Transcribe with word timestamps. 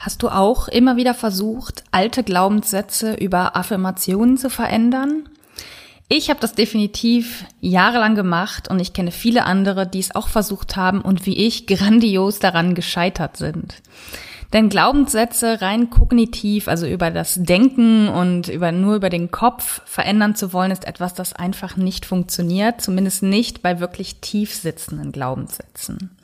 Hast 0.00 0.22
du 0.22 0.30
auch 0.30 0.66
immer 0.66 0.96
wieder 0.96 1.12
versucht, 1.12 1.84
alte 1.90 2.22
Glaubenssätze 2.24 3.12
über 3.12 3.54
Affirmationen 3.54 4.38
zu 4.38 4.48
verändern? 4.48 5.28
Ich 6.08 6.30
habe 6.30 6.40
das 6.40 6.54
definitiv 6.54 7.44
jahrelang 7.60 8.14
gemacht 8.14 8.68
und 8.70 8.80
ich 8.80 8.94
kenne 8.94 9.10
viele 9.10 9.44
andere, 9.44 9.86
die 9.86 9.98
es 9.98 10.14
auch 10.14 10.28
versucht 10.28 10.74
haben 10.74 11.02
und 11.02 11.26
wie 11.26 11.36
ich 11.36 11.66
grandios 11.66 12.38
daran 12.38 12.74
gescheitert 12.74 13.36
sind. 13.36 13.74
Denn 14.54 14.70
Glaubenssätze 14.70 15.60
rein 15.60 15.90
kognitiv, 15.90 16.66
also 16.66 16.86
über 16.86 17.10
das 17.10 17.34
Denken 17.34 18.08
und 18.08 18.48
über, 18.48 18.72
nur 18.72 18.96
über 18.96 19.10
den 19.10 19.30
Kopf 19.30 19.82
verändern 19.84 20.34
zu 20.34 20.54
wollen, 20.54 20.70
ist 20.70 20.86
etwas, 20.86 21.12
das 21.12 21.34
einfach 21.34 21.76
nicht 21.76 22.06
funktioniert, 22.06 22.80
zumindest 22.80 23.22
nicht 23.22 23.60
bei 23.60 23.80
wirklich 23.80 24.16
tief 24.22 24.54
sitzenden 24.54 25.12
Glaubenssätzen. 25.12 26.16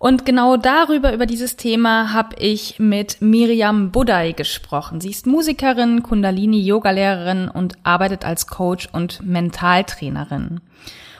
Und 0.00 0.24
genau 0.24 0.56
darüber, 0.56 1.12
über 1.12 1.26
dieses 1.26 1.56
Thema, 1.56 2.14
habe 2.14 2.34
ich 2.38 2.78
mit 2.78 3.20
Miriam 3.20 3.90
Budai 3.90 4.32
gesprochen. 4.32 4.98
Sie 4.98 5.10
ist 5.10 5.26
Musikerin, 5.26 6.02
Kundalini-Yoga-Lehrerin 6.02 7.50
und 7.50 7.74
arbeitet 7.82 8.24
als 8.24 8.46
Coach 8.46 8.88
und 8.92 9.22
Mentaltrainerin. 9.22 10.62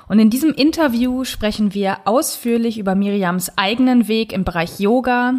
Und 0.09 0.19
in 0.19 0.31
diesem 0.31 0.55
Interview 0.55 1.25
sprechen 1.25 1.75
wir 1.75 1.99
ausführlich 2.07 2.79
über 2.79 2.95
Miriams 2.95 3.53
eigenen 3.59 4.09
Weg 4.09 4.33
im 4.33 4.45
Bereich 4.45 4.81
Yoga, 4.81 5.35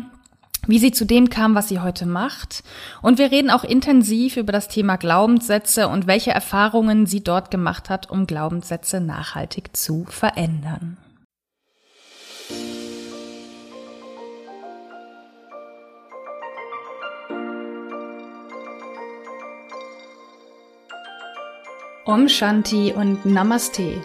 wie 0.68 0.78
sie 0.78 0.92
zu 0.92 1.06
dem 1.06 1.32
kam, 1.32 1.56
was 1.56 1.68
sie 1.68 1.80
heute 1.80 2.06
macht. 2.06 2.64
Und 3.02 3.18
wir 3.18 3.32
reden 3.32 3.50
auch 3.50 3.64
intensiv 3.64 4.38
über 4.38 4.52
das 4.52 4.68
Thema 4.68 4.98
Glaubenssätze 4.98 5.88
und 5.88 6.06
welche 6.06 6.30
Erfahrungen 6.30 7.08
sie 7.08 7.24
dort 7.24 7.50
gemacht 7.50 7.90
hat, 7.90 8.12
um 8.12 8.28
Glaubenssätze 8.28 9.02
nachhaltig 9.02 9.76
zu 9.76 10.06
verändern. 10.08 10.98
Om 22.04 22.28
Shanti 22.30 22.94
und 22.94 23.28
Namaste. 23.28 24.02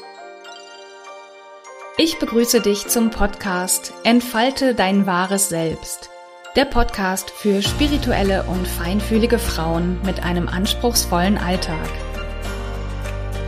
Ich 1.97 2.19
begrüße 2.19 2.61
dich 2.61 2.89
zum 2.89 3.09
Podcast 3.09 3.95
Entfalte 4.05 4.75
dein 4.75 5.07
wahres 5.07 5.49
Selbst. 5.49 6.11
Der 6.57 6.67
Podcast 6.67 7.31
für 7.31 7.63
spirituelle 7.63 8.43
und 8.43 8.69
feinfühlige 8.69 9.39
Frauen 9.39 9.99
mit 10.05 10.23
einem 10.23 10.47
anspruchsvollen 10.47 11.39
Alltag. 11.39 11.89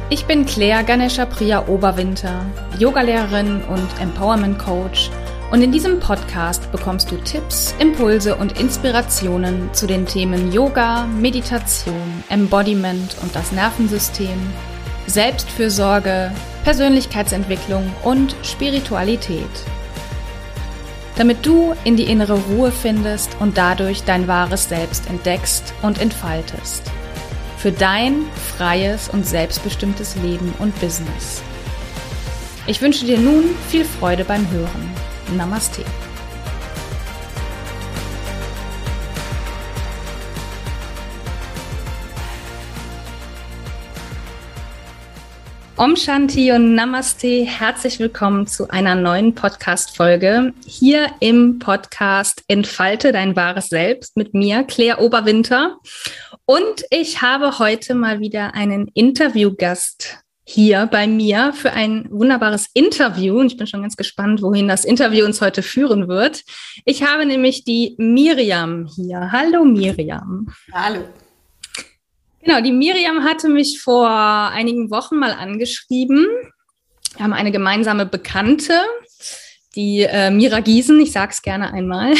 Ich 0.09 0.25
bin 0.25 0.47
Claire 0.47 0.83
Ganesha 0.83 1.27
Priya 1.27 1.69
Oberwinter, 1.69 2.47
Yogalehrerin 2.79 3.61
und 3.65 4.01
Empowerment 4.01 4.59
Coach 4.59 5.11
und 5.51 5.63
in 5.63 5.73
diesem 5.73 5.99
Podcast 5.99 6.71
bekommst 6.73 7.11
du 7.11 7.17
Tipps, 7.17 7.75
Impulse 7.79 8.37
und 8.37 8.61
Inspirationen 8.61 9.73
zu 9.73 9.87
den 9.87 10.05
Themen 10.05 10.53
Yoga, 10.53 11.07
Meditation, 11.07 12.23
Embodiment 12.29 13.17
und 13.23 13.35
das 13.35 13.51
Nervensystem, 13.53 14.39
Selbstfürsorge, 15.07 16.33
Persönlichkeitsentwicklung 16.65 17.91
und 18.05 18.37
Spiritualität. 18.43 19.49
Damit 21.17 21.45
du 21.47 21.75
in 21.85 21.97
die 21.97 22.05
innere 22.05 22.39
Ruhe 22.39 22.71
findest 22.71 23.35
und 23.41 23.57
dadurch 23.57 24.05
dein 24.05 24.29
wahres 24.29 24.69
Selbst 24.69 25.09
entdeckst 25.09 25.73
und 25.81 26.01
entfaltest. 26.01 26.83
Für 27.57 27.73
dein 27.73 28.27
freies 28.57 29.09
und 29.09 29.27
selbstbestimmtes 29.27 30.15
Leben 30.17 30.55
und 30.59 30.79
Business. 30.79 31.43
Ich 32.67 32.83
wünsche 32.83 33.07
dir 33.07 33.19
nun 33.19 33.45
viel 33.69 33.87
Freude 33.87 34.25
beim 34.25 34.49
Hören. 34.51 35.08
Namaste. 35.37 35.85
Om 45.77 45.97
Shanti 45.97 46.51
und 46.53 46.75
Namaste. 46.75 47.45
Herzlich 47.45 47.99
willkommen 47.99 48.47
zu 48.47 48.69
einer 48.71 48.95
neuen 48.95 49.35
Podcast-Folge 49.35 50.55
hier 50.67 51.09
im 51.21 51.59
Podcast 51.59 52.43
Entfalte 52.49 53.13
dein 53.13 53.37
wahres 53.37 53.69
Selbst 53.69 54.17
mit 54.17 54.33
mir, 54.33 54.65
Claire 54.65 55.01
Oberwinter. 55.01 55.77
Und 56.47 56.85
ich 56.89 57.21
habe 57.21 57.59
heute 57.59 57.95
mal 57.95 58.21
wieder 58.21 58.55
einen 58.55 58.89
Interviewgast 58.95 60.25
hier 60.51 60.87
bei 60.87 61.07
mir 61.07 61.53
für 61.53 61.73
ein 61.75 62.07
wunderbares 62.11 62.69
Interview. 62.73 63.39
Und 63.39 63.49
ich 63.49 63.59
bin 63.59 63.67
schon 63.67 63.83
ganz 63.83 63.97
gespannt, 63.97 64.41
wohin 64.41 64.67
das 64.67 64.87
Interview 64.87 65.27
uns 65.27 65.43
heute 65.43 65.63
führen 65.63 66.09
wird. 66.09 66.43
Ich 66.87 67.03
habe 67.03 67.27
nämlich 67.27 67.65
die 67.65 67.95
Miriam 67.99 68.87
hier. 68.87 69.31
Hallo 69.31 69.63
Miriam. 69.67 70.49
Hallo. 70.73 71.07
Genau, 72.43 72.63
die 72.63 72.73
Miriam 72.73 73.25
hatte 73.25 73.51
mich 73.51 73.83
vor 73.83 74.09
einigen 74.09 74.91
Wochen 74.91 75.17
mal 75.17 75.33
angeschrieben. 75.33 76.27
Wir 77.15 77.25
haben 77.25 77.35
eine 77.35 77.53
gemeinsame 77.53 78.07
Bekannte, 78.07 78.73
die 79.79 80.01
äh, 80.01 80.33
Mira 80.33 80.59
Giesen, 80.59 81.01
ich 81.01 81.13
sage 81.13 81.31
es 81.31 81.41
gerne 81.41 81.73
einmal, 81.73 82.13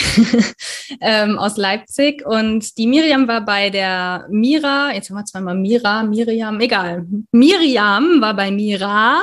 ähm, 1.01 1.37
aus 1.39 1.57
Leipzig. 1.57 2.25
Und 2.25 2.79
die 2.79 2.87
Miriam 2.87 3.27
war 3.27 3.45
bei 3.45 3.69
der 3.69 4.29
Mira, 4.31 4.95
jetzt 4.95 5.11
haben 5.11 5.17
wir 5.17 5.25
zweimal 5.25 5.57
Mira, 5.57 6.05
Miriam, 6.05 6.61
egal. 6.61 7.05
Miriam 7.33 8.21
war 8.21 8.35
bei 8.35 8.53
Mira 8.53 9.21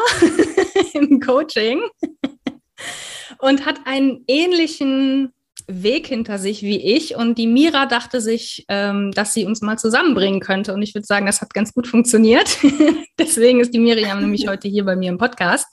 im 0.94 1.22
Coaching 1.22 1.81
und 3.40 3.66
hat 3.66 3.79
einen 3.85 4.25
ähnlichen 4.28 5.31
Weg 5.68 6.07
hinter 6.07 6.38
sich 6.38 6.62
wie 6.62 6.94
ich. 6.94 7.16
Und 7.16 7.38
die 7.38 7.47
Mira 7.47 7.85
dachte 7.85 8.19
sich, 8.19 8.66
ähm, 8.68 9.13
dass 9.13 9.34
sie 9.34 9.45
uns 9.45 9.62
mal 9.62 9.79
zusammenbringen 9.79 10.41
könnte. 10.41 10.74
Und 10.74 10.81
ich 10.81 10.94
würde 10.94 11.07
sagen, 11.07 11.25
das 11.25 11.40
hat 11.40 11.53
ganz 11.53 11.74
gut 11.74 11.88
funktioniert. 11.88 12.57
Deswegen 13.18 13.62
ist 13.62 13.74
die 13.74 13.79
Miriam 13.79 14.19
nämlich 14.19 14.50
heute 14.50 14.68
hier 14.68 14.84
bei 14.84 14.97
mir 14.97 15.09
im 15.09 15.18
Podcast. 15.18 15.68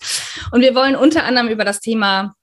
Und 0.53 0.61
wir 0.61 0.77
wollen 0.77 0.95
unter 0.95 1.25
anderem 1.25 1.49
über 1.49 1.65
das 1.65 1.81
Thema 1.81 2.37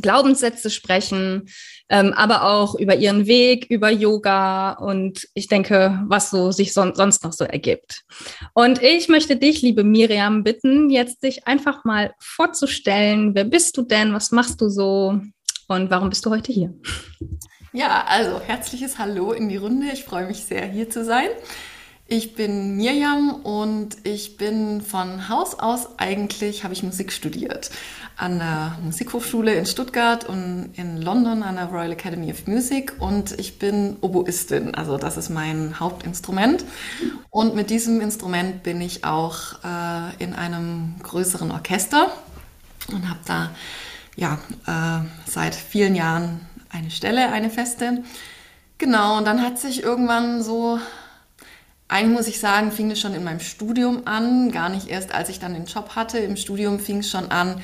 Glaubenssätze 0.00 0.70
sprechen, 0.70 1.48
ähm, 1.88 2.12
aber 2.12 2.44
auch 2.44 2.74
über 2.74 2.96
ihren 2.96 3.26
Weg, 3.26 3.66
über 3.70 3.90
Yoga 3.90 4.72
und 4.72 5.28
ich 5.34 5.48
denke, 5.48 6.02
was 6.06 6.30
so 6.30 6.52
sich 6.52 6.72
son 6.72 6.94
sonst 6.94 7.24
noch 7.24 7.32
so 7.32 7.44
ergibt. 7.44 8.04
Und 8.54 8.82
ich 8.82 9.08
möchte 9.08 9.36
dich, 9.36 9.62
liebe 9.62 9.84
Miriam, 9.84 10.44
bitten, 10.44 10.90
jetzt 10.90 11.22
dich 11.22 11.46
einfach 11.46 11.84
mal 11.84 12.12
vorzustellen. 12.20 13.34
Wer 13.34 13.44
bist 13.44 13.76
du 13.76 13.82
denn? 13.82 14.12
Was 14.12 14.30
machst 14.32 14.60
du 14.60 14.68
so? 14.68 15.20
Und 15.68 15.90
warum 15.90 16.10
bist 16.10 16.24
du 16.24 16.30
heute 16.30 16.52
hier? 16.52 16.74
Ja, 17.72 18.04
also 18.08 18.40
herzliches 18.40 18.98
Hallo 18.98 19.32
in 19.32 19.48
die 19.48 19.56
Runde. 19.56 19.86
Ich 19.92 20.04
freue 20.04 20.26
mich 20.26 20.44
sehr, 20.44 20.66
hier 20.66 20.88
zu 20.88 21.04
sein. 21.04 21.28
Ich 22.10 22.34
bin 22.34 22.76
Mirjam 22.76 23.42
und 23.44 23.98
ich 24.04 24.38
bin 24.38 24.80
von 24.80 25.28
Haus 25.28 25.58
aus 25.58 25.98
eigentlich, 25.98 26.64
habe 26.64 26.72
ich 26.72 26.82
Musik 26.82 27.12
studiert. 27.12 27.70
An 28.18 28.38
der 28.40 28.76
Musikhochschule 28.82 29.54
in 29.54 29.64
Stuttgart 29.64 30.24
und 30.24 30.72
in 30.74 31.00
London 31.00 31.44
an 31.44 31.54
der 31.54 31.66
Royal 31.66 31.92
Academy 31.92 32.30
of 32.32 32.48
Music 32.48 32.92
und 32.98 33.38
ich 33.38 33.60
bin 33.60 33.96
Oboistin, 34.00 34.74
also 34.74 34.98
das 34.98 35.16
ist 35.16 35.30
mein 35.30 35.78
Hauptinstrument. 35.78 36.64
Und 37.30 37.54
mit 37.54 37.70
diesem 37.70 38.00
Instrument 38.00 38.64
bin 38.64 38.80
ich 38.80 39.04
auch 39.04 39.62
äh, 39.64 40.22
in 40.22 40.34
einem 40.34 40.96
größeren 41.02 41.52
Orchester 41.52 42.10
und 42.88 43.08
habe 43.08 43.20
da 43.24 43.50
ja, 44.16 44.38
äh, 44.66 45.06
seit 45.30 45.54
vielen 45.54 45.94
Jahren 45.94 46.40
eine 46.70 46.90
Stelle, 46.90 47.30
eine 47.30 47.50
feste. 47.50 48.02
Genau, 48.78 49.18
und 49.18 49.26
dann 49.26 49.42
hat 49.42 49.60
sich 49.60 49.84
irgendwann 49.84 50.42
so 50.42 50.80
eigentlich 51.88 52.16
muss 52.16 52.26
ich 52.28 52.38
sagen, 52.38 52.70
fing 52.70 52.90
es 52.90 53.00
schon 53.00 53.14
in 53.14 53.24
meinem 53.24 53.40
Studium 53.40 54.02
an, 54.04 54.52
gar 54.52 54.68
nicht 54.68 54.88
erst 54.88 55.14
als 55.14 55.30
ich 55.30 55.40
dann 55.40 55.54
den 55.54 55.64
Job 55.64 55.96
hatte. 55.96 56.18
Im 56.18 56.36
Studium 56.36 56.78
fing 56.78 56.98
es 56.98 57.10
schon 57.10 57.30
an, 57.30 57.62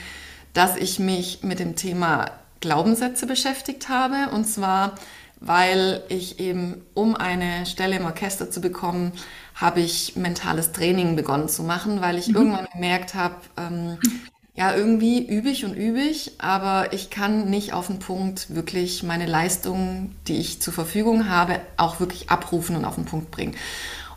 dass 0.55 0.77
ich 0.77 0.99
mich 0.99 1.43
mit 1.43 1.59
dem 1.59 1.77
Thema 1.77 2.31
Glaubenssätze 2.61 3.27
beschäftigt 3.27 3.91
habe. 3.91 4.35
Und 4.35 4.47
zwar, 4.47 4.95
weil 5.41 6.03
ich 6.09 6.41
eben, 6.41 6.83
um 6.95 7.15
eine 7.15 7.67
Stelle 7.67 7.97
im 7.97 8.07
Orchester 8.07 8.51
zu 8.51 8.63
bekommen, 8.63 9.13
habe 9.55 9.81
ich 9.81 10.17
mentales 10.17 10.73
Training 10.73 11.15
begonnen 11.17 11.49
zu 11.49 11.63
machen, 11.63 12.01
weil 12.01 12.17
ich 12.17 12.29
mhm. 12.29 12.37
irgendwann 12.37 12.69
gemerkt 12.73 13.15
habe, 13.15 13.37
ähm, 13.59 13.99
ja, 14.57 14.73
irgendwie 14.75 15.27
übe 15.27 15.49
ich 15.49 15.65
und 15.65 15.75
übe 15.75 16.01
ich, 16.01 16.33
aber 16.39 16.93
ich 16.93 17.11
kann 17.11 17.51
nicht 17.51 17.73
auf 17.73 17.89
den 17.89 17.99
Punkt 17.99 18.55
wirklich 18.55 19.03
meine 19.03 19.27
Leistungen, 19.27 20.15
die 20.29 20.39
ich 20.39 20.63
zur 20.63 20.73
Verfügung 20.73 21.29
habe, 21.29 21.61
auch 21.77 21.99
wirklich 21.99 22.31
abrufen 22.31 22.77
und 22.77 22.85
auf 22.85 22.95
den 22.95 23.05
Punkt 23.05 23.33
bringen. 23.33 23.57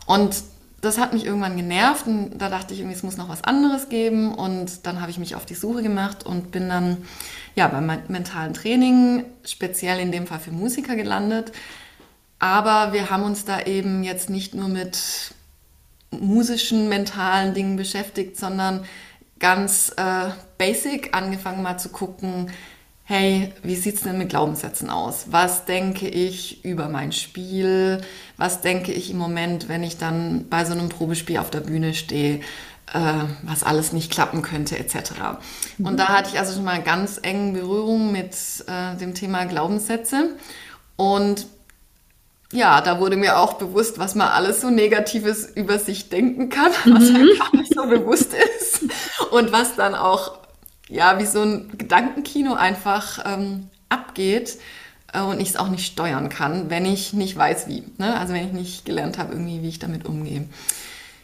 Und 0.06 0.36
das 0.80 0.98
hat 0.98 1.12
mich 1.12 1.24
irgendwann 1.24 1.56
genervt 1.56 2.06
und 2.06 2.38
da 2.38 2.48
dachte 2.48 2.72
ich 2.72 2.80
irgendwie, 2.80 2.96
es 2.96 3.02
muss 3.02 3.16
noch 3.16 3.28
was 3.28 3.42
anderes 3.42 3.88
geben 3.88 4.32
und 4.32 4.86
dann 4.86 5.00
habe 5.00 5.10
ich 5.10 5.18
mich 5.18 5.34
auf 5.34 5.44
die 5.44 5.54
Suche 5.54 5.82
gemacht 5.82 6.24
und 6.24 6.52
bin 6.52 6.68
dann 6.68 6.98
ja 7.56 7.66
beim 7.66 7.86
mentalen 8.08 8.54
Training, 8.54 9.24
speziell 9.44 9.98
in 9.98 10.12
dem 10.12 10.26
Fall 10.26 10.38
für 10.38 10.52
Musiker 10.52 10.94
gelandet. 10.94 11.52
Aber 12.38 12.92
wir 12.92 13.10
haben 13.10 13.24
uns 13.24 13.44
da 13.44 13.62
eben 13.62 14.04
jetzt 14.04 14.30
nicht 14.30 14.54
nur 14.54 14.68
mit 14.68 15.34
musischen, 16.10 16.88
mentalen 16.88 17.54
Dingen 17.54 17.76
beschäftigt, 17.76 18.36
sondern 18.36 18.84
ganz 19.40 19.92
äh, 19.96 20.30
basic 20.58 21.14
angefangen 21.16 21.62
mal 21.62 21.78
zu 21.78 21.88
gucken, 21.88 22.50
hey, 23.08 23.54
wie 23.62 23.74
sieht's 23.74 24.02
denn 24.02 24.18
mit 24.18 24.28
Glaubenssätzen 24.28 24.90
aus? 24.90 25.28
Was 25.30 25.64
denke 25.64 26.06
ich 26.06 26.62
über 26.62 26.90
mein 26.90 27.12
Spiel? 27.12 28.02
Was 28.36 28.60
denke 28.60 28.92
ich 28.92 29.10
im 29.10 29.16
Moment, 29.16 29.70
wenn 29.70 29.82
ich 29.82 29.96
dann 29.96 30.46
bei 30.50 30.66
so 30.66 30.72
einem 30.74 30.90
Probespiel 30.90 31.38
auf 31.38 31.48
der 31.48 31.60
Bühne 31.60 31.94
stehe? 31.94 32.40
Äh, 32.92 33.24
was 33.44 33.64
alles 33.64 33.94
nicht 33.94 34.12
klappen 34.12 34.42
könnte, 34.42 34.78
etc. 34.78 35.12
Und 35.78 35.92
mhm. 35.92 35.96
da 35.96 36.08
hatte 36.08 36.30
ich 36.34 36.38
also 36.38 36.52
schon 36.52 36.64
mal 36.64 36.82
ganz 36.82 37.18
engen 37.22 37.54
Berührung 37.54 38.12
mit 38.12 38.34
äh, 38.66 38.94
dem 38.96 39.14
Thema 39.14 39.46
Glaubenssätze. 39.46 40.36
Und 40.96 41.46
ja, 42.52 42.82
da 42.82 43.00
wurde 43.00 43.16
mir 43.16 43.38
auch 43.38 43.54
bewusst, 43.54 43.98
was 43.98 44.16
man 44.16 44.28
alles 44.28 44.60
so 44.60 44.68
Negatives 44.68 45.46
über 45.46 45.78
sich 45.78 46.10
denken 46.10 46.50
kann, 46.50 46.72
was 46.84 47.04
mhm. 47.04 47.30
gar 47.38 47.56
nicht 47.56 47.74
so 47.74 47.86
bewusst 47.86 48.34
ist. 48.34 48.82
Und 49.30 49.50
was 49.50 49.76
dann 49.76 49.94
auch, 49.94 50.38
ja, 50.88 51.18
wie 51.18 51.26
so 51.26 51.42
ein 51.42 51.76
Gedankenkino 51.76 52.54
einfach 52.54 53.24
ähm, 53.26 53.68
abgeht 53.88 54.58
äh, 55.12 55.20
und 55.20 55.40
ich 55.40 55.50
es 55.50 55.56
auch 55.56 55.68
nicht 55.68 55.86
steuern 55.86 56.28
kann, 56.28 56.70
wenn 56.70 56.86
ich 56.86 57.12
nicht 57.12 57.36
weiß, 57.36 57.68
wie. 57.68 57.84
Ne? 57.98 58.18
Also 58.18 58.34
wenn 58.34 58.46
ich 58.46 58.52
nicht 58.52 58.84
gelernt 58.84 59.18
habe, 59.18 59.32
irgendwie, 59.32 59.62
wie 59.62 59.68
ich 59.68 59.78
damit 59.78 60.06
umgehe. 60.06 60.48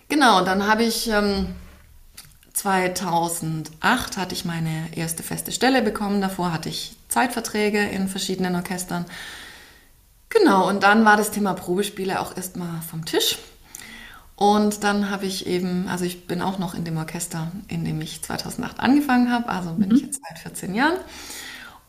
Genau, 0.08 0.44
dann 0.44 0.66
habe 0.66 0.84
ich 0.84 1.08
ähm, 1.08 1.54
2008 2.52 4.16
hatte 4.16 4.34
ich 4.34 4.44
meine 4.44 4.88
erste 4.94 5.22
feste 5.22 5.50
Stelle 5.50 5.82
bekommen. 5.82 6.20
Davor 6.20 6.52
hatte 6.52 6.68
ich 6.68 6.96
Zeitverträge 7.08 7.80
in 7.80 8.08
verschiedenen 8.08 8.54
Orchestern. 8.54 9.06
Genau, 10.28 10.68
und 10.68 10.82
dann 10.82 11.04
war 11.04 11.16
das 11.16 11.30
Thema 11.30 11.54
Probespiele 11.54 12.20
auch 12.20 12.36
erstmal 12.36 12.80
vom 12.82 13.04
Tisch. 13.04 13.38
Und 14.36 14.82
dann 14.82 15.10
habe 15.10 15.26
ich 15.26 15.46
eben, 15.46 15.86
also 15.88 16.04
ich 16.04 16.26
bin 16.26 16.42
auch 16.42 16.58
noch 16.58 16.74
in 16.74 16.84
dem 16.84 16.96
Orchester, 16.96 17.52
in 17.68 17.84
dem 17.84 18.00
ich 18.00 18.22
2008 18.22 18.80
angefangen 18.80 19.30
habe, 19.30 19.48
also 19.48 19.72
bin 19.74 19.90
mhm. 19.90 19.96
ich 19.96 20.02
jetzt 20.02 20.20
seit 20.28 20.38
14 20.38 20.74
Jahren. 20.74 20.98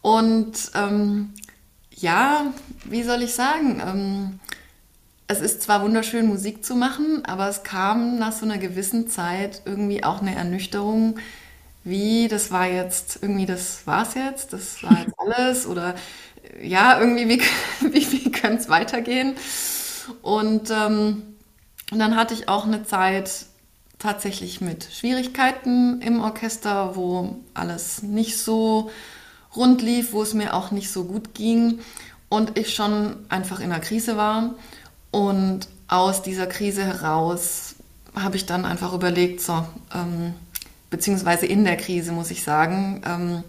Und 0.01 0.71
ähm, 0.75 1.33
ja, 1.92 2.53
wie 2.83 3.03
soll 3.03 3.24
ich 3.24 3.33
sagen, 3.33 3.81
ähm, 3.83 4.39
es 5.27 5.42
ist 5.42 5.63
zwar 5.63 5.81
wunderschön, 5.81 6.27
Musik 6.27 6.63
zu 6.63 6.75
machen, 6.75 7.25
aber 7.25 7.50
es 7.50 7.63
kam 7.63 8.19
nach 8.19 8.31
so 8.31 8.45
einer 8.45 8.59
gewissen 8.59 9.07
Zeit 9.07 9.63
irgendwie 9.65 10.03
auch 10.03 10.21
eine 10.21 10.36
Ernüchterung, 10.36 11.18
wie, 11.83 12.27
das 12.27 12.51
war 12.51 12.68
jetzt, 12.68 13.19
irgendwie, 13.21 13.47
das 13.47 13.88
war's 13.88 14.13
jetzt, 14.13 14.53
das 14.53 14.83
war 14.83 15.00
jetzt 15.00 15.13
alles 15.18 15.65
oder 15.65 15.95
ja, 16.62 17.00
irgendwie, 17.00 17.27
wie, 17.27 17.42
wie, 17.94 18.12
wie 18.12 18.31
könnte 18.31 18.62
es 18.62 18.69
weitergehen? 18.69 19.36
Und, 20.21 20.69
ähm, 20.69 21.35
und 21.92 22.00
dann 22.00 22.16
hatte 22.16 22.34
ich 22.34 22.50
auch 22.50 22.66
eine 22.66 22.84
Zeit 22.84 23.46
tatsächlich 24.00 24.62
mit 24.62 24.88
Schwierigkeiten 24.92 26.02
im 26.02 26.22
Orchester, 26.22 26.96
wo 26.96 27.38
alles 27.54 28.04
nicht 28.04 28.38
so 28.38 28.92
rund 29.56 29.82
lief, 29.82 30.14
wo 30.14 30.22
es 30.22 30.34
mir 30.34 30.54
auch 30.54 30.72
nicht 30.72 30.92
so 30.92 31.06
gut 31.06 31.34
ging 31.34 31.80
und 32.30 32.58
ich 32.58 32.74
schon 32.74 33.16
einfach 33.30 33.60
in 33.60 33.72
einer 33.72 33.80
Krise 33.80 34.18
war. 34.18 34.56
Und 35.12 35.68
aus 35.88 36.22
dieser 36.22 36.48
Krise 36.48 36.84
heraus 36.84 37.76
habe 38.16 38.36
ich 38.36 38.46
dann 38.46 38.66
einfach 38.66 38.94
überlegt, 38.94 39.42
so, 39.42 39.66
ähm, 39.94 40.34
beziehungsweise 40.90 41.46
in 41.46 41.64
der 41.64 41.78
Krise 41.78 42.12
muss 42.12 42.31
ich 42.31 42.44
sagen, 42.44 43.02
ähm, 43.06 43.44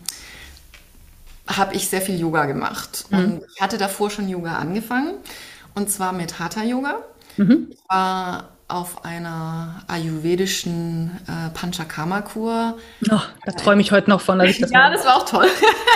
habe 1.47 1.75
ich 1.75 1.89
sehr 1.89 2.03
viel 2.03 2.19
Yoga 2.19 2.47
gemacht. 2.47 3.06
Mhm. 3.11 3.19
Und 3.19 3.43
ich 3.55 3.61
hatte 3.61 3.79
davor 3.79 4.11
schon 4.11 4.29
Yoga 4.29 4.56
angefangen. 4.59 5.15
Und 5.75 5.91
zwar 5.91 6.12
mit 6.12 6.39
Hatha 6.39 6.62
Yoga. 6.62 6.99
Mhm. 7.37 7.69
Ich 7.71 7.79
war 7.88 8.49
auf 8.69 9.05
einer 9.05 9.83
ayurvedischen 9.87 11.21
äh, 11.29 11.50
Panchakarma-Kur. 11.50 12.77
Oh, 13.11 13.21
da 13.44 13.53
träume 13.53 13.81
ich 13.81 13.93
heute 13.93 14.11
noch 14.11 14.21
von, 14.21 14.38
dass 14.38 14.49
ich 14.49 14.59
das 14.59 14.71
Ja, 14.73 14.91
das 14.91 15.05
war 15.05 15.17
auch 15.17 15.25
toll. 15.25 15.47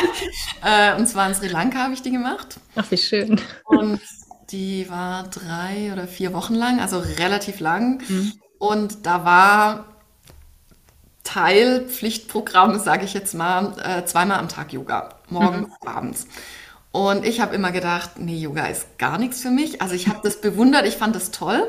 äh, 0.65 0.97
und 0.97 1.07
zwar 1.07 1.29
in 1.29 1.35
Sri 1.35 1.49
Lanka 1.49 1.79
habe 1.79 1.95
ich 1.95 2.03
die 2.03 2.13
gemacht. 2.13 2.61
Ach, 2.77 2.89
wie 2.91 2.97
schön. 2.97 3.41
Und 3.65 4.01
die 4.51 4.89
war 4.89 5.25
drei 5.25 5.93
oder 5.93 6.07
vier 6.07 6.33
Wochen 6.33 6.55
lang, 6.55 6.81
also 6.81 7.03
relativ 7.19 7.61
lang. 7.61 8.03
Mhm. 8.09 8.33
Und 8.59 9.07
da 9.07 9.25
war 9.25 9.87
Teil, 11.25 11.87
Pflichtprogramm, 11.89 12.79
sage 12.79 13.05
ich 13.05 13.15
jetzt 13.15 13.35
mal, 13.35 13.75
äh, 13.83 14.05
zweimal 14.05 14.39
am 14.39 14.49
Tag 14.49 14.73
Yoga, 14.73 15.11
morgens, 15.29 15.69
mhm. 15.69 15.89
abends. 15.89 16.27
Und 16.93 17.25
ich 17.25 17.41
habe 17.41 17.55
immer 17.55 17.71
gedacht, 17.71 18.19
nee, 18.19 18.37
Yoga 18.37 18.67
ist 18.67 18.99
gar 18.99 19.19
nichts 19.19 19.41
für 19.41 19.51
mich. 19.51 19.81
Also 19.81 19.95
ich 19.95 20.09
habe 20.09 20.21
das 20.23 20.41
bewundert, 20.41 20.87
ich 20.87 20.97
fand 20.97 21.15
das 21.15 21.31
toll, 21.31 21.63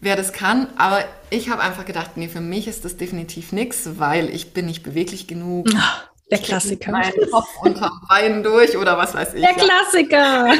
wer 0.00 0.16
das 0.16 0.32
kann, 0.32 0.66
aber 0.76 1.04
ich 1.30 1.48
habe 1.48 1.62
einfach 1.62 1.84
gedacht, 1.84 2.16
nee, 2.16 2.28
für 2.28 2.40
mich 2.40 2.66
ist 2.66 2.84
das 2.84 2.96
definitiv 2.96 3.52
nichts, 3.52 3.98
weil 3.98 4.28
ich 4.30 4.52
bin 4.52 4.66
nicht 4.66 4.82
beweglich 4.82 5.28
genug. 5.28 5.68
Ach, 5.76 6.08
der 6.34 6.46
Klassiker. 6.46 6.90
Mein 6.90 7.12
Kopf 7.30 7.48
unter 7.62 7.92
Beinen 8.08 8.42
durch 8.42 8.76
oder 8.76 8.96
was 8.96 9.14
weiß 9.14 9.34
ich. 9.34 9.40
Der 9.42 9.54
Klassiker. 9.54 10.52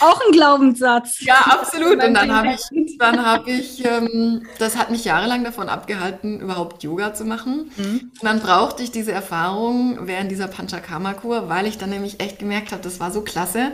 Auch 0.00 0.20
ein 0.26 0.32
Glaubenssatz. 0.32 1.20
Ja, 1.20 1.36
absolut. 1.46 2.02
Und 2.02 2.14
dann 2.14 2.34
habe 2.34 2.54
ich, 2.54 2.98
dann 2.98 3.24
habe 3.24 3.50
ich, 3.50 3.84
ähm, 3.84 4.46
das 4.58 4.76
hat 4.76 4.90
mich 4.90 5.04
jahrelang 5.04 5.44
davon 5.44 5.68
abgehalten, 5.68 6.40
überhaupt 6.40 6.82
Yoga 6.82 7.14
zu 7.14 7.24
machen. 7.24 7.70
Mhm. 7.76 8.10
Und 8.12 8.24
dann 8.24 8.40
brauchte 8.40 8.82
ich 8.82 8.90
diese 8.90 9.12
Erfahrung 9.12 10.06
während 10.06 10.30
dieser 10.30 10.48
Panchakarma-Kur, 10.48 11.48
weil 11.48 11.66
ich 11.66 11.78
dann 11.78 11.90
nämlich 11.90 12.20
echt 12.20 12.38
gemerkt 12.38 12.72
habe, 12.72 12.82
das 12.82 13.00
war 13.00 13.10
so 13.10 13.22
klasse. 13.22 13.72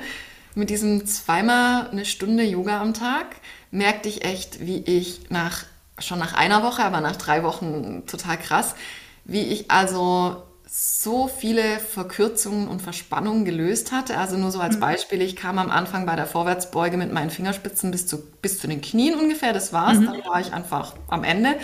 Mit 0.55 0.71
diesem 0.71 1.07
zweimal 1.07 1.91
eine 1.91 2.05
Stunde 2.05 2.45
Yoga 2.45 2.81
am 2.81 2.95
Tag 2.95 3.27
merkte 3.71 4.09
ich 4.09 4.25
echt, 4.25 4.61
wie 4.61 4.79
ich 4.79 5.31
nach, 5.31 5.65
schon 5.99 6.19
nach 6.19 6.35
einer 6.35 6.63
Woche, 6.63 6.85
aber 6.85 7.01
nach 7.01 7.17
drei 7.17 7.43
Wochen 7.43 8.05
total 8.07 8.39
krass, 8.39 8.77
wie 9.25 9.43
ich 9.43 9.71
also 9.71 10.43
so 10.77 11.29
viele 11.29 11.79
Verkürzungen 11.79 12.67
und 12.67 12.83
Verspannungen 12.83 13.45
gelöst 13.45 13.93
hatte. 13.93 14.19
Also 14.19 14.37
nur 14.37 14.51
so 14.51 14.59
als 14.59 14.75
mhm. 14.75 14.81
Beispiel, 14.81 15.23
ich 15.23 15.37
kam 15.37 15.59
am 15.61 15.71
Anfang 15.71 16.05
bei 16.05 16.17
der 16.17 16.27
Vorwärtsbeuge 16.27 16.97
mit 16.97 17.13
meinen 17.13 17.31
Fingerspitzen 17.31 17.93
bis 17.93 18.09
zu, 18.09 18.21
bis 18.43 18.59
zu 18.59 18.67
den 18.67 18.81
Knien 18.81 19.17
ungefähr, 19.17 19.53
das 19.53 19.73
war's. 19.73 19.99
Mhm. 19.99 20.07
Dann 20.07 20.25
war 20.25 20.41
ich 20.41 20.53
einfach 20.53 20.95
am 21.07 21.23
Ende. 21.23 21.55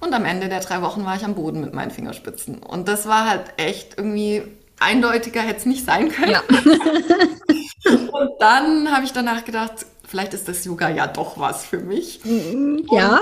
Und 0.00 0.12
am 0.12 0.26
Ende 0.26 0.50
der 0.50 0.60
drei 0.60 0.82
Wochen 0.82 1.06
war 1.06 1.16
ich 1.16 1.24
am 1.24 1.36
Boden 1.36 1.62
mit 1.62 1.72
meinen 1.72 1.90
Fingerspitzen. 1.90 2.58
Und 2.58 2.86
das 2.86 3.06
war 3.06 3.30
halt 3.30 3.44
echt 3.56 3.96
irgendwie 3.96 4.42
eindeutiger 4.78 5.40
hätte 5.40 5.60
es 5.60 5.66
nicht 5.66 5.86
sein 5.86 6.10
können. 6.10 6.32
Ja. 6.32 6.42
und 8.12 8.30
dann 8.40 8.92
habe 8.92 9.04
ich 9.04 9.12
danach 9.12 9.44
gedacht, 9.44 9.86
vielleicht 10.10 10.34
ist 10.34 10.48
das 10.48 10.64
Yoga 10.64 10.88
ja 10.88 11.06
doch 11.06 11.38
was 11.38 11.64
für 11.64 11.78
mich. 11.78 12.20
Mhm, 12.24 12.84
ja. 12.90 13.20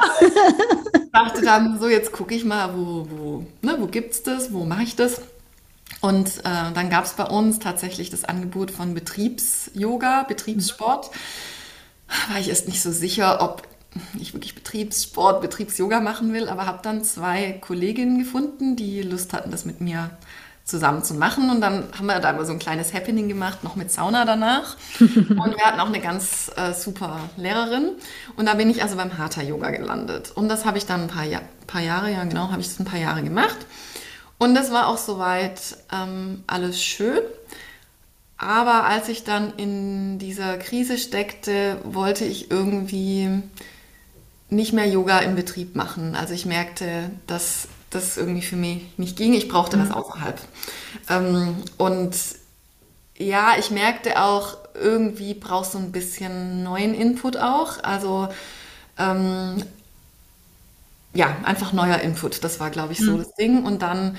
Und 0.95 1.15
dachte 1.15 1.43
dann, 1.43 1.79
so 1.79 1.87
jetzt 1.89 2.13
gucke 2.13 2.35
ich 2.35 2.47
mal, 2.47 2.75
wo, 2.75 3.07
wo, 3.11 3.47
ne, 3.61 3.77
wo 3.79 3.87
gibt 3.87 4.13
es 4.13 4.23
das, 4.23 4.53
wo 4.53 4.65
mache 4.65 4.85
ich 4.85 4.97
das? 4.97 5.21
Und 6.01 6.39
äh, 6.39 6.73
dann 6.75 6.89
gab 6.89 7.05
es 7.05 7.13
bei 7.13 7.25
uns 7.25 7.59
tatsächlich 7.59 8.09
das 8.09 8.25
Angebot 8.25 8.71
von 8.71 8.95
Betriebs-Yoga, 8.95 10.23
Betriebssport. 10.23 11.11
War 12.31 12.41
ich 12.41 12.49
erst 12.49 12.69
nicht 12.69 12.83
so 12.83 12.91
sicher, 12.91 13.43
ob 13.43 13.63
ich 14.19 14.33
wirklich 14.33 14.55
Betriebssport, 14.55 15.43
Betriebs-Yoga 15.43 16.01
machen 16.01 16.33
will, 16.33 16.49
aber 16.49 16.67
habe 16.67 16.81
dann 16.83 17.05
zwei 17.05 17.53
Kolleginnen 17.61 18.19
gefunden, 18.19 18.77
die 18.77 19.03
Lust 19.03 19.35
hatten, 19.35 19.51
das 19.51 19.67
mit 19.67 19.81
mir 19.81 20.11
zusammen 20.69 21.03
zu 21.03 21.15
machen. 21.15 21.51
Und 21.51 21.63
dann 21.63 21.85
haben 21.97 22.07
wir 22.07 22.21
da 22.21 22.31
immer 22.31 22.45
so 22.45 22.53
ein 22.53 22.59
kleines 22.59 22.93
Happening 22.93 23.27
gemacht, 23.27 23.65
noch 23.65 23.75
mit 23.75 23.91
Sauna 23.91 24.27
danach. 24.27 24.77
und 25.01 25.57
wir 25.57 25.65
hatten 25.65 25.81
auch 25.81 25.87
eine 25.87 26.01
ganz 26.01 26.51
äh, 26.57 26.75
super 26.75 27.21
Lehrerin. 27.37 27.93
Und 28.37 28.47
da 28.47 28.55
bin 28.55 28.69
ich 28.69 28.83
also 28.83 28.97
beim 28.97 29.17
Hatha 29.17 29.43
Yoga 29.43 29.71
gelandet. 29.71 30.31
Und 30.35 30.49
das 30.49 30.67
habe 30.67 30.77
ich 30.77 30.85
dann 30.85 31.03
ein 31.03 31.09
paar, 31.09 31.25
ja 31.25 31.41
paar 31.67 31.81
Jahre, 31.81 32.13
ja 32.13 32.23
genau, 32.25 32.51
habe 32.51 32.61
ich 32.61 32.69
das 32.69 32.79
ein 32.79 32.85
paar 32.85 33.01
Jahre 33.01 33.23
gemacht. 33.23 33.57
Und 34.37 34.55
das 34.55 34.71
war 34.71 34.89
auch 34.89 34.99
soweit 34.99 35.79
ähm, 35.91 36.45
alles 36.47 36.83
schön. 36.83 37.21
Aber 38.37 38.85
als 38.85 39.09
ich 39.09 39.25
dann 39.25 39.55
in 39.57 40.19
dieser 40.19 40.59
Krise 40.59 40.99
steckte, 40.99 41.79
wollte 41.83 42.25
ich 42.25 42.51
irgendwie 42.51 43.43
nicht 44.51 44.73
mehr 44.73 44.87
Yoga 44.87 45.19
im 45.21 45.35
Betrieb 45.35 45.75
machen. 45.75 46.15
Also 46.15 46.35
ich 46.35 46.47
merkte, 46.47 47.11
dass 47.27 47.69
das 47.91 48.17
irgendwie 48.17 48.43
für 48.43 48.57
mich 48.57 48.83
nicht 48.97 49.17
ging. 49.17 49.33
Ich 49.35 49.49
brauchte 49.49 49.77
mhm. 49.77 49.83
was 49.83 49.91
außerhalb. 49.93 50.41
Ähm, 51.09 51.57
und 51.77 52.17
ja, 53.17 53.55
ich 53.59 53.71
merkte 53.71 54.23
auch, 54.23 54.57
irgendwie 54.75 55.35
brauchst 55.35 55.75
du 55.75 55.79
ein 55.79 55.93
bisschen 55.93 56.63
neuen 56.63 56.95
Input 56.95 57.37
auch. 57.37 57.83
Also 57.83 58.29
ähm, 58.99 59.63
ja, 61.15 61.37
einfach 61.43 61.73
neuer 61.73 61.99
Input. 61.99 62.45
Das 62.45 62.61
war, 62.61 62.71
glaube 62.71 62.93
ich, 62.93 62.99
so 62.99 63.13
mhm. 63.13 63.19
das 63.19 63.35
Ding. 63.35 63.65
Und 63.65 63.83
dann 63.83 64.17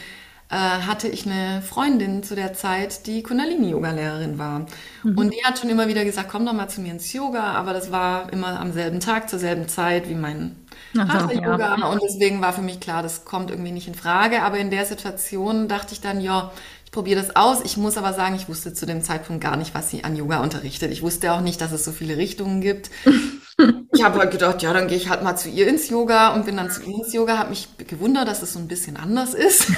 hatte 0.55 1.07
ich 1.07 1.27
eine 1.27 1.61
Freundin 1.61 2.23
zu 2.23 2.35
der 2.35 2.53
Zeit, 2.53 3.05
die 3.05 3.21
Kundalini-Yoga-Lehrerin 3.21 4.39
war. 4.39 4.65
Mhm. 5.03 5.17
Und 5.17 5.33
die 5.33 5.43
hat 5.43 5.59
schon 5.59 5.69
immer 5.69 5.87
wieder 5.87 6.03
gesagt, 6.03 6.29
komm 6.31 6.45
doch 6.45 6.53
mal 6.53 6.67
zu 6.67 6.81
mir 6.81 6.91
ins 6.91 7.13
Yoga. 7.13 7.53
Aber 7.53 7.73
das 7.73 7.91
war 7.91 8.33
immer 8.33 8.59
am 8.59 8.73
selben 8.73 8.99
Tag, 8.99 9.29
zur 9.29 9.37
selben 9.37 9.67
Zeit 9.67 10.09
wie 10.09 10.15
mein 10.15 10.55
Hatha-Yoga. 10.97 11.77
Ja. 11.77 11.85
Und 11.87 12.01
deswegen 12.01 12.41
war 12.41 12.53
für 12.53 12.63
mich 12.63 12.79
klar, 12.79 13.03
das 13.03 13.25
kommt 13.25 13.51
irgendwie 13.51 13.71
nicht 13.71 13.87
in 13.87 13.93
Frage. 13.93 14.41
Aber 14.41 14.57
in 14.57 14.71
der 14.71 14.85
Situation 14.85 15.67
dachte 15.67 15.93
ich 15.93 16.01
dann, 16.01 16.19
ja, 16.19 16.51
ich 16.89 16.91
probiere 16.91 17.21
das 17.21 17.35
aus. 17.35 17.61
Ich 17.63 17.77
muss 17.77 17.97
aber 17.97 18.13
sagen, 18.13 18.33
ich 18.33 18.49
wusste 18.49 18.73
zu 18.73 18.87
dem 18.87 19.03
Zeitpunkt 19.03 19.43
gar 19.43 19.55
nicht, 19.55 19.75
was 19.75 19.91
sie 19.91 20.03
an 20.03 20.15
Yoga 20.15 20.41
unterrichtet. 20.41 20.91
Ich 20.91 21.03
wusste 21.03 21.31
auch 21.31 21.41
nicht, 21.41 21.61
dass 21.61 21.71
es 21.71 21.85
so 21.85 21.91
viele 21.91 22.17
Richtungen 22.17 22.61
gibt. 22.61 22.89
ich 23.93 24.03
habe 24.03 24.17
halt 24.17 24.31
gedacht, 24.31 24.63
ja, 24.63 24.73
dann 24.73 24.87
gehe 24.87 24.97
ich 24.97 25.09
halt 25.09 25.21
mal 25.21 25.35
zu 25.35 25.49
ihr 25.49 25.67
ins 25.67 25.89
Yoga 25.89 26.33
und 26.33 26.47
bin 26.47 26.57
dann 26.57 26.71
zu 26.71 26.81
ihr 26.81 26.95
ins 26.95 27.13
Yoga, 27.13 27.37
habe 27.37 27.51
mich 27.51 27.67
gewundert, 27.77 28.27
dass 28.27 28.41
es 28.41 28.53
so 28.53 28.59
ein 28.59 28.67
bisschen 28.67 28.97
anders 28.97 29.35
ist. 29.35 29.67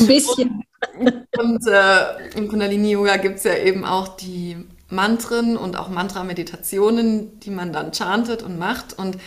Ein 0.00 0.06
bisschen. 0.06 0.64
Und, 0.98 1.26
und 1.38 1.66
äh, 1.66 2.36
im 2.36 2.48
Kundalini-Yoga 2.48 3.16
gibt 3.16 3.38
es 3.38 3.44
ja 3.44 3.54
eben 3.54 3.84
auch 3.84 4.08
die 4.16 4.56
Mantren 4.88 5.56
und 5.56 5.76
auch 5.76 5.88
Mantra-Meditationen, 5.88 7.40
die 7.40 7.50
man 7.50 7.72
dann 7.72 7.92
chantet 7.92 8.42
und 8.42 8.58
macht. 8.58 8.98
Und 8.98 9.18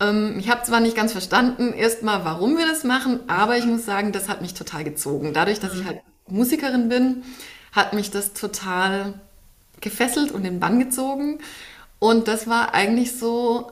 ähm, 0.00 0.36
ich 0.38 0.50
habe 0.50 0.62
zwar 0.62 0.80
nicht 0.80 0.96
ganz 0.96 1.12
verstanden, 1.12 1.72
erstmal, 1.72 2.24
warum 2.24 2.56
wir 2.56 2.66
das 2.66 2.84
machen, 2.84 3.20
aber 3.28 3.56
ich 3.56 3.64
muss 3.64 3.84
sagen, 3.84 4.12
das 4.12 4.28
hat 4.28 4.42
mich 4.42 4.54
total 4.54 4.84
gezogen. 4.84 5.32
Dadurch, 5.32 5.60
dass 5.60 5.74
ich 5.74 5.84
halt 5.84 6.00
Musikerin 6.28 6.88
bin, 6.88 7.24
hat 7.72 7.92
mich 7.92 8.10
das 8.10 8.32
total 8.32 9.14
gefesselt 9.80 10.32
und 10.32 10.42
den 10.44 10.60
Bann 10.60 10.78
gezogen. 10.80 11.38
Und 11.98 12.28
das 12.28 12.46
war 12.46 12.74
eigentlich 12.74 13.16
so 13.16 13.70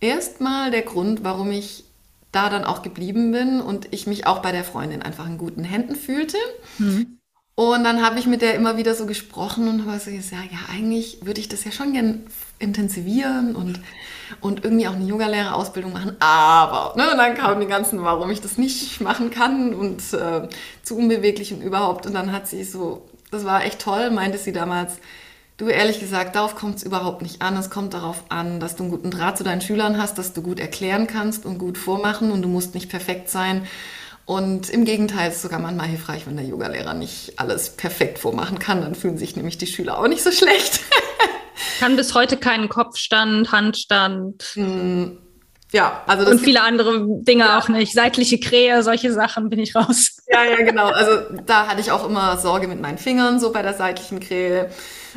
erstmal 0.00 0.70
der 0.70 0.82
Grund, 0.82 1.24
warum 1.24 1.50
ich 1.50 1.84
da 2.32 2.48
dann 2.48 2.64
auch 2.64 2.82
geblieben 2.82 3.30
bin 3.30 3.60
und 3.60 3.88
ich 3.92 4.06
mich 4.06 4.26
auch 4.26 4.40
bei 4.40 4.52
der 4.52 4.64
Freundin 4.64 5.02
einfach 5.02 5.26
in 5.26 5.38
guten 5.38 5.64
Händen 5.64 5.94
fühlte. 5.94 6.38
Mhm. 6.78 7.18
Und 7.54 7.84
dann 7.84 8.02
habe 8.02 8.18
ich 8.18 8.26
mit 8.26 8.40
der 8.40 8.54
immer 8.54 8.78
wieder 8.78 8.94
so 8.94 9.04
gesprochen 9.04 9.68
und 9.68 9.86
habe 9.86 9.98
so 9.98 10.10
gesagt, 10.10 10.50
ja, 10.50 10.58
eigentlich 10.72 11.18
würde 11.22 11.38
ich 11.38 11.48
das 11.48 11.64
ja 11.64 11.70
schon 11.70 11.92
gern 11.92 12.22
intensivieren 12.58 13.54
und, 13.54 13.80
und 14.40 14.64
irgendwie 14.64 14.88
auch 14.88 14.94
eine 14.94 15.04
Yogalehrerausbildung 15.04 15.92
machen. 15.92 16.16
Aber 16.18 16.96
ne, 16.96 17.04
dann 17.14 17.34
kamen 17.34 17.60
die 17.60 17.66
ganzen, 17.66 18.02
warum 18.02 18.30
ich 18.30 18.40
das 18.40 18.56
nicht 18.56 19.02
machen 19.02 19.30
kann 19.30 19.74
und 19.74 20.00
äh, 20.14 20.48
zu 20.82 20.96
unbeweglich 20.96 21.52
und 21.52 21.60
überhaupt. 21.60 22.06
Und 22.06 22.14
dann 22.14 22.32
hat 22.32 22.48
sie 22.48 22.64
so, 22.64 23.06
das 23.30 23.44
war 23.44 23.64
echt 23.64 23.80
toll, 23.80 24.10
meinte 24.10 24.38
sie 24.38 24.52
damals, 24.52 24.96
Du, 25.62 25.68
ehrlich 25.68 26.00
gesagt, 26.00 26.34
darauf 26.34 26.56
kommt 26.56 26.78
es 26.78 26.82
überhaupt 26.82 27.22
nicht 27.22 27.40
an. 27.40 27.56
Es 27.56 27.70
kommt 27.70 27.94
darauf 27.94 28.24
an, 28.30 28.58
dass 28.58 28.74
du 28.74 28.82
einen 28.82 28.90
guten 28.90 29.12
Draht 29.12 29.38
zu 29.38 29.44
deinen 29.44 29.60
Schülern 29.60 29.96
hast, 29.96 30.18
dass 30.18 30.32
du 30.32 30.42
gut 30.42 30.58
erklären 30.58 31.06
kannst 31.06 31.46
und 31.46 31.58
gut 31.58 31.78
vormachen 31.78 32.32
und 32.32 32.42
du 32.42 32.48
musst 32.48 32.74
nicht 32.74 32.90
perfekt 32.90 33.30
sein. 33.30 33.64
Und 34.26 34.70
im 34.70 34.84
Gegenteil 34.84 35.30
ist 35.30 35.36
es 35.36 35.42
sogar 35.42 35.60
manchmal 35.60 35.86
hilfreich, 35.86 36.26
wenn 36.26 36.36
der 36.36 36.46
Yogalehrer 36.46 36.94
nicht 36.94 37.38
alles 37.38 37.70
perfekt 37.76 38.18
vormachen 38.18 38.58
kann. 38.58 38.80
Dann 38.80 38.96
fühlen 38.96 39.16
sich 39.16 39.36
nämlich 39.36 39.56
die 39.56 39.68
Schüler 39.68 40.00
auch 40.00 40.08
nicht 40.08 40.24
so 40.24 40.32
schlecht. 40.32 40.80
kann 41.78 41.94
bis 41.94 42.12
heute 42.12 42.38
keinen 42.38 42.68
Kopfstand, 42.68 43.52
Handstand. 43.52 44.42
Hm, 44.54 45.16
ja, 45.70 46.02
also 46.08 46.28
und 46.28 46.40
viele 46.40 46.62
andere 46.62 47.06
Dinge 47.20 47.44
ja. 47.44 47.60
auch 47.60 47.68
nicht. 47.68 47.92
Seitliche 47.92 48.40
Krähe, 48.40 48.82
solche 48.82 49.12
Sachen 49.12 49.48
bin 49.48 49.60
ich 49.60 49.76
raus. 49.76 50.16
Ja, 50.26 50.42
ja, 50.42 50.56
genau. 50.56 50.86
Also 50.86 51.20
da 51.46 51.68
hatte 51.68 51.80
ich 51.80 51.92
auch 51.92 52.04
immer 52.04 52.36
Sorge 52.38 52.66
mit 52.66 52.80
meinen 52.80 52.98
Fingern, 52.98 53.38
so 53.38 53.52
bei 53.52 53.62
der 53.62 53.74
seitlichen 53.74 54.18
Krähe. 54.18 54.68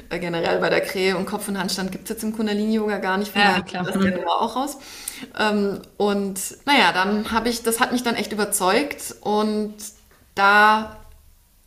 Äh, 0.09 0.19
generell 0.19 0.59
bei 0.59 0.69
der 0.69 0.81
Krähe 0.81 1.17
und 1.17 1.25
Kopf- 1.25 1.47
und 1.47 1.57
Handstand 1.57 1.91
gibt 1.91 2.05
es 2.05 2.09
jetzt 2.09 2.23
im 2.23 2.35
Kundalini-Yoga 2.35 2.97
gar 2.97 3.17
nicht. 3.17 3.31
Von 3.31 3.41
ja, 3.41 3.61
klar. 3.61 3.83
Das 3.83 3.95
mhm. 3.95 4.03
wir 4.03 4.27
auch 4.27 4.55
raus. 4.55 4.77
Ähm, 5.39 5.81
und 5.97 6.39
naja, 6.65 6.91
dann 6.93 7.31
habe 7.31 7.49
ich, 7.49 7.63
das 7.63 7.79
hat 7.79 7.91
mich 7.91 8.03
dann 8.03 8.15
echt 8.15 8.31
überzeugt 8.31 9.15
und 9.21 9.75
da 10.35 10.97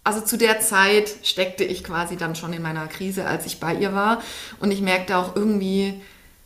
also 0.08 0.23
zu 0.23 0.38
der 0.38 0.61
Zeit 0.61 1.11
steckte 1.23 1.64
ich 1.64 1.85
quasi 1.85 2.16
dann 2.16 2.35
schon 2.35 2.54
in 2.54 2.62
meiner 2.62 2.87
Krise, 2.87 3.26
als 3.26 3.44
ich 3.44 3.61
bei 3.61 3.75
ihr 3.75 3.92
war. 3.92 4.23
Und 4.58 4.70
ich 4.70 4.80
merkte 4.80 5.18
auch 5.18 5.37
irgendwie, 5.37 6.00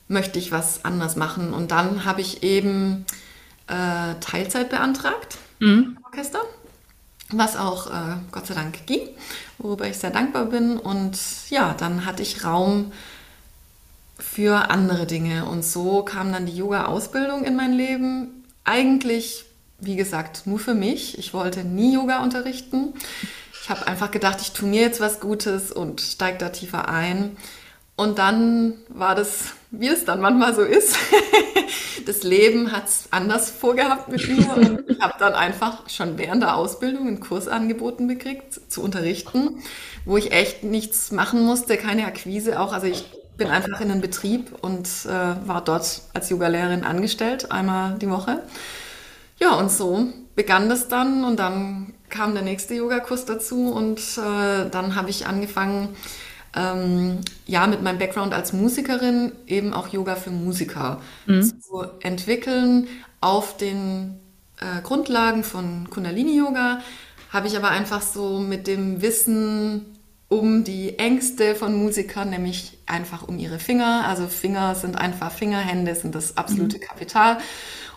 möchte 0.09 0.41
ich 0.41 0.51
was 0.51 0.85
anders 0.85 1.15
machen. 1.15 1.55
Und 1.55 1.71
dann 1.71 2.05
habe 2.05 2.23
ich 2.23 2.43
eben 2.43 3.07
äh, 3.69 4.15
Teilzeit 4.21 4.69
beantragt 4.69 5.39
mhm. 5.61 5.97
im 5.97 6.05
Orchester, 6.05 6.41
was 7.33 7.57
auch 7.57 7.89
äh, 7.89 8.17
Gott 8.31 8.47
sei 8.47 8.55
Dank 8.55 8.87
ging 8.87 9.09
worüber 9.62 9.87
ich 9.87 9.99
sehr 9.99 10.11
dankbar 10.11 10.47
bin. 10.47 10.77
Und 10.77 11.19
ja, 11.49 11.75
dann 11.75 12.05
hatte 12.05 12.23
ich 12.23 12.45
Raum 12.45 12.93
für 14.19 14.71
andere 14.71 15.07
Dinge. 15.07 15.47
Und 15.47 15.65
so 15.65 16.03
kam 16.03 16.33
dann 16.33 16.47
die 16.47 16.57
Yoga-Ausbildung 16.57 17.45
in 17.45 17.57
mein 17.57 17.73
Leben. 17.73 18.45
Eigentlich, 18.65 19.45
wie 19.81 19.97
gesagt, 19.97 20.47
nur 20.47 20.59
für 20.59 20.75
mich. 20.75 21.19
Ich 21.19 21.33
wollte 21.35 21.65
nie 21.65 21.95
Yoga 21.95 22.23
unterrichten. 22.23 22.95
Ich 23.62 23.71
habe 23.71 23.87
einfach 23.87 24.11
gedacht, 24.11 24.41
ich 24.41 24.53
tue 24.53 24.69
mir 24.69 24.81
jetzt 24.81 25.01
was 25.01 25.21
Gutes 25.21 25.71
und 25.71 26.01
steige 26.01 26.39
da 26.39 26.49
tiefer 26.49 26.89
ein. 26.89 27.37
Und 27.97 28.19
dann 28.19 28.75
war 28.89 29.15
das, 29.15 29.53
wie 29.71 29.89
es 29.89 30.05
dann 30.05 30.21
manchmal 30.21 30.55
so 30.55 30.63
ist. 30.63 30.97
Das 32.05 32.25
Leben 32.25 32.73
hat 32.73 32.89
es 32.89 33.05
anders 33.13 33.49
vorgehabt 33.49 34.09
mit 34.09 34.27
mir. 34.27 34.53
Und 34.57 34.91
ich 34.91 35.01
habe 35.01 35.15
dann 35.21 35.35
einfach 35.35 35.89
schon 35.89 36.19
während 36.19 36.43
der 36.43 36.57
Ausbildung 36.57 37.07
einen 37.07 37.21
Kurs 37.21 37.47
angeboten 37.47 38.09
gekriegt, 38.09 38.61
zu 38.69 38.83
unterrichten, 38.83 39.63
wo 40.05 40.17
ich 40.17 40.33
echt 40.33 40.65
nichts 40.65 41.13
machen 41.13 41.45
musste, 41.45 41.77
keine 41.77 42.07
Akquise 42.07 42.59
auch. 42.59 42.73
Also 42.73 42.89
ich 42.89 43.05
bin 43.37 43.49
einfach 43.49 43.81
in 43.81 43.91
einen 43.91 44.01
Betrieb 44.01 44.53
und 44.63 44.89
äh, 45.07 45.47
war 45.47 45.63
dort 45.65 46.03
als 46.13 46.31
Yogalehrerin 46.31 46.85
angestellt, 46.85 47.53
einmal 47.53 47.99
die 47.99 48.11
Woche. 48.11 48.43
Ja, 49.39 49.55
und 49.55 49.71
so 49.71 50.09
begann 50.35 50.69
das 50.69 50.89
dann 50.89 51.25
und 51.25 51.39
dann 51.39 51.95
kam 52.09 52.35
der 52.35 52.43
nächste 52.43 52.75
Yogakurs 52.75 53.25
dazu 53.25 53.73
und 53.73 53.99
äh, 54.19 54.69
dann 54.71 54.95
habe 54.95 55.11
ich 55.11 55.27
angefangen, 55.27 55.97
ähm, 56.55 57.21
ja, 57.47 57.67
mit 57.67 57.83
meinem 57.83 57.99
Background 57.99 58.35
als 58.35 58.53
Musikerin 58.53 59.33
eben 59.47 59.73
auch 59.73 59.89
Yoga 59.89 60.17
für 60.17 60.31
Musiker 60.31 61.01
mhm. 61.27 61.43
zu 61.43 61.85
entwickeln 62.01 62.89
auf 63.21 63.57
den 63.57 64.19
äh, 64.61 64.83
Grundlagen 64.83 65.45
von 65.45 65.89
Kundalini-Yoga. 65.89 66.81
Habe 67.31 67.47
ich 67.47 67.57
aber 67.57 67.71
einfach 67.71 68.03
so 68.03 68.39
mit 68.39 68.67
dem 68.67 69.01
Wissen 69.01 69.87
um 70.29 70.65
die 70.65 70.99
Ängste 70.99 71.55
von 71.55 71.75
Musikern, 71.75 72.31
nämlich 72.31 72.79
einfach 72.87 73.27
um 73.27 73.39
ihre 73.39 73.59
Finger. 73.59 74.05
Also 74.07 74.27
Finger 74.27 74.75
sind 74.75 74.97
einfach 74.97 75.31
Fingerhände, 75.31 75.95
sind 75.95 76.15
das 76.15 76.37
absolute 76.37 76.79
mhm. 76.79 76.83
Kapital. 76.83 77.39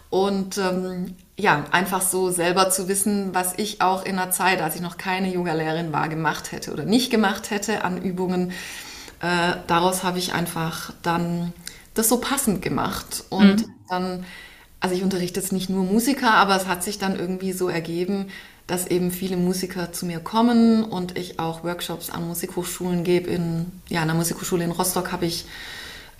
Und 0.10 0.58
ähm, 0.58 1.16
ja, 1.38 1.65
einfach 1.72 2.01
so 2.01 2.30
selber 2.30 2.70
zu 2.70 2.88
wissen, 2.88 3.34
was 3.34 3.54
ich 3.58 3.82
auch 3.82 4.06
in 4.06 4.15
der 4.15 4.32
Zeit, 4.32 4.62
als 4.62 4.75
ich 4.75 4.82
noch 4.82 4.98
keine 4.98 5.34
Yogalehrerin 5.34 5.92
war, 5.92 6.08
gemacht 6.08 6.51
hätte 6.51 6.72
oder 6.72 6.86
nicht 6.86 7.12
gemacht 7.12 7.51
hätte 7.51 7.84
an 7.84 8.01
Übungen. 8.01 8.51
Äh, 9.22 9.58
daraus 9.68 10.04
habe 10.04 10.18
ich 10.18 10.34
einfach 10.34 10.94
dann 11.01 11.54
das 11.94 12.08
so 12.08 12.20
passend 12.20 12.62
gemacht. 12.62 13.25
Und 13.30 13.68
mhm. 13.68 13.74
dann, 13.89 14.25
also 14.80 14.96
ich 14.96 15.04
unterrichte 15.04 15.39
jetzt 15.39 15.51
nicht 15.51 15.70
nur 15.70 15.84
Musiker, 15.84 16.34
aber 16.36 16.56
es 16.56 16.68
hat 16.68 16.84
sich 16.84 17.00
dann 17.00 17.20
irgendwie 17.20 17.51
so 17.51 17.68
ergeben, 17.68 18.27
dass 18.68 18.88
eben 18.88 19.12
viele 19.12 19.38
Musiker 19.38 19.92
zu 19.92 20.06
mir 20.06 20.20
kommen 20.20 20.84
und 20.84 21.18
ich 21.18 21.39
auch 21.39 21.63
Workshops 21.63 22.10
an 22.10 22.27
Musikhochschulen 22.27 23.04
gebe. 23.04 23.30
In, 23.30 23.72
ja, 23.89 24.01
an 24.01 24.08
der 24.08 24.15
Musikhochschule 24.15 24.63
in 24.63 24.72
Rostock 24.72 25.12
habe 25.12 25.25
ich 25.25 25.46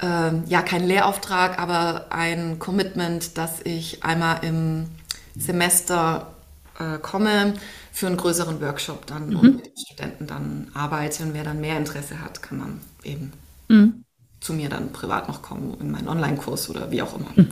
äh, 0.01 0.31
ja 0.45 0.62
keinen 0.62 0.88
Lehrauftrag, 0.88 1.57
aber 1.57 2.07
ein 2.10 2.60
Commitment, 2.60 3.38
dass 3.38 3.62
ich 3.63 4.03
einmal 4.03 4.43
im 4.43 4.88
Semester 5.36 6.34
äh, 6.80 6.98
komme 7.00 7.54
für 7.92 8.08
einen 8.08 8.18
größeren 8.18 8.62
Workshop 8.62 9.06
dann 9.06 9.30
mhm. 9.30 9.39
und 9.39 9.56
mit 9.58 9.65
den 9.68 9.77
Studenten 9.77 10.27
dann 10.27 10.72
arbeite. 10.74 11.24
Und 11.24 11.34
wer 11.34 11.44
dann 11.44 11.62
mehr 11.62 11.77
Interesse 11.77 12.22
hat, 12.22 12.42
kann 12.42 12.60
dann 12.60 12.82
eben 13.04 13.34
mhm. 13.68 14.04
zu 14.39 14.54
mir 14.54 14.70
dann 14.70 14.92
privat 14.92 15.27
noch 15.27 15.42
kommen 15.42 15.77
in 15.80 15.92
meinen 15.92 16.08
Online-Kurs 16.08 16.70
oder 16.70 16.92
wie 16.92 17.01
auch 17.01 17.18
immer. 17.18 17.32
Mhm. 17.36 17.50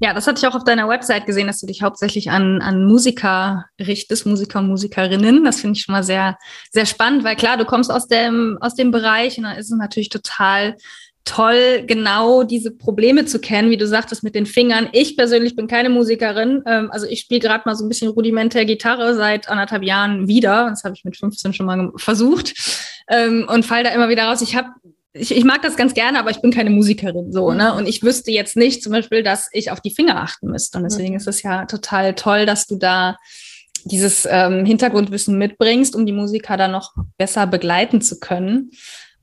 Ja, 0.00 0.14
das 0.14 0.28
hatte 0.28 0.38
ich 0.38 0.46
auch 0.46 0.54
auf 0.54 0.62
deiner 0.62 0.88
Website 0.88 1.26
gesehen, 1.26 1.48
dass 1.48 1.58
du 1.58 1.66
dich 1.66 1.82
hauptsächlich 1.82 2.30
an, 2.30 2.62
an 2.62 2.84
Musiker 2.84 3.64
richtest, 3.80 4.26
Musiker 4.26 4.60
und 4.60 4.68
Musikerinnen. 4.68 5.42
Das 5.42 5.60
finde 5.60 5.76
ich 5.76 5.82
schon 5.82 5.92
mal 5.92 6.04
sehr, 6.04 6.38
sehr 6.70 6.86
spannend, 6.86 7.24
weil 7.24 7.34
klar, 7.34 7.56
du 7.56 7.64
kommst 7.64 7.90
aus 7.90 8.06
dem, 8.06 8.58
aus 8.60 8.76
dem 8.76 8.92
Bereich 8.92 9.38
und 9.38 9.44
dann 9.44 9.56
ist 9.56 9.72
es 9.72 9.76
natürlich 9.76 10.08
total 10.08 10.76
toll, 11.28 11.84
genau 11.86 12.42
diese 12.42 12.70
Probleme 12.70 13.26
zu 13.26 13.38
kennen, 13.38 13.70
wie 13.70 13.76
du 13.76 13.86
sagtest, 13.86 14.22
mit 14.22 14.34
den 14.34 14.46
Fingern. 14.46 14.88
Ich 14.92 15.16
persönlich 15.16 15.54
bin 15.54 15.66
keine 15.66 15.90
Musikerin. 15.90 16.62
Ähm, 16.66 16.90
also 16.90 17.06
ich 17.06 17.20
spiele 17.20 17.40
gerade 17.40 17.62
mal 17.66 17.74
so 17.74 17.84
ein 17.84 17.88
bisschen 17.88 18.08
rudimentär 18.08 18.64
Gitarre 18.64 19.14
seit 19.14 19.48
anderthalb 19.48 19.82
Jahren 19.82 20.26
wieder. 20.26 20.68
Das 20.70 20.84
habe 20.84 20.94
ich 20.96 21.04
mit 21.04 21.16
15 21.16 21.52
schon 21.52 21.66
mal 21.66 21.92
versucht 21.96 22.54
ähm, 23.08 23.46
und 23.48 23.66
fall 23.66 23.84
da 23.84 23.90
immer 23.90 24.08
wieder 24.08 24.24
raus. 24.24 24.40
Ich 24.40 24.56
habe 24.56 24.68
ich, 25.12 25.36
ich 25.36 25.44
mag 25.44 25.62
das 25.62 25.76
ganz 25.76 25.94
gerne, 25.94 26.18
aber 26.18 26.30
ich 26.30 26.40
bin 26.40 26.50
keine 26.50 26.70
Musikerin 26.70 27.32
so, 27.32 27.52
ne? 27.52 27.74
Und 27.74 27.88
ich 27.88 28.02
wüsste 28.02 28.30
jetzt 28.30 28.56
nicht 28.56 28.82
zum 28.82 28.92
Beispiel, 28.92 29.22
dass 29.22 29.48
ich 29.52 29.70
auf 29.70 29.80
die 29.80 29.90
Finger 29.90 30.22
achten 30.22 30.48
müsste. 30.48 30.78
Und 30.78 30.84
deswegen 30.84 31.10
mhm. 31.10 31.16
ist 31.16 31.26
es 31.26 31.42
ja 31.42 31.66
total 31.66 32.14
toll, 32.14 32.46
dass 32.46 32.66
du 32.66 32.76
da 32.76 33.16
dieses 33.84 34.26
ähm, 34.30 34.64
Hintergrundwissen 34.64 35.36
mitbringst, 35.36 35.96
um 35.96 36.06
die 36.06 36.12
Musiker 36.12 36.56
dann 36.56 36.72
noch 36.72 36.94
besser 37.16 37.46
begleiten 37.46 38.00
zu 38.00 38.18
können. 38.20 38.70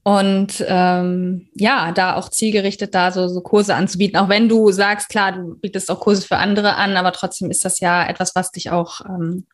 Und 0.08 0.64
ähm, 0.68 1.48
ja, 1.56 1.92
da 1.92 2.16
auch 2.16 2.30
zielgerichtet 2.30 2.94
da 2.94 3.12
so, 3.12 3.28
so 3.28 3.42
Kurse 3.42 3.74
anzubieten, 3.74 4.20
auch 4.20 4.30
wenn 4.30 4.48
du 4.48 4.72
sagst, 4.72 5.10
klar, 5.10 5.32
du 5.32 5.56
bietest 5.56 5.90
auch 5.90 6.00
Kurse 6.00 6.28
für 6.28 6.38
andere 6.38 6.76
an, 6.76 6.96
aber 6.96 7.12
trotzdem 7.12 7.50
ist 7.50 7.66
das 7.66 7.80
ja 7.80 8.08
etwas, 8.08 8.36
was 8.36 8.52
dich 8.52 8.70
auch 8.70 9.02
ähm, 9.02 9.48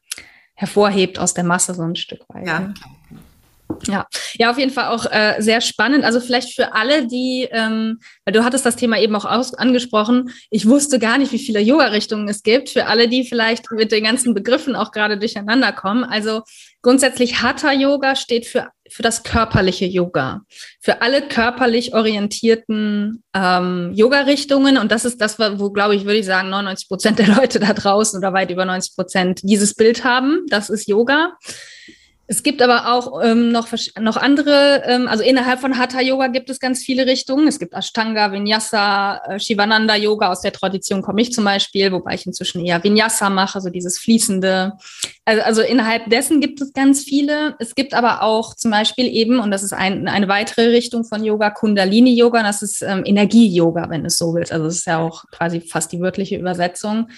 hervorhebt 0.53 1.19
aus 1.19 1.33
der 1.33 1.45
Masse 1.45 1.73
so 1.73 1.83
ein 1.83 1.95
Stück 1.95 2.27
weit. 2.27 2.45
Ja. 2.45 2.59
Ne? 2.59 2.73
Ja, 3.87 4.07
ja, 4.35 4.51
auf 4.51 4.57
jeden 4.57 4.71
Fall 4.71 4.87
auch 4.87 5.05
äh, 5.11 5.35
sehr 5.39 5.61
spannend. 5.61 6.03
Also 6.03 6.19
vielleicht 6.19 6.55
für 6.55 6.73
alle, 6.73 7.07
die, 7.07 7.47
ähm, 7.51 7.99
weil 8.25 8.33
du 8.33 8.43
hattest 8.43 8.65
das 8.65 8.75
Thema 8.75 8.99
eben 8.99 9.15
auch 9.15 9.25
aus, 9.25 9.53
angesprochen, 9.53 10.31
ich 10.49 10.67
wusste 10.67 10.99
gar 10.99 11.17
nicht, 11.17 11.31
wie 11.31 11.39
viele 11.39 11.59
Yoga-Richtungen 11.59 12.27
es 12.27 12.43
gibt. 12.43 12.69
Für 12.69 12.87
alle, 12.87 13.07
die 13.07 13.23
vielleicht 13.23 13.71
mit 13.71 13.91
den 13.91 14.03
ganzen 14.03 14.33
Begriffen 14.33 14.75
auch 14.75 14.91
gerade 14.91 15.17
durcheinander 15.17 15.71
kommen. 15.71 16.03
Also 16.03 16.41
grundsätzlich 16.81 17.41
Hatha-Yoga 17.41 18.15
steht 18.15 18.45
für, 18.45 18.69
für 18.89 19.03
das 19.03 19.23
körperliche 19.23 19.85
Yoga. 19.85 20.41
Für 20.79 21.01
alle 21.01 21.21
körperlich 21.21 21.93
orientierten 21.93 23.23
ähm, 23.33 23.91
Yoga-Richtungen. 23.93 24.77
Und 24.77 24.91
das 24.91 25.05
ist 25.05 25.21
das, 25.21 25.37
wo, 25.39 25.71
glaube 25.71 25.95
ich, 25.95 26.05
würde 26.05 26.19
ich 26.19 26.25
sagen, 26.25 26.49
99 26.49 26.87
Prozent 26.87 27.19
der 27.19 27.27
Leute 27.27 27.59
da 27.59 27.73
draußen 27.73 28.17
oder 28.17 28.33
weit 28.33 28.51
über 28.51 28.65
90 28.65 28.95
Prozent 28.95 29.39
dieses 29.43 29.75
Bild 29.75 30.03
haben. 30.03 30.45
Das 30.49 30.69
ist 30.69 30.87
Yoga. 30.87 31.33
Es 32.31 32.43
gibt 32.43 32.61
aber 32.61 32.93
auch 32.93 33.21
ähm, 33.21 33.51
noch, 33.51 33.67
noch 33.99 34.15
andere, 34.15 34.83
ähm, 34.85 35.09
also 35.09 35.21
innerhalb 35.21 35.59
von 35.59 35.77
Hatha 35.77 35.99
Yoga 35.99 36.27
gibt 36.27 36.49
es 36.49 36.61
ganz 36.61 36.81
viele 36.81 37.05
Richtungen. 37.05 37.45
Es 37.45 37.59
gibt 37.59 37.73
Ashtanga, 37.73 38.31
Vinyasa, 38.31 39.17
äh, 39.27 39.37
Shivananda 39.37 39.97
Yoga. 39.97 40.31
Aus 40.31 40.39
der 40.39 40.53
Tradition 40.53 41.01
komme 41.01 41.21
ich 41.21 41.33
zum 41.33 41.43
Beispiel, 41.43 41.91
wobei 41.91 42.13
ich 42.13 42.25
inzwischen 42.25 42.63
eher 42.65 42.81
Vinyasa 42.81 43.29
mache, 43.29 43.59
so 43.59 43.69
dieses 43.69 43.99
fließende. 43.99 44.71
Also, 45.25 45.41
also 45.41 45.61
innerhalb 45.61 46.09
dessen 46.09 46.39
gibt 46.39 46.61
es 46.61 46.71
ganz 46.71 47.03
viele. 47.03 47.57
Es 47.59 47.75
gibt 47.75 47.93
aber 47.93 48.21
auch 48.21 48.55
zum 48.55 48.71
Beispiel 48.71 49.07
eben, 49.07 49.41
und 49.41 49.51
das 49.51 49.61
ist 49.61 49.73
ein, 49.73 50.07
eine 50.07 50.29
weitere 50.29 50.69
Richtung 50.69 51.03
von 51.03 51.25
Yoga, 51.25 51.49
Kundalini 51.49 52.15
Yoga. 52.15 52.43
Das 52.43 52.61
ist 52.61 52.81
ähm, 52.81 53.03
Energie 53.03 53.53
Yoga, 53.53 53.89
wenn 53.89 54.05
es 54.05 54.17
so 54.17 54.33
willst. 54.33 54.53
Also 54.53 54.67
es 54.67 54.77
ist 54.77 54.87
ja 54.87 54.99
auch 54.99 55.25
quasi 55.31 55.59
fast 55.59 55.91
die 55.91 55.99
wörtliche 55.99 56.37
Übersetzung. 56.37 57.09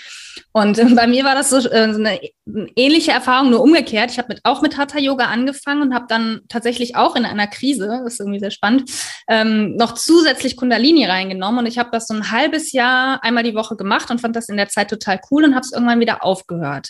Und 0.51 0.77
bei 0.95 1.07
mir 1.07 1.23
war 1.23 1.35
das 1.35 1.49
so, 1.49 1.57
äh, 1.57 1.93
so 1.93 1.99
eine, 1.99 2.19
eine 2.47 2.69
ähnliche 2.75 3.11
Erfahrung, 3.11 3.49
nur 3.49 3.61
umgekehrt. 3.61 4.11
Ich 4.11 4.17
habe 4.17 4.29
mit, 4.29 4.41
auch 4.43 4.61
mit 4.61 4.77
Hatha 4.77 4.99
Yoga 4.99 5.25
angefangen 5.25 5.81
und 5.81 5.93
habe 5.93 6.05
dann 6.07 6.41
tatsächlich 6.47 6.95
auch 6.95 7.15
in 7.15 7.25
einer 7.25 7.47
Krise, 7.47 7.87
das 7.87 8.13
ist 8.13 8.19
irgendwie 8.19 8.39
sehr 8.39 8.51
spannend, 8.51 8.89
ähm, 9.27 9.75
noch 9.75 9.93
zusätzlich 9.93 10.57
Kundalini 10.57 11.05
reingenommen. 11.05 11.59
Und 11.59 11.65
ich 11.65 11.77
habe 11.77 11.89
das 11.91 12.07
so 12.07 12.13
ein 12.13 12.31
halbes 12.31 12.71
Jahr 12.71 13.23
einmal 13.23 13.43
die 13.43 13.55
Woche 13.55 13.75
gemacht 13.75 14.11
und 14.11 14.21
fand 14.21 14.35
das 14.35 14.49
in 14.49 14.57
der 14.57 14.69
Zeit 14.69 14.89
total 14.89 15.19
cool 15.31 15.43
und 15.43 15.55
habe 15.55 15.65
es 15.65 15.71
irgendwann 15.71 15.99
wieder 15.99 16.23
aufgehört. 16.23 16.89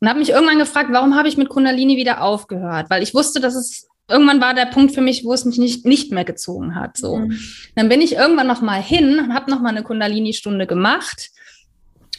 Und 0.00 0.08
habe 0.08 0.18
mich 0.18 0.30
irgendwann 0.30 0.58
gefragt, 0.58 0.90
warum 0.92 1.16
habe 1.16 1.28
ich 1.28 1.36
mit 1.36 1.48
Kundalini 1.48 1.96
wieder 1.96 2.22
aufgehört? 2.22 2.90
Weil 2.90 3.02
ich 3.02 3.14
wusste, 3.14 3.40
dass 3.40 3.54
es 3.54 3.88
irgendwann 4.08 4.40
war 4.40 4.54
der 4.54 4.66
Punkt 4.66 4.94
für 4.94 5.00
mich, 5.00 5.24
wo 5.24 5.32
es 5.32 5.44
mich 5.44 5.58
nicht, 5.58 5.84
nicht 5.84 6.12
mehr 6.12 6.24
gezogen 6.24 6.74
hat. 6.74 6.96
So. 6.96 7.16
Mhm. 7.16 7.38
Dann 7.74 7.88
bin 7.88 8.00
ich 8.00 8.14
irgendwann 8.14 8.46
noch 8.46 8.62
mal 8.62 8.80
hin 8.80 9.18
und 9.18 9.34
habe 9.34 9.50
noch 9.50 9.60
mal 9.60 9.70
eine 9.70 9.82
Kundalini-Stunde 9.82 10.66
gemacht 10.66 11.30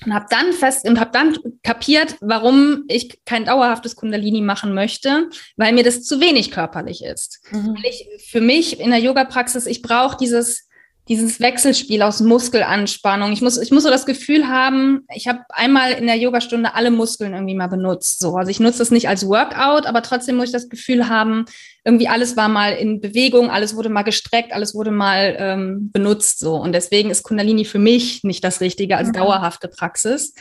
und 0.06 0.14
habe 0.14 0.26
dann 0.30 0.54
fest 0.54 0.88
und 0.88 1.00
habe 1.00 1.12
dann 1.12 1.38
kapiert, 1.64 2.16
warum 2.22 2.86
ich 2.88 3.20
kein 3.26 3.46
dauerhaftes 3.46 3.96
Kundalini 3.96 4.42
machen 4.42 4.74
möchte, 4.74 5.30
weil 5.58 5.74
mir 5.74 5.84
das 5.84 6.04
zu 6.04 6.20
wenig 6.20 6.52
körperlich 6.52 7.04
ist. 7.04 7.42
Mhm. 7.52 7.78
Ich, 7.84 8.08
für 8.30 8.42
mich 8.42 8.80
in 8.80 8.92
der 8.92 9.00
Yoga-Praxis, 9.00 9.66
ich 9.66 9.82
brauche 9.82 10.18
dieses 10.18 10.69
dieses 11.10 11.40
Wechselspiel 11.40 12.04
aus 12.04 12.20
Muskelanspannung. 12.20 13.32
Ich 13.32 13.42
muss, 13.42 13.58
ich 13.58 13.72
muss 13.72 13.82
so 13.82 13.90
das 13.90 14.06
Gefühl 14.06 14.48
haben, 14.48 15.08
ich 15.14 15.28
habe 15.28 15.40
einmal 15.50 15.94
in 15.94 16.06
der 16.06 16.18
Yogastunde 16.18 16.76
alle 16.76 16.92
Muskeln 16.92 17.34
irgendwie 17.34 17.56
mal 17.56 17.68
benutzt. 17.68 18.20
So. 18.20 18.36
Also 18.36 18.52
ich 18.52 18.60
nutze 18.60 18.78
das 18.78 18.92
nicht 18.92 19.10
als 19.10 19.28
Workout, 19.28 19.88
aber 19.88 20.04
trotzdem 20.04 20.36
muss 20.36 20.46
ich 20.46 20.52
das 20.52 20.70
Gefühl 20.70 21.10
haben, 21.10 21.46
irgendwie 21.84 22.08
alles 22.08 22.38
war 22.38 22.48
mal 22.48 22.74
in 22.74 23.02
Bewegung, 23.02 23.50
alles 23.50 23.76
wurde 23.76 23.90
mal 23.90 24.04
gestreckt, 24.04 24.54
alles 24.54 24.76
wurde 24.76 24.92
mal 24.92 25.36
ähm, 25.40 25.90
benutzt. 25.92 26.40
So. 26.40 26.56
Und 26.56 26.74
deswegen 26.74 27.10
ist 27.10 27.24
Kundalini 27.24 27.66
für 27.66 27.80
mich 27.80 28.24
nicht 28.24 28.44
das 28.44 28.62
Richtige 28.62 28.96
als 28.96 29.08
mhm. 29.08 29.14
dauerhafte 29.14 29.68
Praxis. 29.68 30.36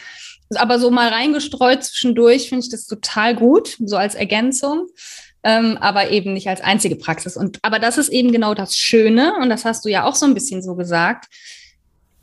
Aber 0.54 0.78
so 0.78 0.90
mal 0.90 1.08
reingestreut 1.08 1.82
zwischendurch 1.82 2.50
finde 2.50 2.64
ich 2.64 2.70
das 2.70 2.86
total 2.86 3.34
gut, 3.34 3.76
so 3.84 3.96
als 3.96 4.14
Ergänzung 4.14 4.86
ähm, 5.42 5.76
aber 5.78 6.10
eben 6.10 6.32
nicht 6.32 6.48
als 6.48 6.60
einzige 6.60 6.96
Praxis. 6.96 7.36
Und 7.36 7.58
aber 7.62 7.78
das 7.78 7.98
ist 7.98 8.08
eben 8.08 8.32
genau 8.32 8.54
das 8.54 8.76
Schöne, 8.76 9.34
und 9.40 9.48
das 9.48 9.64
hast 9.64 9.84
du 9.84 9.88
ja 9.88 10.04
auch 10.04 10.14
so 10.14 10.26
ein 10.26 10.34
bisschen 10.34 10.62
so 10.62 10.74
gesagt. 10.74 11.26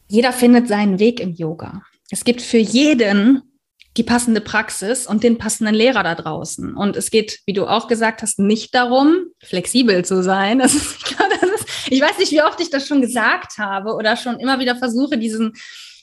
Jeder 0.08 0.32
findet 0.32 0.68
seinen 0.68 1.00
Weg 1.00 1.20
im 1.20 1.34
Yoga. 1.34 1.82
Es 2.12 2.24
gibt 2.24 2.42
für 2.42 2.58
jeden 2.58 3.42
die 3.98 4.04
passende 4.04 4.42
Praxis 4.42 5.08
und 5.08 5.24
den 5.24 5.38
passenden 5.38 5.74
Lehrer 5.74 6.04
da 6.04 6.16
draußen. 6.16 6.76
Und 6.76 6.98
es 6.98 7.12
geht, 7.12 7.40
wie 7.46 7.54
du 7.54 7.66
auch 7.66 7.88
gesagt 7.88 8.22
hast, 8.22 8.40
nicht 8.40 8.76
darum, 8.76 9.16
flexibel 9.42 10.04
zu 10.04 10.22
sein. 10.22 10.60
Das 10.60 10.74
ist, 10.76 10.96
ich 11.90 12.02
weiß 12.02 12.18
nicht, 12.18 12.32
wie 12.32 12.42
oft 12.42 12.60
ich 12.60 12.70
das 12.70 12.88
schon 12.88 13.02
gesagt 13.02 13.58
habe 13.58 13.94
oder 13.94 14.18
schon 14.18 14.40
immer 14.40 14.60
wieder 14.60 14.76
versuche, 14.76 15.18
diesen 15.18 15.54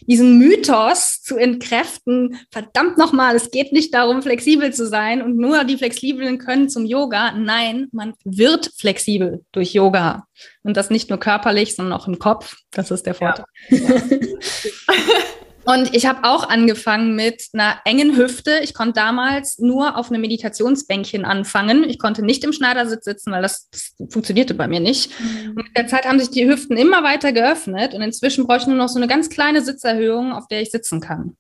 diesen 0.07 0.39
Mythos 0.39 1.21
zu 1.23 1.37
entkräften, 1.37 2.39
verdammt 2.51 2.99
nochmal, 2.99 3.37
es 3.37 3.51
geht 3.51 3.73
nicht 3.73 3.95
darum, 3.95 4.23
flexibel 4.23 4.73
zu 4.73 4.87
sein 4.87 5.23
und 5.23 5.37
nur 5.37 5.65
die 5.65 5.77
Flexiblen 5.77 6.39
können 6.39 6.69
zum 6.69 6.85
Yoga. 6.85 7.33
Nein, 7.33 7.89
man 7.93 8.15
wird 8.25 8.71
flexibel 8.77 9.45
durch 9.53 9.73
Yoga. 9.73 10.27
Und 10.63 10.77
das 10.77 10.91
nicht 10.91 11.11
nur 11.11 11.19
körperlich, 11.19 11.75
sondern 11.77 11.99
auch 11.99 12.07
im 12.07 12.19
Kopf. 12.19 12.57
Das 12.71 12.91
ist 12.91 13.07
der 13.07 13.15
Vorteil. 13.15 13.45
Ja. 13.69 13.79
Und 15.65 15.95
ich 15.95 16.07
habe 16.07 16.25
auch 16.25 16.49
angefangen 16.49 17.15
mit 17.15 17.49
einer 17.53 17.79
engen 17.85 18.17
Hüfte. 18.17 18.59
Ich 18.63 18.75
konnte 18.75 18.95
damals 18.95 19.59
nur 19.59 19.97
auf 19.97 20.11
einem 20.11 20.21
Meditationsbänkchen 20.23 21.25
anfangen. 21.25 21.89
Ich 21.89 22.01
konnte 22.01 22.25
nicht 22.25 22.43
im 22.43 22.53
Schneidersitz 22.53 23.05
sitzen, 23.05 23.31
weil 23.31 23.43
das, 23.43 23.69
das 23.71 23.95
funktionierte 24.11 24.55
bei 24.55 24.67
mir 24.67 24.81
nicht. 24.81 25.13
Mhm. 25.21 25.51
Und 25.51 25.65
mit 25.65 25.77
der 25.77 25.87
Zeit 25.87 26.05
haben 26.05 26.19
sich 26.19 26.31
die 26.31 26.49
Hüften 26.49 26.77
immer 26.77 27.05
weiter 27.05 27.33
geöffnet 27.33 27.95
und 27.95 28.03
inzwischen 28.03 28.47
brauche 28.47 28.59
ich 28.59 28.67
nur 28.67 28.77
noch 28.77 28.89
so 28.89 28.99
eine 28.99 29.07
ganz 29.07 29.31
kleine 29.31 29.63
Sitzerhöhung, 29.63 30.33
auf 30.33 30.49
der 30.49 30.63
ich 30.63 30.71
sitzen 30.71 31.01
kann. 31.01 31.37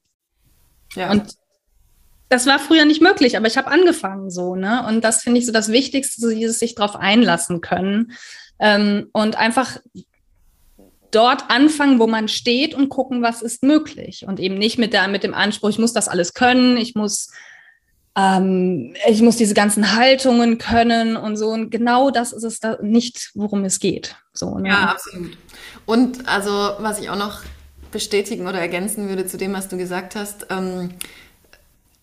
Ja. 0.95 1.11
Und 1.11 1.35
das 2.29 2.47
war 2.47 2.59
früher 2.59 2.85
nicht 2.85 3.03
möglich, 3.03 3.37
aber 3.37 3.47
ich 3.47 3.59
habe 3.59 3.71
angefangen 3.71 4.31
so, 4.31 4.55
ne? 4.57 4.87
Und 4.87 5.03
das 5.03 5.23
finde 5.23 5.41
ich 5.41 5.47
so 5.47 5.53
das 5.53 5.71
Wichtigste, 5.71 6.21
so 6.21 6.31
dieses 6.31 6.59
sich 6.59 6.75
darauf 6.75 6.97
einlassen 6.97 7.61
können. 7.61 8.13
Ähm, 8.59 9.09
und 9.13 9.37
einfach 9.37 9.79
dort 11.13 11.51
anfangen, 11.51 11.99
wo 11.99 12.07
man 12.07 12.27
steht 12.27 12.75
und 12.75 12.89
gucken, 12.89 13.23
was 13.23 13.43
ist 13.43 13.63
möglich. 13.63 14.25
Und 14.27 14.41
eben 14.41 14.57
nicht 14.57 14.79
mit, 14.79 14.93
der, 14.93 15.07
mit 15.09 15.23
dem 15.23 15.35
Anspruch, 15.35 15.71
ich 15.71 15.79
muss 15.79 15.93
das 15.93 16.09
alles 16.09 16.35
können, 16.35 16.77
ich 16.77 16.95
muss, 16.95 17.31
ähm, 18.17 18.95
ich 19.09 19.23
muss 19.23 19.37
diese 19.37 19.55
ganzen 19.55 19.95
Haltungen 19.95 20.59
können 20.59 21.17
und 21.17 21.37
so. 21.37 21.49
Und 21.49 21.71
genau 21.71 22.11
das 22.11 22.33
ist 22.33 22.45
es 22.45 22.59
da 22.59 22.79
nicht, 22.83 23.31
worum 23.35 23.65
es 23.65 23.79
geht. 23.79 24.17
So, 24.33 24.59
ne? 24.59 24.69
Ja, 24.69 24.85
absolut. 24.87 25.37
Und 25.87 26.29
also, 26.29 26.51
was 26.51 26.99
ich 26.99 27.11
auch 27.11 27.17
noch 27.17 27.43
bestätigen 27.93 28.49
oder 28.49 28.59
ergänzen 28.59 29.09
würde 29.09 29.27
zu 29.27 29.37
dem, 29.37 29.53
was 29.53 29.69
du 29.69 29.77
gesagt 29.77 30.17
hast, 30.17 30.47
ähm, 30.51 30.95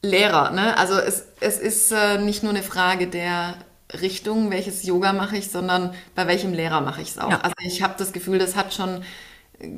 Lehrer, 0.01 0.51
ne? 0.51 0.77
Also 0.77 0.93
es, 0.93 1.25
es 1.41 1.59
ist 1.59 1.91
äh, 1.91 2.19
nicht 2.19 2.41
nur 2.41 2.53
eine 2.53 2.63
Frage 2.63 3.07
der 3.07 3.55
Richtung, 3.93 4.51
welches 4.51 4.83
Yoga 4.83 5.13
mache 5.13 5.37
ich, 5.37 5.49
sondern 5.49 5.93
bei 6.15 6.27
welchem 6.27 6.53
Lehrer 6.53 6.81
mache 6.81 7.01
ich 7.01 7.09
es 7.09 7.17
auch. 7.17 7.31
Ja. 7.31 7.41
Also 7.41 7.55
ich 7.61 7.81
habe 7.81 7.95
das 7.97 8.11
Gefühl, 8.11 8.37
das 8.37 8.55
hat 8.55 8.73
schon 8.73 9.03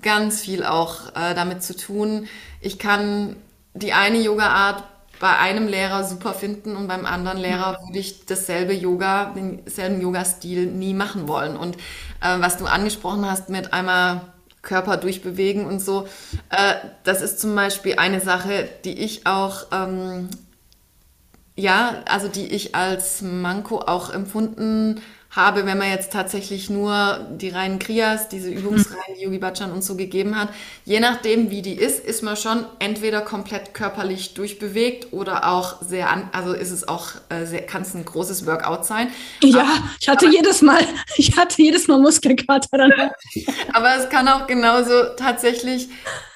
ganz 0.02 0.42
viel 0.42 0.64
auch 0.64 1.16
äh, 1.16 1.34
damit 1.34 1.64
zu 1.64 1.76
tun. 1.76 2.28
Ich 2.60 2.78
kann 2.78 3.36
die 3.74 3.94
eine 3.94 4.20
Yoga-Art 4.20 4.84
bei 5.20 5.38
einem 5.38 5.68
Lehrer 5.68 6.04
super 6.04 6.34
finden 6.34 6.76
und 6.76 6.88
beim 6.88 7.06
anderen 7.06 7.38
Lehrer 7.38 7.78
würde 7.86 8.00
ich 8.00 8.26
dasselbe 8.26 8.74
Yoga, 8.74 9.34
denselben 9.36 10.02
Yoga-Stil 10.02 10.66
nie 10.66 10.94
machen 10.94 11.28
wollen. 11.28 11.56
Und 11.56 11.78
äh, 12.22 12.40
was 12.40 12.58
du 12.58 12.66
angesprochen 12.66 13.30
hast 13.30 13.50
mit 13.50 13.72
einmal 13.72 14.22
Körper 14.64 14.98
durchbewegen 14.98 15.66
und 15.66 15.80
so, 15.80 16.08
äh, 16.50 16.74
das 17.04 17.22
ist 17.22 17.40
zum 17.40 17.56
Beispiel 17.56 17.96
eine 17.98 18.20
Sache, 18.20 18.68
die 18.84 19.00
ich 19.00 19.28
auch 19.28 19.68
ähm, 19.72 20.30
ja, 21.56 22.04
also 22.08 22.28
die 22.28 22.48
ich 22.48 22.76
als 22.76 23.22
Manko 23.22 23.80
auch 23.80 24.12
empfunden 24.12 25.02
habe, 25.32 25.66
wenn 25.66 25.78
man 25.78 25.90
jetzt 25.90 26.12
tatsächlich 26.12 26.70
nur 26.70 27.26
die 27.32 27.50
reinen 27.50 27.80
Kriyas, 27.80 28.28
diese 28.28 28.50
Übungsreihen, 28.50 29.16
die 29.18 29.24
Yogi 29.24 29.38
Bhajan 29.38 29.72
uns 29.72 29.88
so 29.88 29.96
gegeben 29.96 30.38
hat. 30.38 30.50
Je 30.84 31.00
nachdem, 31.00 31.50
wie 31.50 31.62
die 31.62 31.74
ist, 31.74 32.04
ist 32.04 32.22
man 32.22 32.36
schon 32.36 32.66
entweder 32.80 33.22
komplett 33.22 33.74
körperlich 33.74 34.34
durchbewegt 34.34 35.14
oder 35.14 35.48
auch 35.48 35.82
sehr 35.82 36.10
an, 36.10 36.30
also 36.34 36.52
ist 36.52 36.72
es 36.72 36.86
auch, 36.86 37.12
äh, 37.30 37.62
kann 37.62 37.84
es 37.84 37.94
ein 37.94 38.04
großes 38.04 38.46
Workout 38.46 38.86
sein. 38.86 39.08
Ja, 39.42 39.62
aber, 39.62 39.70
ich 40.02 40.10
hatte 40.10 40.26
aber, 40.26 40.36
jedes 40.36 40.62
Mal, 40.62 40.86
ich 41.16 41.38
hatte 41.38 41.62
jedes 41.62 41.88
Mal 41.88 42.00
Muskelkater 42.00 42.78
dann. 42.78 42.92
aber 43.72 43.96
es 43.96 44.10
kann 44.10 44.28
auch 44.28 44.48
genauso 44.48 45.16
tatsächlich 45.16 45.88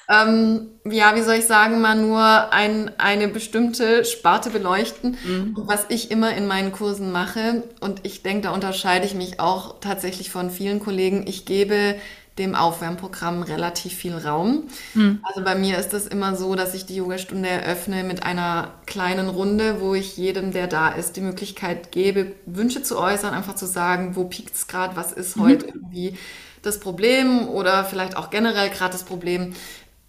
ähm, 0.08 0.68
ja, 0.84 1.16
wie 1.16 1.22
soll 1.22 1.34
ich 1.36 1.46
sagen, 1.46 1.80
mal 1.80 1.96
nur 1.96 2.52
ein, 2.52 2.92
eine 2.98 3.28
bestimmte 3.28 4.04
Sparte 4.04 4.50
beleuchten. 4.50 5.16
Mhm. 5.24 5.54
Was 5.56 5.86
ich 5.88 6.10
immer 6.10 6.36
in 6.36 6.46
meinen 6.46 6.72
Kursen 6.72 7.10
mache, 7.10 7.64
und 7.80 8.00
ich 8.04 8.22
denke, 8.22 8.42
da 8.42 8.50
unterscheide 8.50 9.04
ich 9.04 9.14
mich 9.14 9.40
auch 9.40 9.80
tatsächlich 9.80 10.30
von 10.30 10.50
vielen 10.50 10.80
Kollegen, 10.80 11.26
ich 11.26 11.44
gebe 11.44 11.96
dem 12.38 12.54
Aufwärmprogramm 12.54 13.42
relativ 13.42 13.94
viel 13.94 14.14
Raum. 14.14 14.64
Mhm. 14.94 15.20
Also 15.22 15.42
bei 15.42 15.54
mir 15.54 15.78
ist 15.78 15.94
es 15.94 16.06
immer 16.06 16.36
so, 16.36 16.54
dass 16.54 16.74
ich 16.74 16.84
die 16.84 16.96
Yogastunde 16.96 17.48
eröffne 17.48 18.04
mit 18.04 18.22
einer 18.24 18.74
kleinen 18.84 19.28
Runde, 19.28 19.80
wo 19.80 19.94
ich 19.94 20.16
jedem, 20.18 20.52
der 20.52 20.66
da 20.66 20.90
ist, 20.90 21.16
die 21.16 21.22
Möglichkeit 21.22 21.92
gebe, 21.92 22.32
Wünsche 22.44 22.82
zu 22.82 22.98
äußern, 22.98 23.32
einfach 23.32 23.54
zu 23.54 23.66
sagen, 23.66 24.16
wo 24.16 24.24
piekt 24.24 24.54
es 24.54 24.66
gerade, 24.66 24.96
was 24.96 25.12
ist 25.12 25.36
mhm. 25.36 25.42
heute 25.42 25.66
irgendwie 25.66 26.18
das 26.62 26.78
Problem 26.80 27.48
oder 27.48 27.84
vielleicht 27.84 28.16
auch 28.16 28.28
generell 28.28 28.68
gerade 28.68 28.92
das 28.92 29.04
Problem 29.04 29.54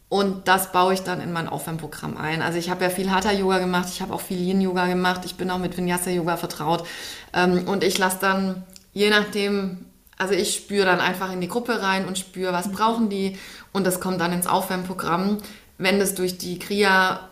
Und 0.10 0.48
das 0.48 0.72
baue 0.72 0.94
ich 0.94 1.02
dann 1.02 1.20
in 1.20 1.34
mein 1.34 1.50
Aufwärmprogramm 1.50 2.16
ein. 2.16 2.42
Also 2.42 2.58
ich 2.58 2.70
habe 2.70 2.84
ja 2.84 2.90
viel 2.90 3.12
Hatha-Yoga 3.12 3.60
gemacht, 3.60 3.90
ich 3.92 4.02
habe 4.02 4.14
auch 4.14 4.22
viel 4.22 4.40
Yin-Yoga 4.40 4.88
gemacht, 4.88 5.22
ich 5.26 5.36
bin 5.36 5.52
auch 5.52 5.58
mit 5.58 5.76
Vinyasa-Yoga 5.76 6.38
vertraut. 6.38 6.86
Ähm, 7.34 7.68
und 7.68 7.84
ich 7.84 7.98
lasse 7.98 8.20
dann, 8.22 8.64
je 8.94 9.10
nachdem, 9.10 9.86
also 10.18 10.34
ich 10.34 10.56
spüre 10.56 10.86
dann 10.86 11.02
einfach 11.02 11.32
in 11.34 11.42
die 11.42 11.50
Gruppe 11.50 11.82
rein 11.82 12.06
und 12.06 12.18
spüre, 12.18 12.54
was 12.54 12.72
brauchen 12.72 13.10
die. 13.10 13.38
Und 13.74 13.86
das 13.86 14.00
kommt 14.00 14.22
dann 14.22 14.32
ins 14.32 14.48
Aufwärmprogramm. 14.48 15.40
Wenn 15.78 16.00
das 16.00 16.16
durch 16.16 16.38
die 16.38 16.58
Kriya, 16.58 17.30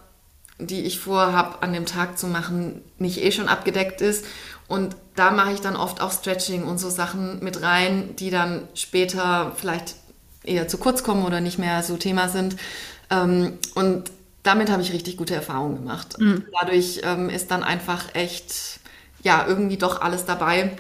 die 0.60 0.82
ich 0.82 1.00
vorhabe, 1.00 1.64
an 1.64 1.72
dem 1.72 1.86
Tag 1.86 2.18
zu 2.18 2.28
machen, 2.28 2.82
nicht 2.98 3.24
eh 3.24 3.32
schon 3.32 3.48
abgedeckt 3.48 4.02
ist. 4.02 4.26
Und 4.68 4.98
da 5.16 5.32
mache 5.32 5.54
ich 5.54 5.62
dann 5.62 5.78
oft 5.78 6.02
auch 6.02 6.12
Stretching 6.12 6.64
und 6.64 6.78
so 6.78 6.90
Sachen 6.90 7.42
mit 7.42 7.62
rein, 7.62 8.16
die 8.18 8.32
dann 8.32 8.68
später 8.74 9.54
vielleicht 9.56 9.96
eher 10.46 10.68
zu 10.68 10.78
kurz 10.78 11.04
kommen 11.04 11.26
oder 11.26 11.42
nicht 11.42 11.58
mehr 11.58 11.84
so 11.84 11.98
Thema 11.98 12.30
sind. 12.30 12.56
Ähm, 13.10 13.54
und 13.76 14.12
damit 14.44 14.70
habe 14.70 14.82
ich 14.82 14.94
richtig 14.94 15.18
gute 15.18 15.36
Erfahrungen 15.36 15.76
gemacht. 15.78 16.20
Mhm. 16.20 16.46
Dadurch 16.60 17.02
ähm, 17.04 17.30
ist 17.30 17.52
dann 17.52 17.64
einfach 17.64 18.14
echt, 18.14 18.80
ja, 19.24 19.46
irgendwie 19.48 19.78
doch 19.78 20.02
alles 20.02 20.26
dabei 20.26 20.78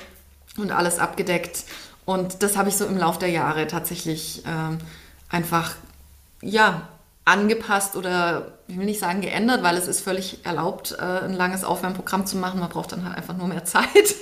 und 0.57 0.71
alles 0.71 0.99
abgedeckt. 0.99 1.63
Und 2.05 2.43
das 2.43 2.55
habe 2.57 2.69
ich 2.69 2.77
so 2.77 2.85
im 2.85 2.97
Laufe 2.97 3.19
der 3.19 3.29
Jahre 3.29 3.65
tatsächlich 3.67 4.43
ähm, 4.45 4.77
einfach, 5.29 5.75
ja, 6.41 6.87
angepasst 7.25 7.95
oder 7.95 8.59
ich 8.67 8.77
will 8.77 8.85
nicht 8.85 8.99
sagen 8.99 9.21
geändert, 9.21 9.63
weil 9.63 9.75
es 9.75 9.87
ist 9.87 10.01
völlig 10.01 10.45
erlaubt, 10.45 10.95
äh, 10.97 11.01
ein 11.01 11.33
langes 11.33 11.63
Aufwärmprogramm 11.63 12.25
zu 12.25 12.37
machen. 12.37 12.59
Man 12.59 12.69
braucht 12.69 12.91
dann 12.91 13.03
halt 13.03 13.17
einfach 13.17 13.35
nur 13.35 13.47
mehr 13.47 13.65
Zeit. 13.65 14.15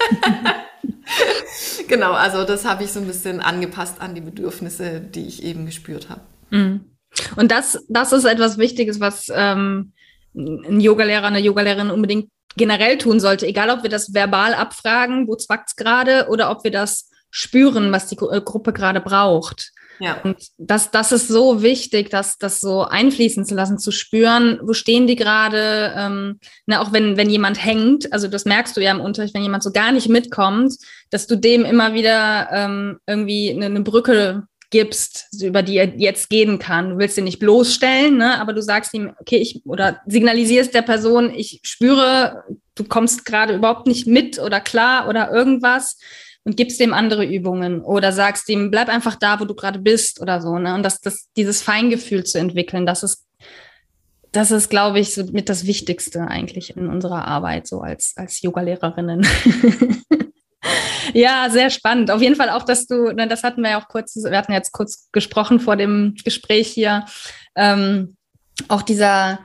genau, 1.88 2.14
also 2.14 2.46
das 2.46 2.66
habe 2.66 2.86
ich 2.86 2.92
so 2.92 3.02
ein 3.02 3.08
bisschen 3.08 3.42
angepasst 3.42 4.00
an 4.00 4.16
die 4.16 4.22
Bedürfnisse, 4.22 5.02
die 5.02 5.28
ich 5.28 5.44
eben 5.44 5.66
gespürt 5.66 6.10
habe. 6.10 6.22
Mhm. 6.50 6.86
Und 7.36 7.52
das, 7.52 7.86
das 7.90 8.14
ist 8.14 8.24
etwas 8.24 8.58
Wichtiges, 8.58 9.00
was 9.00 9.28
ähm, 9.34 9.94
ein 10.34 10.80
Yogalehrer, 10.80 11.28
eine 11.28 11.40
Yogalehrerin 11.40 11.92
unbedingt 11.92 12.30
generell 12.56 12.98
tun 12.98 13.20
sollte, 13.20 13.48
egal 13.48 13.70
ob 13.70 13.84
wir 13.84 13.90
das 13.90 14.14
verbal 14.14 14.54
abfragen, 14.54 15.28
wo 15.28 15.36
zwackt's 15.36 15.76
gerade, 15.76 16.28
oder 16.30 16.52
ob 16.52 16.64
wir 16.64 16.72
das 16.72 17.10
spüren, 17.30 17.92
was 17.92 18.08
die 18.08 18.16
Gruppe 18.16 18.74
gerade 18.74 19.02
braucht. 19.02 19.73
Ja. 20.00 20.20
Und 20.24 20.38
das, 20.58 20.92
das 20.92 21.12
ist 21.12 21.28
so 21.28 21.62
wichtig, 21.62 22.10
dass 22.10 22.38
das 22.38 22.60
so 22.60 22.84
einfließen 22.84 23.46
zu 23.46 23.56
lassen, 23.56 23.78
zu 23.78 23.92
spüren, 23.92 24.60
wo 24.64 24.74
stehen 24.74 25.08
die 25.08 25.16
gerade, 25.16 25.94
ähm, 25.96 26.40
ne, 26.66 26.82
auch 26.82 26.92
wenn, 26.92 27.18
wenn 27.18 27.30
jemand 27.30 27.64
hängt, 27.64 28.12
also 28.12 28.28
das 28.28 28.46
merkst 28.46 28.76
du 28.76 28.82
ja 28.82 28.92
im 28.92 29.00
Unterricht, 29.00 29.34
wenn 29.34 29.44
jemand 29.44 29.64
so 29.64 29.72
gar 29.72 29.92
nicht 29.92 30.10
mitkommt, 30.10 30.74
dass 31.10 31.28
du 31.28 31.36
dem 31.36 31.64
immer 31.66 31.94
wieder 31.94 32.50
ähm, 32.52 33.00
irgendwie 33.08 33.52
eine, 33.52 33.66
eine 33.66 33.82
Brücke 33.82 34.44
gibst, 34.74 35.28
über 35.40 35.62
die 35.62 35.78
er 35.78 35.96
jetzt 35.98 36.30
gehen 36.30 36.58
kann. 36.58 36.90
Du 36.90 36.98
willst 36.98 37.18
ihn 37.18 37.26
nicht 37.26 37.38
bloßstellen, 37.38 38.18
ne? 38.18 38.42
aber 38.42 38.54
du 38.54 38.62
sagst 38.62 38.94
ihm, 38.96 39.14
okay, 39.20 39.38
ich 39.38 39.62
oder 39.66 40.02
signalisierst 40.08 40.74
der 40.74 40.82
Person, 40.82 41.32
ich 41.34 41.60
spüre, 41.64 42.44
du 42.74 42.84
kommst 42.84 43.24
gerade 43.24 43.54
überhaupt 43.54 43.86
nicht 43.86 44.08
mit 44.08 44.40
oder 44.40 44.60
klar 44.60 45.08
oder 45.08 45.32
irgendwas 45.32 46.00
und 46.46 46.58
gibst 46.58 46.80
dem 46.80 46.94
andere 46.94 47.26
Übungen 47.26 47.82
oder 47.82 48.12
sagst 48.12 48.50
ihm, 48.50 48.70
bleib 48.70 48.90
einfach 48.90 49.16
da, 49.16 49.40
wo 49.40 49.46
du 49.46 49.56
gerade 49.56 49.80
bist 49.80 50.22
oder 50.22 50.42
so. 50.42 50.58
Ne? 50.58 50.76
Und 50.76 50.84
das, 50.84 51.00
das, 51.00 51.30
dieses 51.38 51.62
Feingefühl 51.62 52.24
zu 52.26 52.38
entwickeln, 52.38 52.86
das 52.86 53.04
ist, 53.04 53.26
das 54.32 54.52
ist, 54.52 54.70
glaube 54.70 55.00
ich, 55.00 55.14
so 55.14 55.24
mit 55.32 55.48
das 55.48 55.66
Wichtigste 55.66 56.22
eigentlich 56.28 56.76
in 56.76 56.88
unserer 56.88 57.28
Arbeit, 57.28 57.68
so 57.68 57.82
als, 57.82 58.14
als 58.18 58.42
Yoga-Lehrerinnen. 58.42 59.26
ja, 61.14 61.50
sehr 61.50 61.70
spannend. 61.70 62.12
Auf 62.12 62.22
jeden 62.22 62.36
Fall 62.36 62.50
auch, 62.50 62.64
dass 62.64 62.88
du, 62.88 63.12
ne, 63.14 63.28
das 63.28 63.44
hatten 63.44 63.62
wir 63.62 63.72
ja 63.72 63.82
auch 63.82 63.88
kurz, 63.88 64.16
wir 64.16 64.38
hatten 64.38 64.52
jetzt 64.52 64.72
kurz 64.72 65.10
gesprochen 65.12 65.60
vor 65.60 65.78
dem 65.78 66.16
Gespräch 66.26 66.68
hier, 66.68 67.06
ähm, 67.56 68.18
auch 68.68 68.82
dieser, 68.82 69.40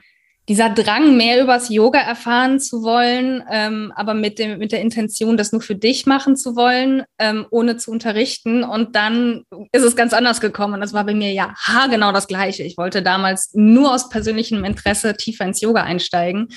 dieser 0.48 0.70
Drang, 0.70 1.16
mehr 1.16 1.42
übers 1.42 1.68
Yoga 1.68 2.00
erfahren 2.00 2.58
zu 2.58 2.82
wollen, 2.82 3.44
ähm, 3.50 3.92
aber 3.94 4.14
mit, 4.14 4.38
dem, 4.38 4.58
mit 4.58 4.72
der 4.72 4.80
Intention, 4.80 5.36
das 5.36 5.52
nur 5.52 5.60
für 5.60 5.74
dich 5.74 6.06
machen 6.06 6.36
zu 6.36 6.56
wollen, 6.56 7.04
ähm, 7.18 7.46
ohne 7.50 7.76
zu 7.76 7.90
unterrichten. 7.90 8.64
Und 8.64 8.96
dann 8.96 9.44
ist 9.72 9.82
es 9.82 9.94
ganz 9.94 10.14
anders 10.14 10.40
gekommen. 10.40 10.80
das 10.80 10.94
war 10.94 11.04
bei 11.04 11.14
mir 11.14 11.32
ja 11.32 11.54
genau 11.90 12.12
das 12.12 12.28
Gleiche. 12.28 12.62
Ich 12.62 12.78
wollte 12.78 13.02
damals 13.02 13.50
nur 13.52 13.94
aus 13.94 14.08
persönlichem 14.08 14.64
Interesse 14.64 15.16
tiefer 15.16 15.44
ins 15.44 15.60
Yoga 15.60 15.82
einsteigen 15.82 16.48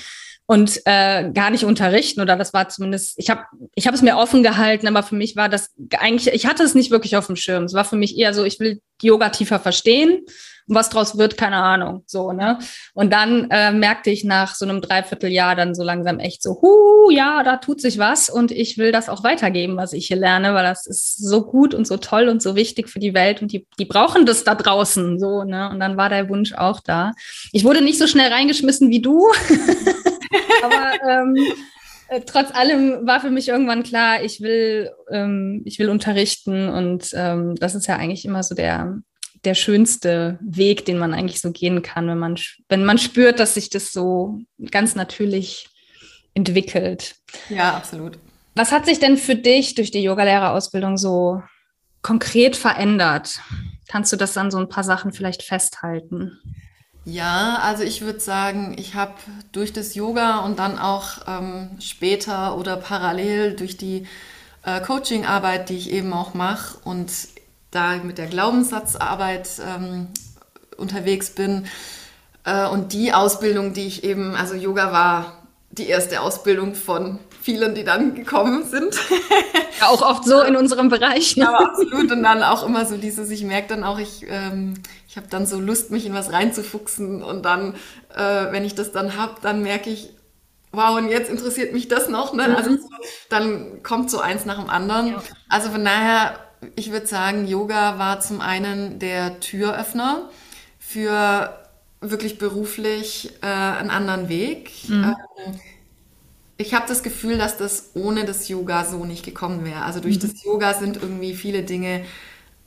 und 0.46 0.80
äh, 0.86 1.30
gar 1.30 1.50
nicht 1.50 1.64
unterrichten 1.64 2.20
oder 2.20 2.36
das 2.36 2.52
war 2.52 2.68
zumindest 2.68 3.14
ich 3.16 3.30
habe 3.30 3.44
ich 3.76 3.86
habe 3.86 3.96
es 3.96 4.02
mir 4.02 4.16
offen 4.16 4.42
gehalten 4.42 4.88
aber 4.88 5.04
für 5.04 5.14
mich 5.14 5.36
war 5.36 5.48
das 5.48 5.70
eigentlich 5.96 6.34
ich 6.34 6.46
hatte 6.46 6.64
es 6.64 6.74
nicht 6.74 6.90
wirklich 6.90 7.16
auf 7.16 7.28
dem 7.28 7.36
Schirm 7.36 7.64
es 7.64 7.74
war 7.74 7.84
für 7.84 7.96
mich 7.96 8.18
eher 8.18 8.34
so 8.34 8.44
ich 8.44 8.58
will 8.58 8.80
Yoga 9.00 9.28
tiefer 9.28 9.60
verstehen 9.60 10.24
und 10.68 10.74
was 10.74 10.90
draus 10.90 11.18
wird, 11.18 11.36
keine 11.36 11.56
Ahnung. 11.56 12.04
So, 12.06 12.32
ne? 12.32 12.58
Und 12.94 13.12
dann 13.12 13.50
äh, 13.50 13.72
merkte 13.72 14.10
ich 14.10 14.24
nach 14.24 14.54
so 14.54 14.64
einem 14.64 14.80
Dreivierteljahr 14.80 15.56
dann 15.56 15.74
so 15.74 15.82
langsam 15.82 16.18
echt 16.18 16.42
so, 16.42 16.60
hu, 16.62 17.10
ja, 17.10 17.42
da 17.42 17.56
tut 17.56 17.80
sich 17.80 17.98
was 17.98 18.28
und 18.28 18.50
ich 18.50 18.78
will 18.78 18.92
das 18.92 19.08
auch 19.08 19.24
weitergeben, 19.24 19.76
was 19.76 19.92
ich 19.92 20.06
hier 20.06 20.16
lerne, 20.16 20.54
weil 20.54 20.64
das 20.64 20.86
ist 20.86 21.18
so 21.18 21.44
gut 21.44 21.74
und 21.74 21.86
so 21.86 21.96
toll 21.96 22.28
und 22.28 22.42
so 22.42 22.56
wichtig 22.56 22.88
für 22.88 23.00
die 23.00 23.14
Welt 23.14 23.42
und 23.42 23.52
die, 23.52 23.66
die 23.78 23.84
brauchen 23.84 24.26
das 24.26 24.44
da 24.44 24.54
draußen. 24.54 25.18
So, 25.18 25.44
ne? 25.44 25.70
Und 25.70 25.80
dann 25.80 25.96
war 25.96 26.08
der 26.08 26.28
Wunsch 26.28 26.52
auch 26.54 26.80
da. 26.80 27.12
Ich 27.52 27.64
wurde 27.64 27.82
nicht 27.82 27.98
so 27.98 28.06
schnell 28.06 28.32
reingeschmissen 28.32 28.90
wie 28.90 29.02
du. 29.02 29.26
Aber 30.62 31.10
ähm, 31.10 31.36
äh, 32.08 32.20
trotz 32.26 32.54
allem 32.54 33.06
war 33.06 33.20
für 33.20 33.30
mich 33.30 33.48
irgendwann 33.48 33.82
klar, 33.82 34.22
ich 34.22 34.40
will, 34.40 34.90
ähm, 35.10 35.62
ich 35.64 35.78
will 35.78 35.88
unterrichten 35.88 36.68
und 36.68 37.08
ähm, 37.14 37.54
das 37.56 37.74
ist 37.74 37.86
ja 37.86 37.96
eigentlich 37.96 38.24
immer 38.24 38.42
so 38.42 38.54
der, 38.54 38.98
der 39.44 39.54
schönste 39.54 40.38
Weg, 40.40 40.84
den 40.84 40.98
man 40.98 41.14
eigentlich 41.14 41.40
so 41.40 41.50
gehen 41.50 41.82
kann, 41.82 42.06
wenn 42.08 42.18
man, 42.18 42.38
wenn 42.68 42.84
man 42.84 42.98
spürt, 42.98 43.40
dass 43.40 43.54
sich 43.54 43.70
das 43.70 43.92
so 43.92 44.40
ganz 44.70 44.94
natürlich 44.94 45.68
entwickelt. 46.34 47.16
Ja, 47.48 47.74
absolut. 47.74 48.18
Was 48.54 48.70
hat 48.72 48.86
sich 48.86 48.98
denn 48.98 49.16
für 49.16 49.34
dich 49.34 49.74
durch 49.74 49.90
die 49.90 50.02
Yogalehrerausbildung 50.02 50.96
so 50.96 51.42
konkret 52.02 52.56
verändert? 52.56 53.40
Kannst 53.88 54.12
du 54.12 54.16
das 54.16 54.32
dann 54.32 54.50
so 54.50 54.58
ein 54.58 54.68
paar 54.68 54.84
Sachen 54.84 55.12
vielleicht 55.12 55.42
festhalten? 55.42 56.38
Ja, 57.04 57.58
also 57.62 57.82
ich 57.82 58.02
würde 58.02 58.20
sagen, 58.20 58.76
ich 58.78 58.94
habe 58.94 59.14
durch 59.50 59.72
das 59.72 59.94
Yoga 59.94 60.40
und 60.40 60.58
dann 60.58 60.78
auch 60.78 61.26
ähm, 61.26 61.70
später 61.80 62.56
oder 62.56 62.76
parallel 62.76 63.56
durch 63.56 63.76
die 63.76 64.06
äh, 64.64 64.80
Coaching-Arbeit, 64.80 65.68
die 65.68 65.76
ich 65.76 65.90
eben 65.90 66.12
auch 66.12 66.34
mache 66.34 66.78
und 66.84 67.10
da 67.72 67.96
mit 67.96 68.18
der 68.18 68.26
Glaubenssatzarbeit 68.26 69.48
ähm, 69.66 70.08
unterwegs 70.76 71.30
bin. 71.30 71.66
Äh, 72.44 72.68
und 72.68 72.92
die 72.92 73.12
Ausbildung, 73.12 73.72
die 73.72 73.86
ich 73.86 74.04
eben, 74.04 74.36
also 74.36 74.54
Yoga 74.54 74.92
war 74.92 75.42
die 75.70 75.88
erste 75.88 76.20
Ausbildung 76.20 76.74
von 76.74 77.18
vielen, 77.40 77.74
die 77.74 77.82
dann 77.82 78.14
gekommen 78.14 78.64
sind. 78.64 78.96
Ja, 79.80 79.88
auch 79.88 80.02
oft 80.02 80.24
so 80.24 80.40
in 80.42 80.54
unserem 80.54 80.88
Bereich. 80.90 81.34
Ja, 81.34 81.54
absolut. 81.54 82.12
Und 82.12 82.22
dann 82.22 82.44
auch 82.44 82.64
immer 82.64 82.86
so 82.86 82.96
dieses, 82.96 83.30
ich 83.30 83.42
merke 83.42 83.66
dann 83.66 83.82
auch, 83.82 83.98
ich, 83.98 84.24
ähm, 84.28 84.74
ich 85.08 85.16
habe 85.16 85.26
dann 85.28 85.44
so 85.44 85.58
Lust, 85.58 85.90
mich 85.90 86.06
in 86.06 86.14
was 86.14 86.30
reinzufuchsen. 86.30 87.20
Und 87.20 87.44
dann, 87.44 87.74
äh, 88.14 88.52
wenn 88.52 88.64
ich 88.64 88.76
das 88.76 88.92
dann 88.92 89.16
habe, 89.16 89.34
dann 89.42 89.60
merke 89.60 89.90
ich, 89.90 90.10
wow, 90.70 90.96
und 90.96 91.08
jetzt 91.08 91.28
interessiert 91.28 91.72
mich 91.72 91.88
das 91.88 92.08
noch. 92.08 92.32
Ne? 92.32 92.56
Also 92.56 92.70
mhm. 92.70 92.78
so, 92.78 92.88
dann 93.28 93.82
kommt 93.82 94.08
so 94.08 94.20
eins 94.20 94.44
nach 94.44 94.60
dem 94.60 94.70
anderen. 94.70 95.08
Ja. 95.08 95.22
Also 95.48 95.70
von 95.70 95.84
daher 95.84 96.38
ich 96.76 96.92
würde 96.92 97.06
sagen, 97.06 97.46
Yoga 97.46 97.98
war 97.98 98.20
zum 98.20 98.40
einen 98.40 98.98
der 98.98 99.40
Türöffner 99.40 100.28
für 100.78 101.58
wirklich 102.00 102.38
beruflich 102.38 103.32
äh, 103.42 103.46
einen 103.46 103.90
anderen 103.90 104.28
Weg. 104.28 104.70
Mhm. 104.88 105.14
Ähm, 105.46 105.60
ich 106.56 106.74
habe 106.74 106.86
das 106.86 107.02
Gefühl, 107.02 107.38
dass 107.38 107.56
das 107.56 107.90
ohne 107.94 108.24
das 108.24 108.48
Yoga 108.48 108.84
so 108.84 109.04
nicht 109.04 109.24
gekommen 109.24 109.64
wäre. 109.64 109.82
Also 109.82 110.00
durch 110.00 110.16
mhm. 110.16 110.20
das 110.20 110.44
Yoga 110.44 110.74
sind 110.74 110.96
irgendwie 110.96 111.34
viele 111.34 111.62
Dinge 111.62 112.04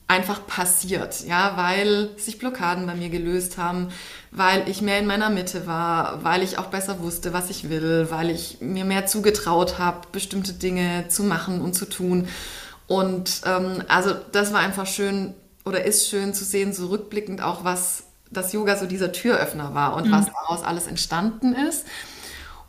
einfach 0.08 0.46
passiert, 0.46 1.24
ja, 1.26 1.56
weil 1.56 2.10
sich 2.16 2.38
Blockaden 2.38 2.86
bei 2.86 2.94
mir 2.94 3.08
gelöst 3.08 3.58
haben, 3.58 3.88
weil 4.30 4.68
ich 4.68 4.80
mehr 4.80 5.00
in 5.00 5.06
meiner 5.06 5.30
Mitte 5.30 5.66
war, 5.66 6.22
weil 6.22 6.44
ich 6.44 6.58
auch 6.58 6.66
besser 6.66 7.00
wusste, 7.00 7.32
was 7.32 7.50
ich 7.50 7.68
will, 7.68 8.06
weil 8.10 8.30
ich 8.30 8.58
mir 8.60 8.84
mehr 8.84 9.06
zugetraut 9.06 9.78
habe, 9.78 10.06
bestimmte 10.12 10.52
Dinge 10.52 11.06
zu 11.08 11.24
machen 11.24 11.60
und 11.60 11.74
zu 11.74 11.86
tun. 11.86 12.28
Und 12.86 13.42
ähm, 13.44 13.82
also 13.88 14.14
das 14.32 14.52
war 14.52 14.60
einfach 14.60 14.86
schön 14.86 15.34
oder 15.64 15.84
ist 15.84 16.08
schön 16.08 16.32
zu 16.32 16.44
sehen, 16.44 16.72
so 16.72 16.86
rückblickend 16.86 17.42
auch, 17.42 17.64
was 17.64 18.04
das 18.30 18.52
Yoga 18.52 18.76
so 18.76 18.86
dieser 18.86 19.12
Türöffner 19.12 19.74
war 19.74 19.96
und 19.96 20.08
mhm. 20.08 20.12
was 20.12 20.26
daraus 20.26 20.62
alles 20.62 20.86
entstanden 20.86 21.54
ist. 21.54 21.86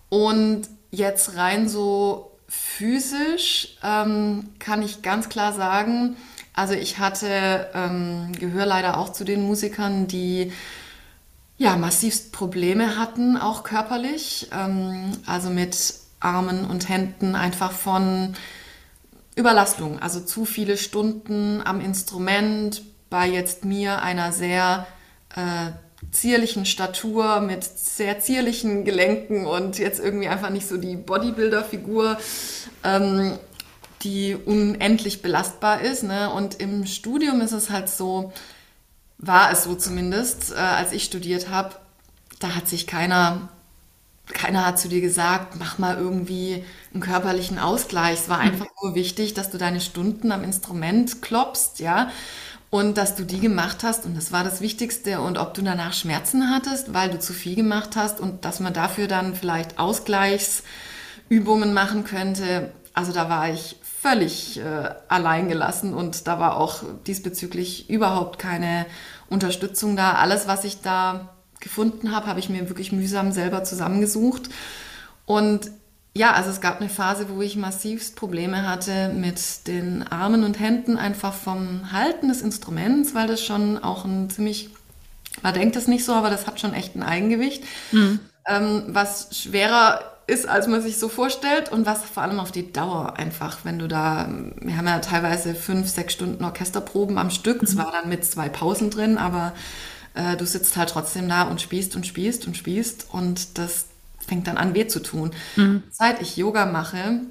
Und 0.10 0.64
jetzt 0.92 1.36
rein 1.36 1.68
so 1.68 2.32
physisch 2.48 3.78
ähm, 3.84 4.50
kann 4.60 4.82
ich 4.82 5.02
ganz 5.02 5.30
klar 5.30 5.54
sagen, 5.54 6.16
also 6.54 6.74
ich 6.74 6.98
hatte, 6.98 7.68
ähm, 7.76 8.32
gehöre 8.40 8.66
leider 8.66 8.98
auch 8.98 9.12
zu 9.12 9.24
den 9.24 9.44
Musikern, 9.44 10.08
die 10.08 10.52
ja 11.58 11.76
massivst 11.76 12.32
Probleme 12.32 12.98
hatten, 12.98 13.38
auch 13.38 13.64
körperlich, 13.64 14.50
ähm, 14.52 15.12
also 15.26 15.50
mit 15.50 15.94
Armen 16.20 16.66
und 16.66 16.90
Händen 16.90 17.36
einfach 17.36 17.72
von 17.72 18.34
Überlastung, 19.38 20.00
also 20.00 20.20
zu 20.20 20.46
viele 20.46 20.78
Stunden 20.78 21.62
am 21.64 21.80
Instrument 21.80 22.82
bei 23.10 23.28
jetzt 23.28 23.64
mir 23.64 24.02
einer 24.02 24.32
sehr 24.32 24.88
äh, 25.36 25.72
zierlichen 26.12 26.66
Statur, 26.66 27.40
mit 27.40 27.64
sehr 27.64 28.20
zierlichen 28.20 28.84
Gelenken 28.84 29.46
und 29.46 29.78
jetzt 29.78 30.00
irgendwie 30.00 30.28
einfach 30.28 30.50
nicht 30.50 30.68
so 30.68 30.78
die 30.78 30.96
Bodybuilder-Figur, 30.96 32.18
ähm, 32.84 33.38
die 34.04 34.36
unendlich 34.36 35.22
belastbar 35.22 35.82
ist. 35.82 36.04
Ne? 36.04 36.32
Und 36.32 36.56
im 36.56 36.86
Studium 36.86 37.42
ist 37.42 37.52
es 37.52 37.70
halt 37.70 37.90
so, 37.90 38.34
war 39.18 39.52
es 39.52 39.64
so 39.64 39.76
zumindest, 39.76 40.52
äh, 40.52 40.56
als 40.56 40.92
ich 40.92 41.04
studiert 41.04 41.50
habe, 41.50 41.76
da 42.40 42.56
hat 42.56 42.68
sich 42.68 42.86
keiner, 42.86 43.50
keiner 44.34 44.66
hat 44.66 44.80
zu 44.80 44.90
dir 44.90 45.02
gesagt, 45.02 45.56
mach 45.58 45.80
mal 45.80 45.98
irgendwie 45.98 46.64
einen 46.98 47.12
körperlichen 47.12 47.60
Ausgleich. 47.60 48.22
Es 48.22 48.30
war 48.30 48.40
einfach 48.40 48.68
nur 48.82 48.96
wichtig, 48.96 49.34
dass 49.34 49.50
du 49.50 49.58
deine 49.58 49.82
Stunden 49.82 50.32
am 50.32 50.44
Instrument 50.44 51.22
klopfst, 51.22 51.80
ja. 51.80 52.10
Und 52.70 52.98
dass 52.98 53.16
du 53.16 53.24
die 53.24 53.40
gemacht 53.40 53.84
hast, 53.84 54.06
und 54.06 54.18
das 54.18 54.34
war 54.34 54.44
das 54.44 54.60
Wichtigste, 54.60 55.22
und 55.22 55.38
ob 55.38 55.54
du 55.54 55.62
danach 55.62 55.94
Schmerzen 55.94 56.50
hattest, 56.50 56.94
weil 56.94 57.10
du 57.10 57.18
zu 57.20 57.32
viel 57.32 57.56
gemacht 57.56 57.96
hast, 57.96 58.20
und 58.20 58.44
dass 58.44 58.60
man 58.60 58.74
dafür 58.74 59.08
dann 59.08 59.36
vielleicht 59.36 59.80
Ausgleichsübungen 59.80 61.74
machen 61.74 62.04
könnte. 62.04 62.72
Also 62.94 63.14
da 63.14 63.30
war 63.30 63.50
ich 63.50 63.78
völlig 64.02 64.60
äh, 64.60 64.90
allein 65.08 65.48
gelassen 65.48 65.94
und 65.94 66.28
da 66.28 66.40
war 66.40 66.58
auch 66.58 66.84
diesbezüglich 67.06 67.90
überhaupt 67.90 68.38
keine 68.40 68.86
Unterstützung 69.30 69.96
da. 69.96 70.14
Alles, 70.14 70.48
was 70.48 70.66
ich 70.66 70.82
da 70.82 71.36
gefunden 71.60 72.12
habe, 72.14 72.28
habe 72.28 72.40
ich 72.40 72.50
mir 72.50 72.68
wirklich 72.70 72.92
mühsam 72.92 73.32
selber 73.32 73.64
zusammengesucht. 73.64 74.50
Und 75.26 75.72
ja, 76.18 76.34
also 76.34 76.50
es 76.50 76.62
gab 76.62 76.80
eine 76.80 76.90
Phase, 76.90 77.28
wo 77.30 77.42
ich 77.42 77.56
massivst 77.56 78.16
Probleme 78.16 78.68
hatte 78.68 79.10
mit 79.10 79.68
den 79.68 80.04
Armen 80.04 80.44
und 80.44 80.60
Händen, 80.60 80.98
einfach 80.98 81.34
vom 81.34 81.92
Halten 81.92 82.30
des 82.30 82.42
Instruments, 82.42 83.14
weil 83.14 83.28
das 83.28 83.44
schon 83.44 83.78
auch 83.78 84.04
ein 84.04 84.30
ziemlich, 84.30 84.70
man 85.44 85.54
denkt 85.54 85.76
es 85.76 85.88
nicht 85.88 86.04
so, 86.04 86.14
aber 86.14 86.30
das 86.30 86.48
hat 86.48 86.60
schon 86.60 86.74
echt 86.74 86.96
ein 86.96 87.04
Eigengewicht, 87.04 87.64
mhm. 87.92 88.20
ähm, 88.48 88.84
was 88.88 89.30
schwerer 89.32 90.18
ist, 90.26 90.48
als 90.48 90.68
man 90.68 90.82
sich 90.82 90.98
so 90.98 91.08
vorstellt 91.08 91.72
und 91.72 91.86
was 91.86 92.04
vor 92.04 92.24
allem 92.24 92.40
auf 92.40 92.52
die 92.52 92.74
Dauer 92.74 93.16
einfach, 93.18 93.60
wenn 93.64 93.80
du 93.80 93.88
da, 93.88 94.28
wir 94.60 94.76
haben 94.76 94.88
ja 94.88 95.00
teilweise 95.00 95.56
fünf, 95.56 95.88
sechs 95.88 96.14
Stunden 96.14 96.44
Orchesterproben 96.44 97.18
am 97.18 97.30
Stück, 97.30 97.62
mhm. 97.62 97.68
zwar 97.68 97.92
dann 97.92 98.10
mit 98.10 98.26
zwei 98.26 98.50
Pausen 98.50 98.90
drin, 98.90 99.18
aber 99.18 99.54
äh, 100.16 100.36
du 100.36 100.46
sitzt 100.46 100.76
halt 100.78 100.90
trotzdem 100.90 101.30
da 101.30 101.44
und 101.44 101.62
spielst 101.62 101.96
und 101.96 102.08
spielst 102.08 102.48
und 102.48 102.58
spielst 102.58 103.08
und 103.12 103.58
das 103.58 103.86
fängt 104.28 104.48
dann 104.48 104.58
an 104.58 104.76
weh 104.76 104.88
zu 104.88 105.00
tun. 105.00 105.32
Mhm. 105.56 105.84
Seit 105.90 106.22
ich 106.22 106.38
Yoga 106.38 106.66
mache, 106.66 107.22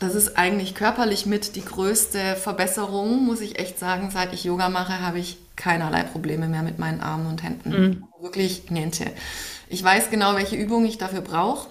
das 0.00 0.14
ist 0.14 0.38
eigentlich 0.38 0.74
körperlich 0.74 1.26
mit 1.26 1.56
die 1.56 1.64
größte 1.64 2.36
Verbesserung, 2.36 3.24
muss 3.24 3.40
ich 3.40 3.58
echt 3.58 3.78
sagen. 3.78 4.10
Seit 4.10 4.32
ich 4.32 4.44
Yoga 4.44 4.68
mache, 4.68 5.00
habe 5.00 5.18
ich 5.18 5.38
keinerlei 5.56 6.02
Probleme 6.04 6.48
mehr 6.48 6.62
mit 6.62 6.78
meinen 6.78 7.00
Armen 7.00 7.26
und 7.26 7.42
Händen. 7.42 7.70
Mhm. 7.70 8.04
Wirklich 8.20 8.70
niente. 8.70 9.10
Ich 9.68 9.82
weiß 9.82 10.10
genau, 10.10 10.34
welche 10.34 10.56
Übungen 10.56 10.86
ich 10.86 10.98
dafür 10.98 11.20
brauche. 11.20 11.68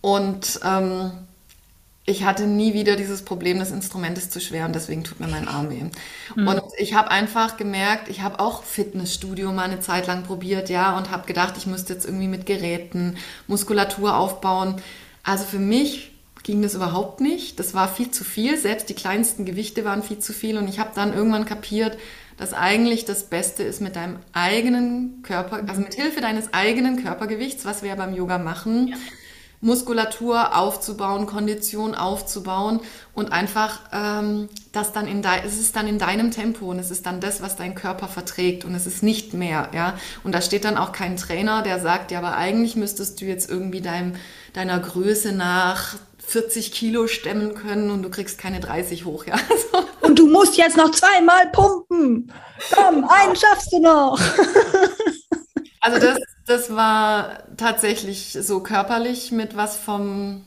Und 0.00 0.60
ähm, 0.64 1.12
ich 2.04 2.24
hatte 2.24 2.46
nie 2.46 2.74
wieder 2.74 2.96
dieses 2.96 3.22
Problem, 3.22 3.60
das 3.60 3.70
Instrument 3.70 4.18
ist 4.18 4.32
zu 4.32 4.40
schwer 4.40 4.66
und 4.66 4.74
deswegen 4.74 5.04
tut 5.04 5.20
mir 5.20 5.28
mein 5.28 5.46
Arm 5.46 5.70
weh. 5.70 5.84
Mhm. 6.34 6.48
Und 6.48 6.62
ich 6.78 6.94
habe 6.94 7.12
einfach 7.12 7.56
gemerkt, 7.56 8.08
ich 8.08 8.22
habe 8.22 8.40
auch 8.40 8.64
Fitnessstudio 8.64 9.52
mal 9.52 9.64
eine 9.64 9.78
Zeit 9.78 10.08
lang 10.08 10.24
probiert, 10.24 10.68
ja, 10.68 10.96
und 10.98 11.12
habe 11.12 11.26
gedacht, 11.26 11.54
ich 11.56 11.66
müsste 11.66 11.92
jetzt 11.92 12.04
irgendwie 12.04 12.26
mit 12.26 12.44
Geräten 12.44 13.16
Muskulatur 13.46 14.16
aufbauen. 14.16 14.76
Also 15.22 15.44
für 15.44 15.60
mich 15.60 16.10
ging 16.42 16.60
das 16.60 16.74
überhaupt 16.74 17.20
nicht. 17.20 17.60
Das 17.60 17.72
war 17.72 17.86
viel 17.86 18.10
zu 18.10 18.24
viel. 18.24 18.56
Selbst 18.58 18.88
die 18.88 18.94
kleinsten 18.94 19.44
Gewichte 19.44 19.84
waren 19.84 20.02
viel 20.02 20.18
zu 20.18 20.32
viel. 20.32 20.58
Und 20.58 20.66
ich 20.66 20.80
habe 20.80 20.90
dann 20.96 21.14
irgendwann 21.14 21.44
kapiert, 21.44 21.96
dass 22.36 22.52
eigentlich 22.52 23.04
das 23.04 23.30
Beste 23.30 23.62
ist 23.62 23.80
mit 23.80 23.94
deinem 23.94 24.18
eigenen 24.32 25.22
Körper, 25.22 25.62
also 25.68 25.80
mit 25.80 25.94
Hilfe 25.94 26.20
deines 26.20 26.52
eigenen 26.52 27.00
Körpergewichts, 27.00 27.64
was 27.64 27.82
wir 27.82 27.90
ja 27.90 27.94
beim 27.94 28.12
Yoga 28.12 28.38
machen, 28.38 28.88
ja 28.88 28.96
Muskulatur 29.62 30.56
aufzubauen, 30.56 31.26
Kondition 31.26 31.94
aufzubauen 31.94 32.80
und 33.14 33.30
einfach 33.30 33.78
ähm, 33.92 34.48
das 34.72 34.92
dann 34.92 35.06
in 35.06 35.22
dein, 35.22 35.44
es 35.46 35.56
ist 35.58 35.76
dann 35.76 35.86
in 35.86 36.00
deinem 36.00 36.32
Tempo 36.32 36.66
und 36.66 36.80
es 36.80 36.90
ist 36.90 37.06
dann 37.06 37.20
das, 37.20 37.40
was 37.42 37.54
dein 37.54 37.76
Körper 37.76 38.08
verträgt 38.08 38.64
und 38.64 38.74
es 38.74 38.88
ist 38.88 39.04
nicht 39.04 39.34
mehr, 39.34 39.70
ja. 39.72 39.94
Und 40.24 40.34
da 40.34 40.42
steht 40.42 40.64
dann 40.64 40.76
auch 40.76 40.90
kein 40.90 41.16
Trainer, 41.16 41.62
der 41.62 41.78
sagt, 41.78 42.10
ja, 42.10 42.18
aber 42.18 42.36
eigentlich 42.36 42.74
müsstest 42.74 43.20
du 43.20 43.24
jetzt 43.24 43.48
irgendwie 43.48 43.80
deinem, 43.80 44.16
deiner 44.52 44.80
Größe 44.80 45.30
nach 45.30 45.94
40 46.18 46.72
Kilo 46.72 47.06
stemmen 47.06 47.54
können 47.54 47.92
und 47.92 48.02
du 48.02 48.10
kriegst 48.10 48.38
keine 48.38 48.58
30 48.58 49.04
hoch, 49.04 49.26
ja. 49.26 49.36
So. 49.72 49.84
Und 50.08 50.18
du 50.18 50.26
musst 50.26 50.56
jetzt 50.56 50.76
noch 50.76 50.90
zweimal 50.90 51.46
pumpen. 51.52 52.32
Komm, 52.74 53.04
einen 53.04 53.36
schaffst 53.36 53.72
du 53.72 53.80
noch. 53.80 54.18
Also 55.82 55.98
das, 55.98 56.18
das 56.46 56.74
war 56.74 57.42
tatsächlich 57.58 58.32
so 58.40 58.62
körperlich 58.62 59.32
mit 59.32 59.56
was 59.56 59.76
vom 59.76 60.44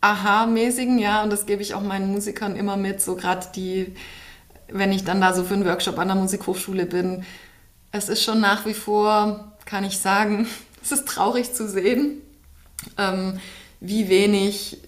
Aha-mäßigen, 0.00 0.98
ja, 0.98 1.22
und 1.22 1.30
das 1.30 1.46
gebe 1.46 1.62
ich 1.62 1.74
auch 1.74 1.80
meinen 1.82 2.10
Musikern 2.12 2.56
immer 2.56 2.76
mit, 2.76 3.00
so 3.00 3.16
gerade 3.16 3.46
die, 3.54 3.94
wenn 4.68 4.92
ich 4.92 5.04
dann 5.04 5.20
da 5.20 5.34
so 5.34 5.44
für 5.44 5.54
einen 5.54 5.66
Workshop 5.66 5.98
an 5.98 6.08
der 6.08 6.16
Musikhochschule 6.16 6.86
bin. 6.86 7.24
Es 7.92 8.08
ist 8.10 8.22
schon 8.24 8.40
nach 8.40 8.66
wie 8.66 8.74
vor, 8.74 9.52
kann 9.66 9.84
ich 9.84 9.98
sagen, 9.98 10.48
es 10.84 10.92
ist 10.92 11.08
traurig 11.08 11.54
zu 11.54 11.68
sehen, 11.68 12.22
ähm, 12.98 13.40
wie 13.80 14.08
wenig 14.10 14.78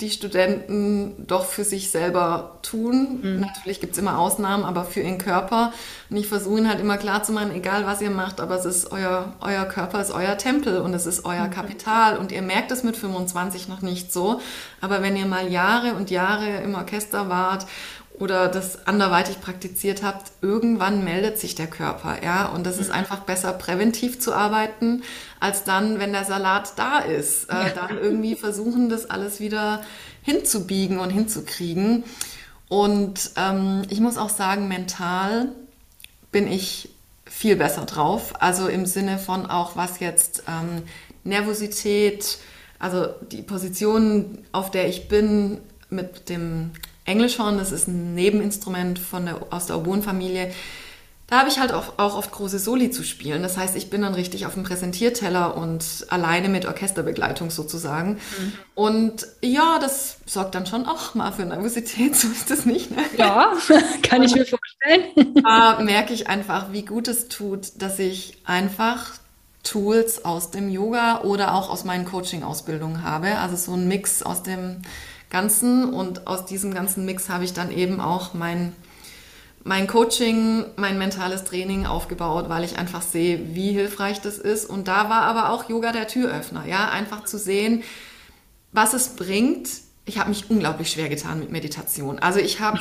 die 0.00 0.10
Studenten 0.10 1.26
doch 1.26 1.44
für 1.44 1.64
sich 1.64 1.90
selber 1.90 2.58
tun. 2.62 3.20
Mhm. 3.22 3.40
Natürlich 3.40 3.80
gibt 3.80 3.92
es 3.92 3.98
immer 3.98 4.18
Ausnahmen, 4.18 4.64
aber 4.64 4.84
für 4.84 5.00
ihren 5.00 5.18
Körper. 5.18 5.72
Und 6.08 6.16
ich 6.16 6.26
versuche 6.26 6.58
ihnen 6.58 6.68
halt 6.68 6.80
immer 6.80 6.96
klar 6.96 7.22
zu 7.22 7.32
machen, 7.32 7.54
egal 7.54 7.86
was 7.86 8.00
ihr 8.00 8.10
macht, 8.10 8.40
aber 8.40 8.56
es 8.56 8.64
ist 8.64 8.92
euer, 8.92 9.32
euer 9.40 9.64
Körper 9.66 10.00
ist 10.00 10.10
euer 10.10 10.38
Tempel 10.38 10.78
und 10.78 10.94
es 10.94 11.06
ist 11.06 11.24
euer 11.24 11.46
mhm. 11.46 11.50
Kapital. 11.50 12.16
Und 12.16 12.32
ihr 12.32 12.42
merkt 12.42 12.70
es 12.70 12.82
mit 12.82 12.96
25 12.96 13.68
noch 13.68 13.82
nicht 13.82 14.12
so. 14.12 14.40
Aber 14.80 15.02
wenn 15.02 15.16
ihr 15.16 15.26
mal 15.26 15.48
Jahre 15.48 15.94
und 15.94 16.10
Jahre 16.10 16.62
im 16.62 16.74
Orchester 16.74 17.28
wart 17.28 17.66
oder 18.20 18.48
das 18.48 18.86
anderweitig 18.86 19.40
praktiziert 19.40 20.02
habt, 20.02 20.30
irgendwann 20.42 21.02
meldet 21.02 21.38
sich 21.38 21.54
der 21.54 21.66
Körper, 21.66 22.22
ja. 22.22 22.46
Und 22.46 22.64
das 22.66 22.78
ist 22.78 22.88
mhm. 22.88 22.96
einfach 22.96 23.20
besser, 23.20 23.52
präventiv 23.54 24.20
zu 24.20 24.34
arbeiten, 24.34 25.02
als 25.40 25.64
dann, 25.64 25.98
wenn 25.98 26.12
der 26.12 26.24
Salat 26.24 26.74
da 26.76 26.98
ist, 26.98 27.50
äh, 27.50 27.54
ja. 27.54 27.68
dann 27.70 27.96
irgendwie 27.98 28.36
versuchen, 28.36 28.90
das 28.90 29.08
alles 29.08 29.40
wieder 29.40 29.82
hinzubiegen 30.22 30.98
und 30.98 31.08
hinzukriegen. 31.08 32.04
Und 32.68 33.30
ähm, 33.36 33.82
ich 33.88 34.00
muss 34.00 34.18
auch 34.18 34.28
sagen, 34.28 34.68
mental 34.68 35.48
bin 36.30 36.46
ich 36.46 36.90
viel 37.24 37.56
besser 37.56 37.86
drauf. 37.86 38.34
Also 38.38 38.68
im 38.68 38.84
Sinne 38.84 39.18
von 39.18 39.46
auch, 39.46 39.76
was 39.76 39.98
jetzt 39.98 40.42
ähm, 40.46 40.82
Nervosität, 41.24 42.36
also 42.78 43.06
die 43.32 43.42
Position, 43.42 44.44
auf 44.52 44.70
der 44.70 44.88
ich 44.88 45.08
bin, 45.08 45.58
mit 45.88 46.28
dem 46.28 46.72
Englischhorn, 47.10 47.58
das 47.58 47.72
ist 47.72 47.88
ein 47.88 48.14
Nebeninstrument 48.14 48.98
von 48.98 49.26
der, 49.26 49.46
aus 49.50 49.66
der 49.66 49.76
Oboenfamilie. 49.76 50.52
Da 51.30 51.38
habe 51.38 51.48
ich 51.48 51.60
halt 51.60 51.72
auch, 51.72 51.96
auch 51.96 52.16
oft 52.16 52.32
große 52.32 52.58
Soli 52.58 52.90
zu 52.90 53.04
spielen. 53.04 53.44
Das 53.44 53.56
heißt, 53.56 53.76
ich 53.76 53.88
bin 53.88 54.02
dann 54.02 54.14
richtig 54.14 54.46
auf 54.46 54.54
dem 54.54 54.64
Präsentierteller 54.64 55.56
und 55.56 55.84
alleine 56.08 56.48
mit 56.48 56.66
Orchesterbegleitung 56.66 57.50
sozusagen. 57.50 58.14
Mhm. 58.14 58.52
Und 58.74 59.26
ja, 59.40 59.78
das 59.80 60.16
sorgt 60.26 60.56
dann 60.56 60.66
schon 60.66 60.86
auch 60.86 61.14
mal 61.14 61.30
für 61.30 61.44
Nervosität, 61.44 62.16
so 62.16 62.26
ist 62.26 62.50
das 62.50 62.66
nicht. 62.66 62.90
Ne? 62.90 63.02
Ja, 63.16 63.52
kann 64.02 64.24
ich 64.24 64.34
mir 64.34 64.44
vorstellen. 64.44 65.34
Da 65.44 65.80
merke 65.80 66.12
ich 66.12 66.28
einfach, 66.28 66.72
wie 66.72 66.84
gut 66.84 67.06
es 67.06 67.28
tut, 67.28 67.80
dass 67.80 67.98
ich 67.98 68.38
einfach 68.44 69.12
Tools 69.62 70.24
aus 70.24 70.50
dem 70.50 70.68
Yoga 70.68 71.22
oder 71.22 71.54
auch 71.54 71.70
aus 71.70 71.84
meinen 71.84 72.06
Coaching-Ausbildungen 72.06 73.04
habe. 73.04 73.38
Also 73.38 73.56
so 73.56 73.74
ein 73.74 73.86
Mix 73.86 74.22
aus 74.22 74.42
dem 74.42 74.82
Ganzen. 75.30 75.92
Und 75.92 76.26
aus 76.26 76.44
diesem 76.44 76.74
ganzen 76.74 77.04
Mix 77.04 77.28
habe 77.28 77.44
ich 77.44 77.52
dann 77.52 77.70
eben 77.70 78.00
auch 78.00 78.34
mein, 78.34 78.74
mein 79.64 79.86
Coaching, 79.86 80.64
mein 80.76 80.98
mentales 80.98 81.44
Training 81.44 81.86
aufgebaut, 81.86 82.48
weil 82.48 82.64
ich 82.64 82.78
einfach 82.78 83.02
sehe, 83.02 83.54
wie 83.54 83.72
hilfreich 83.72 84.20
das 84.20 84.38
ist. 84.38 84.66
Und 84.66 84.88
da 84.88 85.08
war 85.08 85.22
aber 85.22 85.50
auch 85.50 85.68
Yoga 85.68 85.92
der 85.92 86.08
Türöffner, 86.08 86.66
ja, 86.66 86.90
einfach 86.90 87.24
zu 87.24 87.38
sehen, 87.38 87.82
was 88.72 88.92
es 88.92 89.16
bringt. 89.16 89.68
Ich 90.04 90.18
habe 90.18 90.30
mich 90.30 90.50
unglaublich 90.50 90.90
schwer 90.90 91.08
getan 91.08 91.40
mit 91.40 91.50
Meditation. 91.50 92.18
Also 92.18 92.40
ich 92.40 92.60
habe 92.60 92.80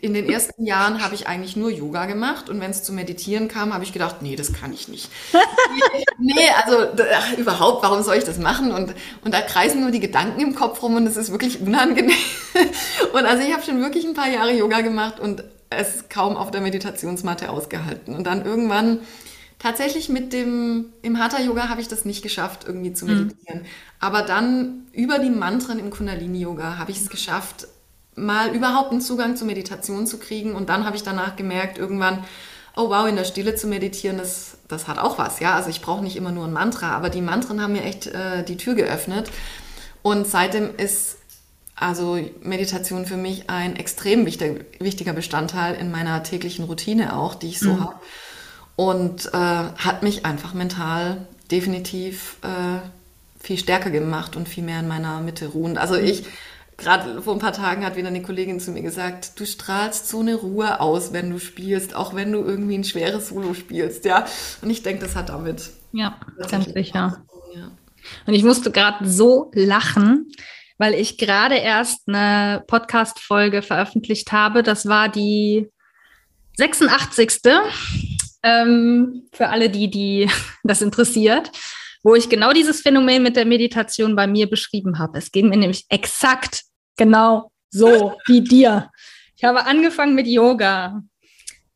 in 0.00 0.14
den 0.14 0.28
ersten 0.28 0.64
Jahren 0.66 1.02
habe 1.02 1.14
ich 1.14 1.26
eigentlich 1.26 1.56
nur 1.56 1.70
Yoga 1.70 2.06
gemacht 2.06 2.48
und 2.48 2.60
wenn 2.60 2.70
es 2.70 2.82
zu 2.82 2.92
meditieren 2.92 3.48
kam, 3.48 3.72
habe 3.72 3.84
ich 3.84 3.92
gedacht, 3.92 4.22
nee, 4.22 4.36
das 4.36 4.52
kann 4.52 4.72
ich 4.72 4.88
nicht. 4.88 5.10
nee, 6.18 6.48
also 6.64 6.88
ach, 7.12 7.38
überhaupt, 7.38 7.82
warum 7.82 8.02
soll 8.02 8.16
ich 8.16 8.24
das 8.24 8.38
machen? 8.38 8.72
Und, 8.72 8.94
und 9.24 9.34
da 9.34 9.40
kreisen 9.40 9.80
nur 9.80 9.90
die 9.90 10.00
Gedanken 10.00 10.40
im 10.40 10.54
Kopf 10.54 10.82
rum 10.82 10.96
und 10.96 11.06
es 11.06 11.16
ist 11.16 11.30
wirklich 11.30 11.60
unangenehm. 11.60 12.16
und 13.12 13.24
also 13.24 13.42
ich 13.42 13.52
habe 13.52 13.62
schon 13.62 13.80
wirklich 13.80 14.04
ein 14.04 14.14
paar 14.14 14.28
Jahre 14.28 14.52
Yoga 14.52 14.80
gemacht 14.80 15.20
und 15.20 15.44
es 15.70 16.08
kaum 16.08 16.36
auf 16.36 16.50
der 16.50 16.60
Meditationsmatte 16.60 17.50
ausgehalten. 17.50 18.14
Und 18.14 18.26
dann 18.26 18.44
irgendwann 18.44 19.00
tatsächlich 19.58 20.08
mit 20.08 20.32
dem, 20.32 20.92
im 21.02 21.18
Hatha-Yoga 21.18 21.68
habe 21.68 21.80
ich 21.80 21.88
das 21.88 22.04
nicht 22.04 22.22
geschafft, 22.22 22.64
irgendwie 22.66 22.92
zu 22.92 23.06
mhm. 23.06 23.10
meditieren. 23.12 23.60
Mhm. 23.60 23.66
Aber 24.00 24.22
dann 24.22 24.86
über 24.92 25.18
die 25.18 25.30
Mantren 25.30 25.78
im 25.78 25.90
Kundalini-Yoga 25.90 26.78
habe 26.78 26.90
ich 26.90 26.98
es 26.98 27.08
geschafft, 27.08 27.68
mal 28.16 28.54
überhaupt 28.54 28.92
einen 28.92 29.00
Zugang 29.00 29.36
zur 29.36 29.46
Meditation 29.46 30.06
zu 30.06 30.18
kriegen. 30.18 30.54
Und 30.54 30.68
dann 30.68 30.84
habe 30.84 30.96
ich 30.96 31.02
danach 31.02 31.36
gemerkt, 31.36 31.78
irgendwann, 31.78 32.24
oh 32.76 32.90
wow, 32.90 33.06
in 33.08 33.16
der 33.16 33.24
Stille 33.24 33.54
zu 33.54 33.66
meditieren, 33.66 34.18
das, 34.18 34.58
das 34.68 34.88
hat 34.88 34.98
auch 34.98 35.18
was. 35.18 35.40
Ja, 35.40 35.54
also 35.54 35.70
ich 35.70 35.80
brauche 35.80 36.02
nicht 36.02 36.16
immer 36.16 36.32
nur 36.32 36.46
ein 36.46 36.52
Mantra, 36.52 36.90
aber 36.90 37.10
die 37.10 37.20
Mantren 37.20 37.60
haben 37.60 37.72
mir 37.72 37.84
echt 37.84 38.06
äh, 38.06 38.44
die 38.44 38.56
Tür 38.56 38.74
geöffnet. 38.74 39.30
Und 40.02 40.26
seitdem 40.26 40.76
ist 40.76 41.18
also 41.76 42.18
Meditation 42.42 43.06
für 43.06 43.16
mich 43.16 43.50
ein 43.50 43.76
extrem 43.76 44.26
wichtig, 44.26 44.66
wichtiger 44.80 45.12
Bestandteil 45.12 45.74
in 45.74 45.90
meiner 45.90 46.22
täglichen 46.22 46.64
Routine 46.64 47.16
auch, 47.16 47.34
die 47.34 47.48
ich 47.48 47.58
so 47.58 47.72
mhm. 47.72 47.80
habe. 47.80 47.94
Und 48.76 49.26
äh, 49.26 49.38
hat 49.38 50.02
mich 50.02 50.24
einfach 50.24 50.54
mental 50.54 51.26
definitiv 51.50 52.36
äh, 52.42 52.80
viel 53.40 53.58
stärker 53.58 53.90
gemacht 53.90 54.36
und 54.36 54.48
viel 54.48 54.64
mehr 54.64 54.80
in 54.80 54.88
meiner 54.88 55.20
Mitte 55.20 55.48
ruhen. 55.48 55.78
Also 55.78 55.96
ich, 55.96 56.24
gerade 56.76 57.22
vor 57.22 57.34
ein 57.34 57.40
paar 57.40 57.52
Tagen 57.52 57.84
hat 57.84 57.96
wieder 57.96 58.08
eine 58.08 58.22
Kollegin 58.22 58.60
zu 58.60 58.70
mir 58.70 58.82
gesagt, 58.82 59.38
du 59.38 59.46
strahlst 59.46 60.08
so 60.08 60.20
eine 60.20 60.34
Ruhe 60.34 60.80
aus, 60.80 61.12
wenn 61.12 61.30
du 61.30 61.38
spielst, 61.38 61.94
auch 61.94 62.14
wenn 62.14 62.32
du 62.32 62.40
irgendwie 62.40 62.76
ein 62.76 62.84
schweres 62.84 63.28
Solo 63.28 63.54
spielst, 63.54 64.04
ja. 64.04 64.26
Und 64.62 64.70
ich 64.70 64.82
denke, 64.82 65.04
das 65.04 65.16
hat 65.16 65.28
damit. 65.28 65.70
Ja, 65.92 66.18
ganz 66.50 66.66
sicher. 66.66 67.24
Ja. 67.54 67.70
Und 68.26 68.34
ich 68.34 68.44
musste 68.44 68.70
gerade 68.70 69.08
so 69.08 69.50
lachen, 69.54 70.30
weil 70.78 70.94
ich 70.94 71.18
gerade 71.18 71.56
erst 71.56 72.08
eine 72.08 72.64
Podcast-Folge 72.66 73.62
veröffentlicht 73.62 74.32
habe. 74.32 74.62
Das 74.62 74.86
war 74.86 75.08
die 75.08 75.70
86. 76.56 77.40
Ähm, 78.42 79.28
für 79.32 79.48
alle, 79.48 79.70
die, 79.70 79.90
die 79.90 80.30
das 80.64 80.82
interessiert, 80.82 81.50
wo 82.04 82.14
ich 82.14 82.28
genau 82.28 82.52
dieses 82.52 82.82
Phänomen 82.82 83.22
mit 83.22 83.34
der 83.34 83.46
Meditation 83.46 84.14
bei 84.14 84.26
mir 84.28 84.48
beschrieben 84.48 84.98
habe. 84.98 85.18
Es 85.18 85.32
ging 85.32 85.48
mir 85.48 85.56
nämlich 85.56 85.86
exakt 85.88 86.62
genau 86.96 87.50
so 87.70 88.14
wie 88.26 88.42
dir. 88.42 88.90
Ich 89.36 89.42
habe 89.42 89.66
angefangen 89.66 90.14
mit 90.14 90.28
Yoga 90.28 91.02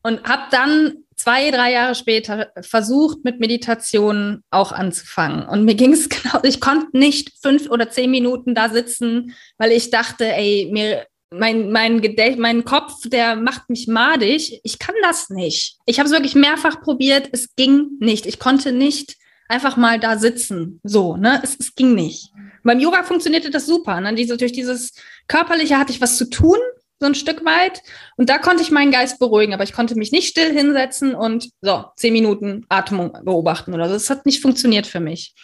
und 0.03 0.23
habe 0.29 0.43
dann 0.51 0.99
zwei, 1.17 1.51
drei 1.51 1.73
Jahre 1.73 1.95
später 1.95 2.53
versucht, 2.61 3.25
mit 3.25 3.41
Meditation 3.41 4.43
auch 4.51 4.71
anzufangen. 4.71 5.49
Und 5.49 5.65
mir 5.65 5.75
ging 5.75 5.93
es 5.93 6.09
genau, 6.09 6.41
ich 6.43 6.61
konnte 6.61 6.97
nicht 6.97 7.33
fünf 7.43 7.69
oder 7.71 7.91
zehn 7.91 8.11
Minuten 8.11 8.55
da 8.55 8.69
sitzen, 8.69 9.35
weil 9.57 9.73
ich 9.73 9.91
dachte, 9.91 10.27
ey, 10.27 10.69
mir, 10.71 11.07
mein, 11.31 11.73
mein, 11.73 12.01
Gedächt 12.01 12.39
mein 12.39 12.65
Kopf, 12.65 12.93
der 13.07 13.37
macht 13.37 13.69
mich 13.69 13.87
madig. 13.87 14.61
Ich 14.63 14.79
kann 14.79 14.95
das 15.03 15.31
nicht. 15.31 15.77
Ich 15.87 15.99
habe 15.99 16.07
es 16.07 16.15
wirklich 16.15 16.35
mehrfach 16.35 16.81
probiert. 16.81 17.29
Es 17.33 17.55
ging 17.57 17.89
nicht. 17.99 18.25
Ich 18.25 18.39
konnte 18.39 18.73
nicht 18.73 19.17
einfach 19.49 19.77
mal 19.77 19.99
da 19.99 20.19
sitzen. 20.19 20.81
So, 20.85 21.17
ne? 21.17 21.41
Es, 21.43 21.57
es 21.59 21.75
ging 21.75 21.95
nicht. 21.95 22.33
Beim 22.63 22.81
Yoga 22.81 23.03
funktionierte 23.03 23.51
das 23.51 23.67
super. 23.67 24.01
Ne? 24.01 24.15
Diese, 24.15 24.37
durch 24.37 24.53
dieses 24.53 24.93
Körperliche 25.27 25.79
hatte 25.79 25.93
ich 25.93 26.01
was 26.01 26.17
zu 26.17 26.29
tun 26.29 26.59
so 27.01 27.07
ein 27.07 27.15
Stück 27.15 27.45
weit. 27.45 27.83
Und 28.17 28.29
da 28.29 28.39
konnte 28.39 28.63
ich 28.63 28.71
meinen 28.71 28.91
Geist 28.91 29.19
beruhigen, 29.19 29.55
aber 29.55 29.65
ich 29.65 29.73
konnte 29.73 29.95
mich 29.95 30.13
nicht 30.13 30.29
still 30.29 30.53
hinsetzen 30.53 31.15
und 31.15 31.51
so 31.61 31.85
zehn 31.97 32.13
Minuten 32.13 32.67
Atmung 32.69 33.17
beobachten 33.25 33.75
oder 33.75 33.89
so. 33.89 33.95
Das 33.95 34.11
hat 34.11 34.27
nicht 34.27 34.43
funktioniert 34.43 34.87
für 34.87 35.01
mich. 35.01 35.35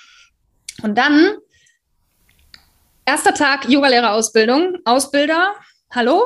Und 0.83 0.99
dann, 0.99 1.37
erster 3.05 3.35
Tag 3.35 3.69
Yogalehrerausbildung, 3.69 4.79
Ausbilder, 4.85 5.55
hallo, 5.91 6.23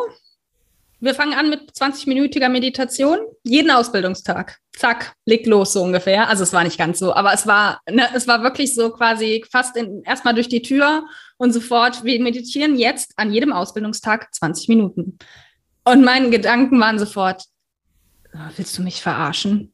wir 1.01 1.15
fangen 1.15 1.35
an 1.35 1.51
mit 1.51 1.73
20-minütiger 1.73 2.49
Meditation, 2.49 3.19
jeden 3.45 3.71
Ausbildungstag. 3.71 4.59
Zack, 4.77 5.15
leg 5.27 5.47
los 5.47 5.73
so 5.73 5.83
ungefähr. 5.83 6.29
Also 6.29 6.43
es 6.43 6.53
war 6.53 6.65
nicht 6.65 6.79
ganz 6.79 6.99
so, 6.99 7.15
aber 7.15 7.33
es 7.33 7.47
war, 7.47 7.81
ne, 7.89 8.09
es 8.15 8.27
war 8.27 8.43
wirklich 8.43 8.75
so 8.75 8.91
quasi 8.91 9.45
fast 9.51 9.77
erstmal 10.05 10.35
durch 10.35 10.49
die 10.49 10.63
Tür 10.63 11.05
und 11.37 11.53
sofort, 11.53 12.05
wir 12.05 12.21
meditieren 12.21 12.77
jetzt 12.77 13.13
an 13.17 13.33
jedem 13.33 13.53
Ausbildungstag 13.53 14.33
20 14.35 14.69
Minuten. 14.69 15.19
Und 15.85 16.05
meine 16.05 16.31
Gedanken 16.31 16.81
waren 16.81 16.99
sofort, 16.99 17.45
ah, 18.33 18.51
willst 18.57 18.77
du 18.79 18.83
mich 18.83 19.01
verarschen? 19.01 19.73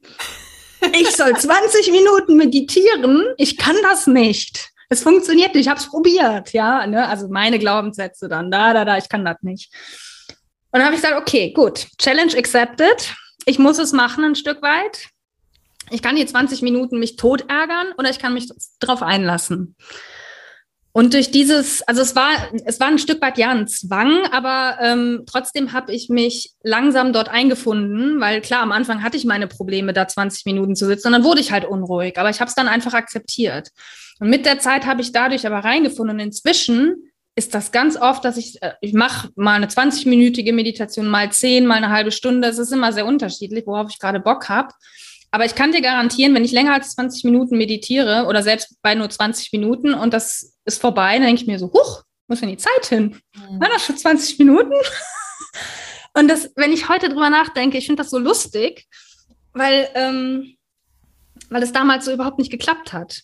Ich 0.92 1.10
soll 1.10 1.34
20 1.38 1.90
Minuten 1.90 2.36
meditieren? 2.36 3.24
Ich 3.38 3.56
kann 3.56 3.76
das 3.82 4.06
nicht. 4.06 4.70
Es 4.90 5.02
funktioniert 5.02 5.54
nicht, 5.54 5.64
ich 5.64 5.68
habe 5.68 5.80
es 5.80 5.88
probiert, 5.88 6.52
ja. 6.52 6.86
Ne? 6.86 7.08
Also 7.08 7.28
meine 7.28 7.58
Glaubenssätze 7.58 8.28
dann, 8.28 8.50
da, 8.50 8.74
da, 8.74 8.84
da, 8.84 8.98
ich 8.98 9.08
kann 9.08 9.24
das 9.24 9.38
nicht. 9.42 9.72
Und 10.74 10.80
dann 10.80 10.86
habe 10.86 10.96
ich 10.96 11.02
gesagt, 11.02 11.20
okay, 11.20 11.52
gut, 11.52 11.86
Challenge 11.98 12.36
accepted. 12.36 13.14
Ich 13.46 13.60
muss 13.60 13.78
es 13.78 13.92
machen 13.92 14.24
ein 14.24 14.34
Stück 14.34 14.60
weit. 14.60 15.06
Ich 15.90 16.02
kann 16.02 16.16
hier 16.16 16.26
20 16.26 16.62
Minuten 16.62 16.98
mich 16.98 17.14
tot 17.14 17.44
ärgern 17.48 17.92
oder 17.96 18.10
ich 18.10 18.18
kann 18.18 18.34
mich 18.34 18.48
darauf 18.80 19.00
einlassen. 19.00 19.76
Und 20.90 21.14
durch 21.14 21.30
dieses, 21.30 21.82
also 21.82 22.02
es 22.02 22.16
war, 22.16 22.28
es 22.64 22.80
war 22.80 22.88
ein 22.88 22.98
Stück 22.98 23.22
weit 23.22 23.38
ja 23.38 23.50
ein 23.50 23.68
Zwang, 23.68 24.26
aber 24.32 24.78
ähm, 24.80 25.22
trotzdem 25.30 25.72
habe 25.72 25.92
ich 25.92 26.08
mich 26.08 26.54
langsam 26.64 27.12
dort 27.12 27.28
eingefunden, 27.28 28.20
weil 28.20 28.40
klar, 28.40 28.62
am 28.62 28.72
Anfang 28.72 29.04
hatte 29.04 29.16
ich 29.16 29.24
meine 29.24 29.46
Probleme, 29.46 29.92
da 29.92 30.08
20 30.08 30.44
Minuten 30.44 30.74
zu 30.74 30.86
sitzen 30.86 31.06
und 31.06 31.12
dann 31.12 31.24
wurde 31.24 31.40
ich 31.40 31.52
halt 31.52 31.66
unruhig, 31.66 32.18
aber 32.18 32.30
ich 32.30 32.40
habe 32.40 32.48
es 32.48 32.56
dann 32.56 32.66
einfach 32.66 32.94
akzeptiert. 32.94 33.68
Und 34.18 34.28
mit 34.28 34.44
der 34.44 34.58
Zeit 34.58 34.86
habe 34.86 35.02
ich 35.02 35.12
dadurch 35.12 35.46
aber 35.46 35.58
reingefunden 35.60 36.16
und 36.16 36.20
inzwischen 36.20 37.12
ist 37.36 37.54
das 37.54 37.72
ganz 37.72 37.96
oft, 37.96 38.24
dass 38.24 38.36
ich, 38.36 38.62
äh, 38.62 38.74
ich 38.80 38.92
mache 38.92 39.30
mal 39.34 39.54
eine 39.54 39.66
20-minütige 39.66 40.52
Meditation, 40.52 41.08
mal 41.08 41.32
10, 41.32 41.66
mal 41.66 41.76
eine 41.76 41.90
halbe 41.90 42.12
Stunde. 42.12 42.48
Es 42.48 42.58
ist 42.58 42.72
immer 42.72 42.92
sehr 42.92 43.06
unterschiedlich, 43.06 43.66
worauf 43.66 43.90
ich 43.90 43.98
gerade 43.98 44.20
Bock 44.20 44.48
habe. 44.48 44.72
Aber 45.30 45.44
ich 45.44 45.56
kann 45.56 45.72
dir 45.72 45.82
garantieren, 45.82 46.32
wenn 46.34 46.44
ich 46.44 46.52
länger 46.52 46.74
als 46.74 46.94
20 46.94 47.24
Minuten 47.24 47.58
meditiere 47.58 48.26
oder 48.28 48.44
selbst 48.44 48.76
bei 48.82 48.94
nur 48.94 49.10
20 49.10 49.52
Minuten 49.52 49.92
und 49.92 50.14
das 50.14 50.54
ist 50.64 50.80
vorbei, 50.80 51.14
dann 51.14 51.26
denke 51.26 51.42
ich 51.42 51.48
mir 51.48 51.58
so, 51.58 51.72
huch, 51.72 52.04
muss 52.28 52.38
denn 52.38 52.50
die 52.50 52.56
Zeit 52.56 52.86
hin? 52.86 53.20
Mhm. 53.34 53.60
War 53.60 53.68
das 53.68 53.84
schon 53.84 53.96
20 53.96 54.38
Minuten? 54.38 54.72
und 56.14 56.28
das, 56.28 56.50
wenn 56.54 56.72
ich 56.72 56.88
heute 56.88 57.08
drüber 57.08 57.30
nachdenke, 57.30 57.78
ich 57.78 57.86
finde 57.86 58.02
das 58.02 58.10
so 58.10 58.18
lustig, 58.18 58.86
weil, 59.52 59.88
ähm, 59.94 60.56
weil 61.50 61.64
es 61.64 61.72
damals 61.72 62.04
so 62.04 62.12
überhaupt 62.12 62.38
nicht 62.38 62.52
geklappt 62.52 62.92
hat. 62.92 63.22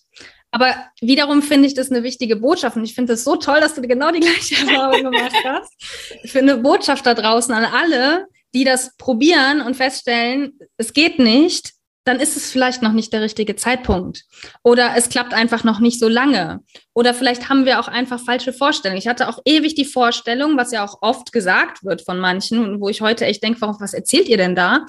Aber 0.51 0.75
wiederum 1.01 1.43
finde 1.43 1.69
ich 1.69 1.75
das 1.75 1.91
eine 1.91 2.03
wichtige 2.03 2.37
Botschaft 2.37 2.77
und 2.77 2.85
ich 2.85 2.95
finde 2.95 3.13
es 3.13 3.25
so 3.25 3.37
toll, 3.37 3.61
dass 3.61 3.75
du 3.75 3.83
genau 3.83 4.11
die 4.11 4.21
gleiche 4.21 4.55
Erfahrung 4.67 5.05
gemacht 5.05 5.37
hast. 5.45 5.73
Finde 6.25 6.55
eine 6.55 6.63
Botschaft 6.63 7.07
da 7.07 7.15
draußen 7.15 7.55
an 7.55 7.65
alle, 7.65 8.27
die 8.55 8.65
das 8.65 8.97
probieren 8.97 9.61
und 9.61 9.77
feststellen, 9.77 10.59
es 10.77 10.93
geht 10.93 11.19
nicht, 11.19 11.73
dann 12.05 12.19
ist 12.19 12.37
es 12.37 12.51
vielleicht 12.51 12.83
noch 12.83 12.93
nicht 12.93 13.13
der 13.13 13.21
richtige 13.21 13.57
Zeitpunkt. 13.57 14.25
Oder 14.65 14.95
es 14.97 15.11
klappt 15.11 15.35
einfach 15.35 15.65
noch 15.65 15.81
nicht 15.81 16.01
so 16.01 16.09
lange. 16.09 16.61
Oder 16.95 17.15
vielleicht 17.15 17.49
haben 17.49 17.67
wir 17.67 17.79
auch 17.79 17.89
einfach 17.89 18.19
falsche 18.19 18.53
Vorstellungen. 18.53 18.99
Ich 18.99 19.07
hatte 19.07 19.29
auch 19.29 19.39
ewig 19.45 19.75
die 19.75 19.85
Vorstellung, 19.85 20.57
was 20.57 20.73
ja 20.73 20.85
auch 20.85 20.99
oft 21.03 21.31
gesagt 21.31 21.85
wird 21.85 22.03
von 22.03 22.19
manchen, 22.19 22.81
wo 22.81 22.89
ich 22.89 23.03
heute 23.03 23.27
echt 23.27 23.43
denke, 23.43 23.61
was 23.61 23.93
erzählt 23.93 24.29
ihr 24.29 24.39
denn 24.39 24.57
da? 24.57 24.87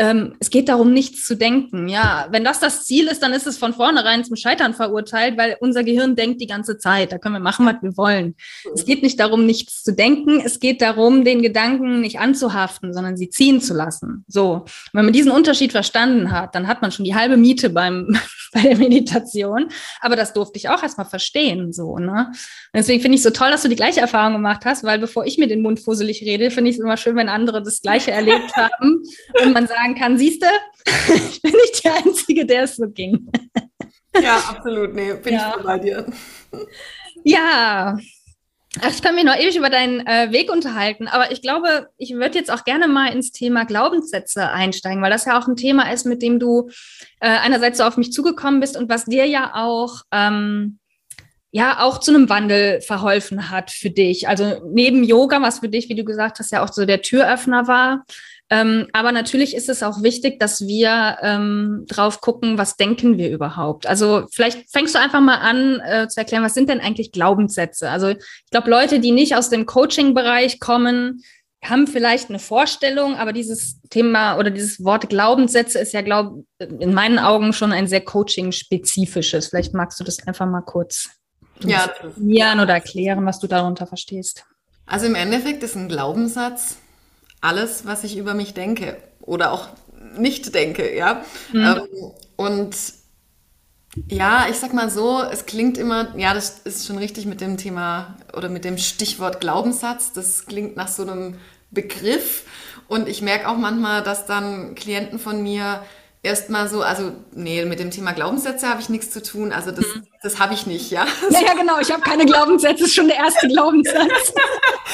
Ähm, 0.00 0.34
es 0.40 0.48
geht 0.48 0.70
darum, 0.70 0.94
nichts 0.94 1.26
zu 1.26 1.36
denken. 1.36 1.86
Ja, 1.86 2.26
wenn 2.30 2.42
das 2.42 2.58
das 2.58 2.86
Ziel 2.86 3.06
ist, 3.06 3.22
dann 3.22 3.34
ist 3.34 3.46
es 3.46 3.58
von 3.58 3.74
vornherein 3.74 4.24
zum 4.24 4.34
Scheitern 4.34 4.72
verurteilt, 4.72 5.36
weil 5.36 5.58
unser 5.60 5.84
Gehirn 5.84 6.16
denkt 6.16 6.40
die 6.40 6.46
ganze 6.46 6.78
Zeit. 6.78 7.12
Da 7.12 7.18
können 7.18 7.34
wir 7.34 7.40
machen, 7.40 7.66
was 7.66 7.82
wir 7.82 7.94
wollen. 7.98 8.34
Es 8.74 8.86
geht 8.86 9.02
nicht 9.02 9.20
darum, 9.20 9.44
nichts 9.44 9.82
zu 9.82 9.92
denken. 9.92 10.40
Es 10.42 10.58
geht 10.58 10.80
darum, 10.80 11.22
den 11.22 11.42
Gedanken 11.42 12.00
nicht 12.00 12.18
anzuhaften, 12.18 12.94
sondern 12.94 13.18
sie 13.18 13.28
ziehen 13.28 13.60
zu 13.60 13.74
lassen. 13.74 14.24
So. 14.26 14.64
wenn 14.94 15.04
man 15.04 15.12
diesen 15.12 15.30
Unterschied 15.30 15.72
verstanden 15.72 16.32
hat, 16.32 16.54
dann 16.54 16.66
hat 16.66 16.80
man 16.80 16.92
schon 16.92 17.04
die 17.04 17.14
halbe 17.14 17.36
Miete 17.36 17.68
beim, 17.68 18.18
bei 18.54 18.62
der 18.62 18.78
Meditation. 18.78 19.68
Aber 20.00 20.16
das 20.16 20.32
durfte 20.32 20.56
ich 20.56 20.70
auch 20.70 20.82
erstmal 20.82 21.06
verstehen, 21.06 21.74
so, 21.74 21.98
ne? 21.98 22.28
Und 22.28 22.78
deswegen 22.78 23.02
finde 23.02 23.16
ich 23.16 23.20
es 23.20 23.24
so 23.24 23.30
toll, 23.30 23.50
dass 23.50 23.62
du 23.62 23.68
die 23.68 23.76
gleiche 23.76 24.00
Erfahrung 24.00 24.32
gemacht 24.32 24.64
hast, 24.64 24.82
weil 24.82 24.98
bevor 24.98 25.26
ich 25.26 25.36
mir 25.36 25.46
den 25.46 25.60
Mund 25.60 25.78
fusselig 25.78 26.22
rede, 26.22 26.50
finde 26.50 26.70
ich 26.70 26.76
es 26.76 26.82
immer 26.82 26.96
schön, 26.96 27.16
wenn 27.16 27.28
andere 27.28 27.62
das 27.62 27.82
Gleiche 27.82 28.12
erlebt 28.12 28.56
haben 28.56 29.02
und 29.44 29.52
man 29.52 29.66
sagen 29.66 29.89
kann, 29.94 30.18
siehst 30.18 30.42
du, 30.42 30.46
ich 31.14 31.42
bin 31.42 31.52
nicht 31.52 31.84
die 31.84 31.88
Einzige, 31.88 32.46
der 32.46 32.64
es 32.64 32.76
so 32.76 32.88
ging. 32.88 33.30
Ja, 34.20 34.38
absolut. 34.38 34.94
Nee, 34.94 35.14
bin 35.14 35.34
ja. 35.34 35.54
ich 35.56 35.64
bei 35.64 35.78
dir. 35.78 36.06
Ja. 37.24 37.96
Ach, 38.80 38.90
ich 38.90 39.02
kann 39.02 39.16
mich 39.16 39.24
noch 39.24 39.36
ewig 39.36 39.56
über 39.56 39.68
deinen 39.68 40.06
äh, 40.06 40.30
Weg 40.30 40.52
unterhalten, 40.52 41.08
aber 41.08 41.32
ich 41.32 41.42
glaube, 41.42 41.88
ich 41.96 42.14
würde 42.14 42.38
jetzt 42.38 42.52
auch 42.52 42.64
gerne 42.64 42.86
mal 42.86 43.12
ins 43.12 43.32
Thema 43.32 43.64
Glaubenssätze 43.64 44.48
einsteigen, 44.48 45.02
weil 45.02 45.10
das 45.10 45.24
ja 45.24 45.36
auch 45.40 45.48
ein 45.48 45.56
Thema 45.56 45.92
ist, 45.92 46.06
mit 46.06 46.22
dem 46.22 46.38
du 46.38 46.70
äh, 47.18 47.28
einerseits 47.28 47.78
so 47.78 47.84
auf 47.84 47.96
mich 47.96 48.12
zugekommen 48.12 48.60
bist 48.60 48.76
und 48.76 48.88
was 48.88 49.06
dir 49.06 49.26
ja 49.26 49.52
auch 49.54 50.02
ähm, 50.12 50.78
ja 51.50 51.80
auch 51.80 51.98
zu 51.98 52.14
einem 52.14 52.28
Wandel 52.28 52.80
verholfen 52.80 53.50
hat 53.50 53.72
für 53.72 53.90
dich. 53.90 54.28
Also 54.28 54.62
neben 54.72 55.02
Yoga, 55.02 55.42
was 55.42 55.58
für 55.58 55.68
dich, 55.68 55.88
wie 55.88 55.96
du 55.96 56.04
gesagt 56.04 56.38
hast, 56.38 56.52
ja 56.52 56.62
auch 56.62 56.72
so 56.72 56.86
der 56.86 57.02
Türöffner 57.02 57.66
war, 57.66 58.04
ähm, 58.52 58.88
aber 58.92 59.12
natürlich 59.12 59.54
ist 59.54 59.68
es 59.68 59.84
auch 59.84 60.02
wichtig, 60.02 60.40
dass 60.40 60.66
wir 60.66 61.18
ähm, 61.22 61.84
drauf 61.86 62.20
gucken, 62.20 62.58
was 62.58 62.76
denken 62.76 63.16
wir 63.16 63.30
überhaupt. 63.30 63.86
Also 63.86 64.26
vielleicht 64.32 64.68
fängst 64.72 64.96
du 64.96 64.98
einfach 64.98 65.20
mal 65.20 65.36
an 65.36 65.80
äh, 65.80 66.08
zu 66.08 66.18
erklären, 66.18 66.42
was 66.42 66.54
sind 66.54 66.68
denn 66.68 66.80
eigentlich 66.80 67.12
Glaubenssätze? 67.12 67.88
Also 67.88 68.08
ich 68.08 68.50
glaube, 68.50 68.68
Leute, 68.68 68.98
die 68.98 69.12
nicht 69.12 69.36
aus 69.36 69.50
dem 69.50 69.66
Coaching-Bereich 69.66 70.58
kommen, 70.58 71.22
haben 71.62 71.86
vielleicht 71.86 72.28
eine 72.28 72.40
Vorstellung, 72.40 73.14
aber 73.14 73.32
dieses 73.32 73.80
Thema 73.88 74.36
oder 74.36 74.50
dieses 74.50 74.82
Wort 74.82 75.08
Glaubenssätze 75.08 75.78
ist 75.78 75.92
ja, 75.92 76.00
glaube 76.00 76.42
in 76.58 76.92
meinen 76.92 77.20
Augen 77.20 77.52
schon 77.52 77.70
ein 77.70 77.86
sehr 77.86 78.00
Coaching-spezifisches. 78.00 79.48
Vielleicht 79.48 79.74
magst 79.74 80.00
du 80.00 80.04
das 80.04 80.26
einfach 80.26 80.46
mal 80.46 80.62
kurz 80.62 81.10
ja, 81.60 81.88
definieren 82.02 82.58
oder 82.58 82.74
erklären, 82.74 83.24
was 83.26 83.38
du 83.38 83.46
darunter 83.46 83.86
verstehst. 83.86 84.44
Also 84.86 85.06
im 85.06 85.14
Endeffekt 85.14 85.62
ist 85.62 85.76
ein 85.76 85.88
Glaubenssatz 85.88 86.78
alles, 87.40 87.86
was 87.86 88.04
ich 88.04 88.16
über 88.16 88.34
mich 88.34 88.54
denke 88.54 88.96
oder 89.20 89.52
auch 89.52 89.68
nicht 90.16 90.54
denke, 90.54 90.94
ja. 90.94 91.24
Mhm. 91.52 91.64
Ähm, 91.64 92.12
und 92.36 92.76
ja, 94.08 94.46
ich 94.48 94.56
sag 94.56 94.72
mal 94.72 94.90
so, 94.90 95.22
es 95.22 95.46
klingt 95.46 95.76
immer, 95.76 96.16
ja, 96.16 96.32
das 96.32 96.60
ist 96.60 96.86
schon 96.86 96.98
richtig 96.98 97.26
mit 97.26 97.40
dem 97.40 97.56
Thema 97.56 98.16
oder 98.34 98.48
mit 98.48 98.64
dem 98.64 98.78
Stichwort 98.78 99.40
Glaubenssatz. 99.40 100.12
Das 100.12 100.46
klingt 100.46 100.76
nach 100.76 100.88
so 100.88 101.02
einem 101.02 101.38
Begriff. 101.70 102.44
Und 102.88 103.08
ich 103.08 103.20
merke 103.22 103.48
auch 103.48 103.56
manchmal, 103.56 104.02
dass 104.02 104.26
dann 104.26 104.74
Klienten 104.74 105.18
von 105.18 105.42
mir 105.42 105.82
erstmal 106.22 106.68
so, 106.68 106.82
also 106.82 107.12
nee, 107.32 107.64
mit 107.64 107.78
dem 107.78 107.90
Thema 107.90 108.12
Glaubenssätze 108.12 108.68
habe 108.68 108.80
ich 108.80 108.88
nichts 108.88 109.10
zu 109.10 109.22
tun. 109.22 109.52
Also 109.52 109.70
das, 109.70 109.86
mhm. 109.86 110.06
das 110.22 110.38
habe 110.38 110.54
ich 110.54 110.66
nicht, 110.66 110.90
ja. 110.90 111.06
Ja, 111.30 111.40
ja 111.40 111.54
genau, 111.54 111.78
ich 111.80 111.90
habe 111.90 112.02
keine 112.02 112.26
Glaubenssätze, 112.26 112.74
das 112.74 112.88
ist 112.88 112.94
schon 112.94 113.08
der 113.08 113.16
erste 113.16 113.48
Glaubenssatz. 113.48 114.32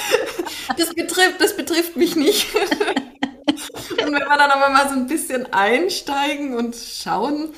das 0.77 0.95
betrifft, 0.95 1.41
das 1.41 1.57
betrifft 1.57 1.97
mich 1.97 2.17
nicht. 2.17 2.55
und 2.55 3.99
wenn 3.99 4.13
wir 4.13 4.37
dann 4.37 4.51
aber 4.51 4.69
mal 4.71 4.89
so 4.89 4.95
ein 4.95 5.07
bisschen 5.07 5.53
einsteigen 5.53 6.55
und 6.55 6.77
schauen, 6.77 7.53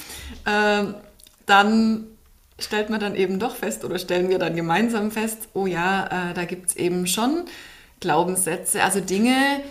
äh, 0.44 0.84
dann 1.46 2.06
stellt 2.58 2.90
man 2.90 3.00
dann 3.00 3.14
eben 3.14 3.38
doch 3.38 3.54
fest 3.54 3.84
oder 3.84 3.98
stellen 3.98 4.28
wir 4.28 4.38
dann 4.38 4.56
gemeinsam 4.56 5.10
fest, 5.10 5.48
oh 5.54 5.66
ja, 5.66 6.30
äh, 6.30 6.34
da 6.34 6.44
gibt 6.44 6.70
es 6.70 6.76
eben 6.76 7.06
schon 7.06 7.44
Glaubenssätze, 8.00 8.82
also 8.82 9.00
Dinge, 9.00 9.62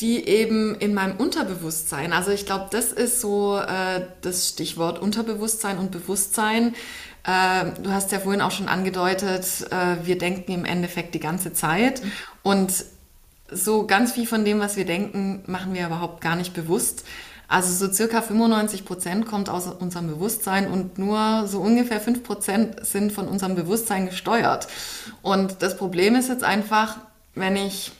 die 0.00 0.26
eben 0.26 0.74
in 0.74 0.94
meinem 0.94 1.16
Unterbewusstsein, 1.16 2.12
also 2.12 2.30
ich 2.30 2.44
glaube, 2.44 2.66
das 2.70 2.92
ist 2.92 3.20
so 3.20 3.58
äh, 3.58 4.02
das 4.20 4.48
Stichwort 4.48 4.98
Unterbewusstsein 4.98 5.78
und 5.78 5.90
Bewusstsein. 5.90 6.74
Äh, 7.24 7.72
du 7.82 7.90
hast 7.90 8.12
ja 8.12 8.20
vorhin 8.20 8.42
auch 8.42 8.50
schon 8.50 8.68
angedeutet, 8.68 9.46
äh, 9.70 10.06
wir 10.06 10.18
denken 10.18 10.52
im 10.52 10.64
Endeffekt 10.64 11.14
die 11.14 11.20
ganze 11.20 11.52
Zeit 11.52 12.02
und 12.42 12.84
so 13.50 13.86
ganz 13.86 14.12
viel 14.12 14.26
von 14.26 14.44
dem, 14.44 14.60
was 14.60 14.76
wir 14.76 14.84
denken, 14.84 15.42
machen 15.46 15.72
wir 15.72 15.86
überhaupt 15.86 16.20
gar 16.20 16.36
nicht 16.36 16.52
bewusst. 16.52 17.04
Also 17.48 17.86
so 17.86 17.92
circa 17.92 18.22
95 18.22 18.84
Prozent 18.84 19.26
kommt 19.26 19.48
aus 19.48 19.68
unserem 19.68 20.08
Bewusstsein 20.08 20.68
und 20.70 20.98
nur 20.98 21.46
so 21.46 21.60
ungefähr 21.60 22.00
5 22.00 22.24
Prozent 22.24 22.84
sind 22.84 23.12
von 23.12 23.28
unserem 23.28 23.54
Bewusstsein 23.54 24.06
gesteuert. 24.06 24.66
Und 25.22 25.62
das 25.62 25.76
Problem 25.76 26.16
ist 26.16 26.28
jetzt 26.28 26.42
einfach, 26.42 26.96
wenn 27.34 27.54
ich 27.54 27.92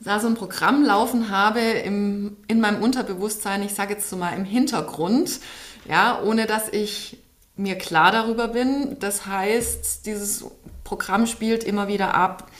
da 0.00 0.20
so 0.20 0.28
ein 0.28 0.34
Programm 0.34 0.84
laufen 0.84 1.30
habe 1.30 1.60
im, 1.60 2.36
in 2.46 2.60
meinem 2.60 2.82
Unterbewusstsein, 2.82 3.62
ich 3.62 3.74
sage 3.74 3.94
jetzt 3.94 4.08
so 4.08 4.16
mal 4.16 4.36
im 4.36 4.44
Hintergrund, 4.44 5.40
ja, 5.88 6.20
ohne 6.22 6.46
dass 6.46 6.68
ich 6.68 7.18
mir 7.56 7.76
klar 7.76 8.12
darüber 8.12 8.48
bin. 8.48 8.96
Das 9.00 9.26
heißt, 9.26 10.06
dieses 10.06 10.44
Programm 10.84 11.26
spielt 11.26 11.64
immer 11.64 11.88
wieder 11.88 12.14
ab, 12.14 12.50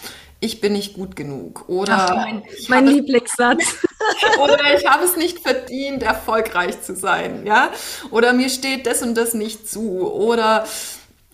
ich 0.41 0.61
bin 0.61 0.73
nicht 0.73 0.95
gut 0.95 1.17
genug 1.17 1.69
oder 1.69 2.11
Ach, 2.11 2.15
mein, 2.15 2.43
mein 2.69 2.87
Lieblingssatz. 2.87 3.65
oder 4.41 4.57
ich 4.77 4.87
habe 4.87 5.05
es 5.05 5.17
nicht 5.17 5.41
verdient, 5.41 6.05
erfolgreich 6.05 6.81
zu 6.83 6.95
sein, 6.95 7.45
ja? 7.45 7.71
Oder 8.11 8.33
mir 8.33 8.49
steht 8.49 8.87
das 8.87 9.03
und 9.03 9.17
das 9.17 9.35
nicht 9.35 9.69
zu 9.69 10.13
oder 10.13 10.65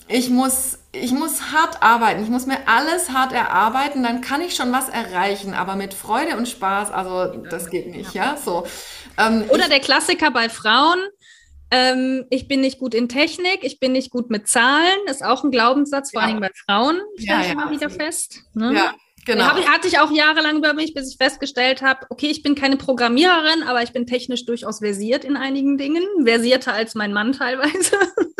ich 0.08 0.30
muss 0.30 0.78
ich 0.94 1.12
muss 1.12 1.52
hart 1.52 1.82
arbeiten, 1.82 2.22
ich 2.22 2.28
muss 2.28 2.46
mir 2.46 2.58
alles 2.66 3.10
hart 3.10 3.32
erarbeiten, 3.32 4.02
dann 4.02 4.20
kann 4.20 4.40
ich 4.40 4.54
schon 4.54 4.72
was 4.72 4.88
erreichen, 4.88 5.54
aber 5.54 5.76
mit 5.76 5.94
Freude 5.94 6.36
und 6.36 6.48
Spaß, 6.48 6.90
also 6.90 7.42
das 7.50 7.70
geht 7.70 7.88
nicht, 7.88 8.14
ja, 8.14 8.36
so. 8.42 8.66
Ähm, 9.18 9.44
Oder 9.50 9.68
der 9.68 9.80
Klassiker 9.80 10.30
bei 10.30 10.48
Frauen, 10.48 10.98
ähm, 11.70 12.26
ich 12.30 12.48
bin 12.48 12.60
nicht 12.60 12.78
gut 12.78 12.94
in 12.94 13.08
Technik, 13.08 13.60
ich 13.62 13.80
bin 13.80 13.92
nicht 13.92 14.10
gut 14.10 14.30
mit 14.30 14.48
Zahlen, 14.48 14.98
ist 15.06 15.24
auch 15.24 15.44
ein 15.44 15.50
Glaubenssatz, 15.50 16.12
vor 16.12 16.22
ja. 16.22 16.28
allem 16.28 16.40
bei 16.40 16.50
Frauen, 16.66 17.00
stelle 17.18 17.38
ja, 17.38 17.40
ich 17.40 17.46
ja, 17.48 17.52
immer 17.52 17.70
wieder 17.70 17.90
fest. 17.90 18.40
Ne? 18.54 18.74
Ja. 18.74 18.94
Genau. 19.26 19.56
Ich, 19.58 19.66
hatte 19.66 19.88
ich 19.88 19.98
auch 19.98 20.10
jahrelang 20.10 20.58
über 20.58 20.74
mich, 20.74 20.92
bis 20.92 21.10
ich 21.10 21.16
festgestellt 21.16 21.80
habe, 21.80 22.06
okay, 22.10 22.26
ich 22.26 22.42
bin 22.42 22.54
keine 22.54 22.76
Programmiererin, 22.76 23.62
aber 23.62 23.82
ich 23.82 23.92
bin 23.92 24.06
technisch 24.06 24.44
durchaus 24.44 24.80
versiert 24.80 25.24
in 25.24 25.38
einigen 25.38 25.78
Dingen, 25.78 26.02
versierter 26.24 26.74
als 26.74 26.94
mein 26.94 27.14
Mann 27.14 27.32
teilweise. 27.32 27.96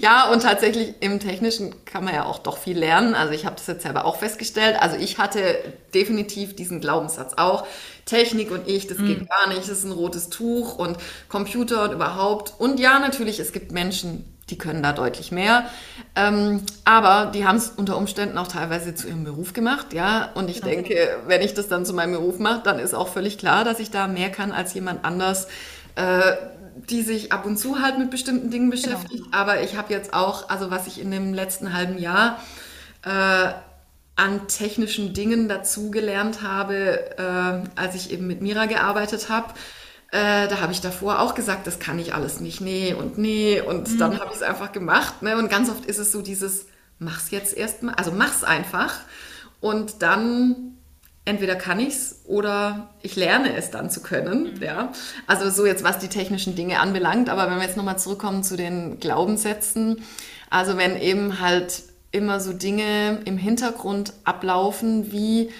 Ja, 0.00 0.30
und 0.30 0.42
tatsächlich 0.42 0.94
im 1.00 1.20
Technischen 1.20 1.84
kann 1.84 2.04
man 2.04 2.14
ja 2.14 2.24
auch 2.24 2.38
doch 2.38 2.58
viel 2.58 2.78
lernen. 2.78 3.14
Also 3.14 3.32
ich 3.32 3.46
habe 3.46 3.56
das 3.56 3.66
jetzt 3.66 3.82
selber 3.82 4.04
auch 4.04 4.18
festgestellt. 4.18 4.76
Also 4.80 4.96
ich 4.96 5.18
hatte 5.18 5.40
definitiv 5.94 6.56
diesen 6.56 6.80
Glaubenssatz 6.80 7.34
auch. 7.36 7.66
Technik 8.04 8.50
und 8.50 8.68
ich, 8.68 8.86
das 8.86 8.98
mhm. 8.98 9.06
geht 9.06 9.28
gar 9.28 9.48
nicht, 9.48 9.62
das 9.62 9.68
ist 9.68 9.84
ein 9.84 9.92
rotes 9.92 10.28
Tuch 10.28 10.76
und 10.76 10.98
Computer 11.28 11.84
und 11.84 11.92
überhaupt. 11.92 12.54
Und 12.58 12.80
ja, 12.80 12.98
natürlich, 12.98 13.38
es 13.38 13.52
gibt 13.52 13.72
Menschen, 13.72 14.24
die 14.50 14.58
können 14.58 14.82
da 14.82 14.92
deutlich 14.92 15.32
mehr. 15.32 15.66
Ähm, 16.16 16.62
aber 16.84 17.30
die 17.32 17.46
haben 17.46 17.56
es 17.56 17.70
unter 17.70 17.96
Umständen 17.96 18.36
auch 18.38 18.48
teilweise 18.48 18.94
zu 18.94 19.08
ihrem 19.08 19.24
Beruf 19.24 19.52
gemacht, 19.52 19.92
ja. 19.92 20.30
Und 20.34 20.50
ich 20.50 20.62
okay. 20.62 20.74
denke, 20.74 21.16
wenn 21.26 21.40
ich 21.40 21.54
das 21.54 21.68
dann 21.68 21.86
zu 21.86 21.94
meinem 21.94 22.12
Beruf 22.12 22.38
mache, 22.38 22.62
dann 22.64 22.78
ist 22.78 22.92
auch 22.92 23.08
völlig 23.08 23.38
klar, 23.38 23.64
dass 23.64 23.78
ich 23.80 23.90
da 23.90 24.08
mehr 24.08 24.30
kann 24.30 24.52
als 24.52 24.74
jemand 24.74 25.04
anders. 25.04 25.46
Äh, 25.94 26.32
die 26.88 27.02
sich 27.02 27.32
ab 27.32 27.46
und 27.46 27.56
zu 27.56 27.80
halt 27.80 27.98
mit 27.98 28.10
bestimmten 28.10 28.50
Dingen 28.50 28.70
genau. 28.70 28.82
beschäftigt. 28.82 29.24
Genau. 29.24 29.36
Aber 29.36 29.62
ich 29.62 29.76
habe 29.76 29.92
jetzt 29.92 30.14
auch, 30.14 30.48
also 30.48 30.70
was 30.70 30.86
ich 30.86 31.00
in 31.00 31.10
dem 31.10 31.34
letzten 31.34 31.72
halben 31.72 31.98
Jahr 31.98 32.38
äh, 33.04 33.52
an 34.16 34.46
technischen 34.46 35.14
Dingen 35.14 35.48
dazugelernt 35.48 36.42
habe, 36.42 37.16
äh, 37.18 37.80
als 37.80 37.94
ich 37.94 38.10
eben 38.10 38.26
mit 38.26 38.42
Mira 38.42 38.66
gearbeitet 38.66 39.28
habe. 39.28 39.54
Äh, 40.10 40.48
da 40.48 40.60
habe 40.60 40.72
ich 40.72 40.82
davor 40.82 41.20
auch 41.20 41.34
gesagt, 41.34 41.66
das 41.66 41.78
kann 41.78 41.98
ich 41.98 42.14
alles 42.14 42.38
nicht, 42.40 42.60
nee 42.60 42.92
und 42.92 43.16
nee. 43.16 43.60
Und 43.60 43.90
mhm. 43.90 43.98
dann 43.98 44.20
habe 44.20 44.30
ich 44.30 44.36
es 44.36 44.42
einfach 44.42 44.72
gemacht. 44.72 45.22
Ne? 45.22 45.36
Und 45.38 45.50
ganz 45.50 45.70
oft 45.70 45.86
ist 45.86 45.98
es 45.98 46.12
so 46.12 46.20
dieses, 46.20 46.66
mach's 46.98 47.30
jetzt 47.30 47.56
erstmal, 47.56 47.94
also 47.94 48.12
mach's 48.12 48.44
einfach. 48.44 48.94
Und 49.60 50.02
dann 50.02 50.71
entweder 51.24 51.54
kann 51.54 51.78
ich 51.78 51.88
es 51.88 52.20
oder 52.24 52.90
ich 53.02 53.16
lerne 53.16 53.54
es 53.56 53.70
dann 53.70 53.90
zu 53.90 54.02
können. 54.02 54.54
Mhm. 54.54 54.62
Ja? 54.62 54.92
Also 55.26 55.50
so 55.50 55.66
jetzt, 55.66 55.84
was 55.84 55.98
die 55.98 56.08
technischen 56.08 56.56
Dinge 56.56 56.80
anbelangt. 56.80 57.28
Aber 57.28 57.50
wenn 57.50 57.58
wir 57.58 57.64
jetzt 57.64 57.76
nochmal 57.76 57.98
zurückkommen 57.98 58.42
zu 58.42 58.56
den 58.56 58.98
Glaubenssätzen, 58.98 60.04
also 60.50 60.76
wenn 60.76 61.00
eben 61.00 61.40
halt 61.40 61.82
immer 62.10 62.40
so 62.40 62.52
Dinge 62.52 63.20
im 63.24 63.38
Hintergrund 63.38 64.12
ablaufen, 64.24 65.12
wie, 65.12 65.50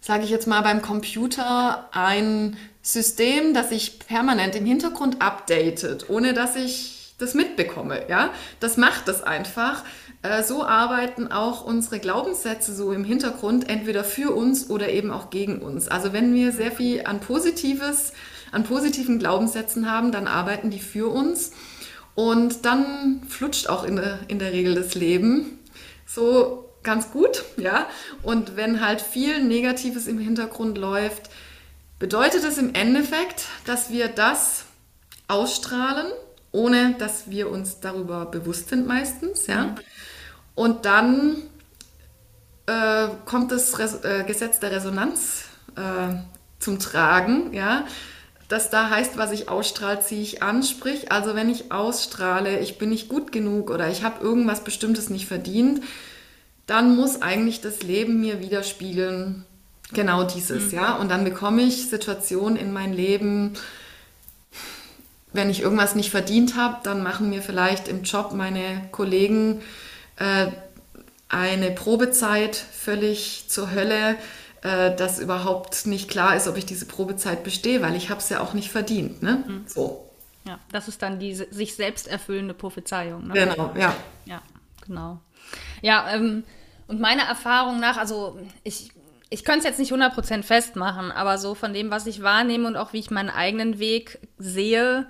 sage 0.00 0.24
ich 0.24 0.30
jetzt 0.30 0.46
mal, 0.46 0.60
beim 0.60 0.82
Computer 0.82 1.88
ein 1.92 2.56
System, 2.82 3.54
das 3.54 3.70
sich 3.70 4.00
permanent 4.00 4.56
im 4.56 4.66
Hintergrund 4.66 5.22
updatet, 5.22 6.10
ohne 6.10 6.34
dass 6.34 6.56
ich 6.56 7.14
das 7.18 7.34
mitbekomme. 7.34 8.08
Ja? 8.08 8.30
Das 8.60 8.76
macht 8.76 9.06
das 9.06 9.22
einfach. 9.22 9.84
Äh, 10.22 10.42
so 10.44 10.64
arbeiten 10.64 11.30
auch 11.30 11.64
unsere 11.64 11.98
Glaubenssätze 11.98 12.74
so 12.74 12.92
im 12.92 13.04
Hintergrund, 13.04 13.68
entweder 13.68 14.04
für 14.04 14.34
uns 14.34 14.70
oder 14.70 14.88
eben 14.88 15.10
auch 15.10 15.30
gegen 15.30 15.58
uns. 15.60 15.88
Also 15.88 16.12
wenn 16.12 16.32
wir 16.32 16.52
sehr 16.52 16.72
viel 16.72 17.04
an 17.04 17.20
Positives, 17.20 18.12
an 18.52 18.64
positiven 18.64 19.18
Glaubenssätzen 19.18 19.90
haben, 19.90 20.12
dann 20.12 20.28
arbeiten 20.28 20.70
die 20.70 20.78
für 20.78 21.08
uns. 21.08 21.52
Und 22.14 22.64
dann 22.66 23.22
flutscht 23.28 23.68
auch 23.68 23.84
in 23.84 23.96
der, 23.96 24.20
in 24.28 24.38
der 24.38 24.52
Regel 24.52 24.74
das 24.74 24.94
Leben 24.94 25.58
so 26.06 26.68
ganz 26.82 27.10
gut, 27.10 27.44
ja. 27.56 27.86
Und 28.22 28.56
wenn 28.56 28.84
halt 28.84 29.00
viel 29.00 29.42
Negatives 29.42 30.06
im 30.06 30.18
Hintergrund 30.18 30.76
läuft, 30.76 31.30
bedeutet 31.98 32.44
es 32.44 32.58
im 32.58 32.74
Endeffekt, 32.74 33.46
dass 33.64 33.90
wir 33.90 34.08
das 34.08 34.64
ausstrahlen, 35.26 36.12
ohne 36.50 36.94
dass 36.98 37.30
wir 37.30 37.50
uns 37.50 37.80
darüber 37.80 38.26
bewusst 38.26 38.68
sind 38.68 38.86
meistens, 38.86 39.46
ja. 39.46 39.66
Mhm. 39.66 39.74
Und 40.54 40.84
dann 40.84 41.36
äh, 42.66 43.08
kommt 43.24 43.52
das 43.52 43.78
Res 43.78 44.04
äh, 44.04 44.24
Gesetz 44.26 44.60
der 44.60 44.72
Resonanz 44.72 45.44
äh, 45.76 46.14
zum 46.58 46.78
Tragen, 46.78 47.52
ja. 47.52 47.86
Das 48.48 48.68
da 48.68 48.90
heißt, 48.90 49.16
was 49.16 49.32
ich 49.32 49.48
ausstrahle, 49.48 50.00
ziehe 50.00 50.20
ich 50.20 50.42
an. 50.42 50.62
Sprich, 50.62 51.10
also 51.10 51.34
wenn 51.34 51.48
ich 51.48 51.72
ausstrahle, 51.72 52.58
ich 52.58 52.76
bin 52.76 52.90
nicht 52.90 53.08
gut 53.08 53.32
genug 53.32 53.70
oder 53.70 53.88
ich 53.88 54.04
habe 54.04 54.22
irgendwas 54.22 54.62
Bestimmtes 54.62 55.08
nicht 55.08 55.26
verdient, 55.26 55.82
dann 56.66 56.94
muss 56.94 57.22
eigentlich 57.22 57.62
das 57.62 57.82
Leben 57.82 58.20
mir 58.20 58.40
widerspiegeln, 58.40 59.46
genau 59.94 60.24
dieses, 60.24 60.70
mhm. 60.70 60.78
ja. 60.78 60.96
Und 60.96 61.10
dann 61.10 61.24
bekomme 61.24 61.62
ich 61.62 61.88
Situationen 61.88 62.56
in 62.56 62.74
mein 62.74 62.92
Leben, 62.92 63.54
wenn 65.32 65.48
ich 65.48 65.62
irgendwas 65.62 65.94
nicht 65.94 66.10
verdient 66.10 66.56
habe, 66.56 66.76
dann 66.82 67.02
machen 67.02 67.30
mir 67.30 67.40
vielleicht 67.40 67.88
im 67.88 68.02
Job 68.02 68.32
meine 68.34 68.86
Kollegen 68.92 69.62
äh, 70.22 70.52
eine 71.28 71.70
Probezeit 71.72 72.54
völlig 72.54 73.46
zur 73.48 73.72
Hölle, 73.72 74.16
äh, 74.62 74.94
dass 74.94 75.18
überhaupt 75.18 75.86
nicht 75.86 76.08
klar 76.08 76.36
ist, 76.36 76.46
ob 76.46 76.56
ich 76.56 76.66
diese 76.66 76.86
Probezeit 76.86 77.42
bestehe, 77.42 77.82
weil 77.82 77.96
ich 77.96 78.10
habe 78.10 78.20
es 78.20 78.28
ja 78.28 78.40
auch 78.40 78.54
nicht 78.54 78.70
verdient. 78.70 79.22
Ne? 79.22 79.42
Mhm. 79.46 79.64
So. 79.66 80.08
Ja, 80.44 80.58
das 80.70 80.88
ist 80.88 81.02
dann 81.02 81.18
die 81.18 81.34
sich 81.34 81.74
selbst 81.74 82.06
erfüllende 82.06 82.54
Prophezeiung. 82.54 83.28
Ne? 83.28 83.34
Genau, 83.34 83.72
ja. 83.76 83.96
Ja, 84.26 84.42
genau. 84.86 85.20
Ja, 85.80 86.12
ähm, 86.12 86.44
und 86.86 87.00
meiner 87.00 87.22
Erfahrung 87.22 87.80
nach, 87.80 87.96
also 87.96 88.38
ich, 88.62 88.90
ich 89.30 89.44
könnte 89.44 89.60
es 89.60 89.64
jetzt 89.64 89.78
nicht 89.78 89.92
100% 89.92 90.42
festmachen, 90.42 91.10
aber 91.10 91.38
so 91.38 91.54
von 91.54 91.72
dem, 91.72 91.90
was 91.90 92.06
ich 92.06 92.22
wahrnehme 92.22 92.66
und 92.66 92.76
auch 92.76 92.92
wie 92.92 92.98
ich 92.98 93.10
meinen 93.10 93.30
eigenen 93.30 93.78
Weg 93.78 94.18
sehe, 94.38 95.06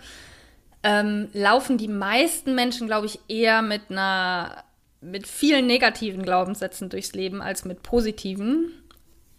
ähm, 0.83 1.29
laufen 1.33 1.79
die 1.79 1.89
meisten 1.89 2.55
Menschen, 2.55 2.87
glaube 2.87 3.07
ich, 3.07 3.21
eher 3.29 3.63
mit 3.63 3.91
einer 3.91 4.65
mit 5.03 5.27
vielen 5.27 5.67
negativen 5.67 6.23
Glaubenssätzen 6.23 6.89
durchs 6.89 7.13
Leben 7.13 7.43
als 7.43 7.65
mit 7.65 7.83
positiven. 7.83 8.71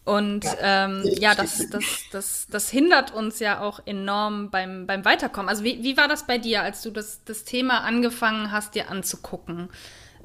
Und 0.05 0.43
ja, 0.43 0.85
ähm, 0.85 1.03
ja 1.17 1.33
das, 1.33 1.69
das, 1.69 1.83
das, 2.11 2.47
das 2.49 2.69
hindert 2.69 3.13
uns 3.13 3.39
ja 3.39 3.61
auch 3.61 3.79
enorm 3.85 4.51
beim, 4.51 4.85
beim 4.85 5.05
Weiterkommen. 5.05 5.49
Also 5.49 5.63
wie, 5.63 5.81
wie 5.81 5.95
war 5.95 6.07
das 6.07 6.27
bei 6.27 6.37
dir, 6.37 6.61
als 6.61 6.81
du 6.81 6.91
das, 6.91 7.23
das 7.23 7.45
Thema 7.45 7.79
angefangen 7.81 8.51
hast, 8.51 8.75
dir 8.75 8.89
anzugucken? 8.91 9.69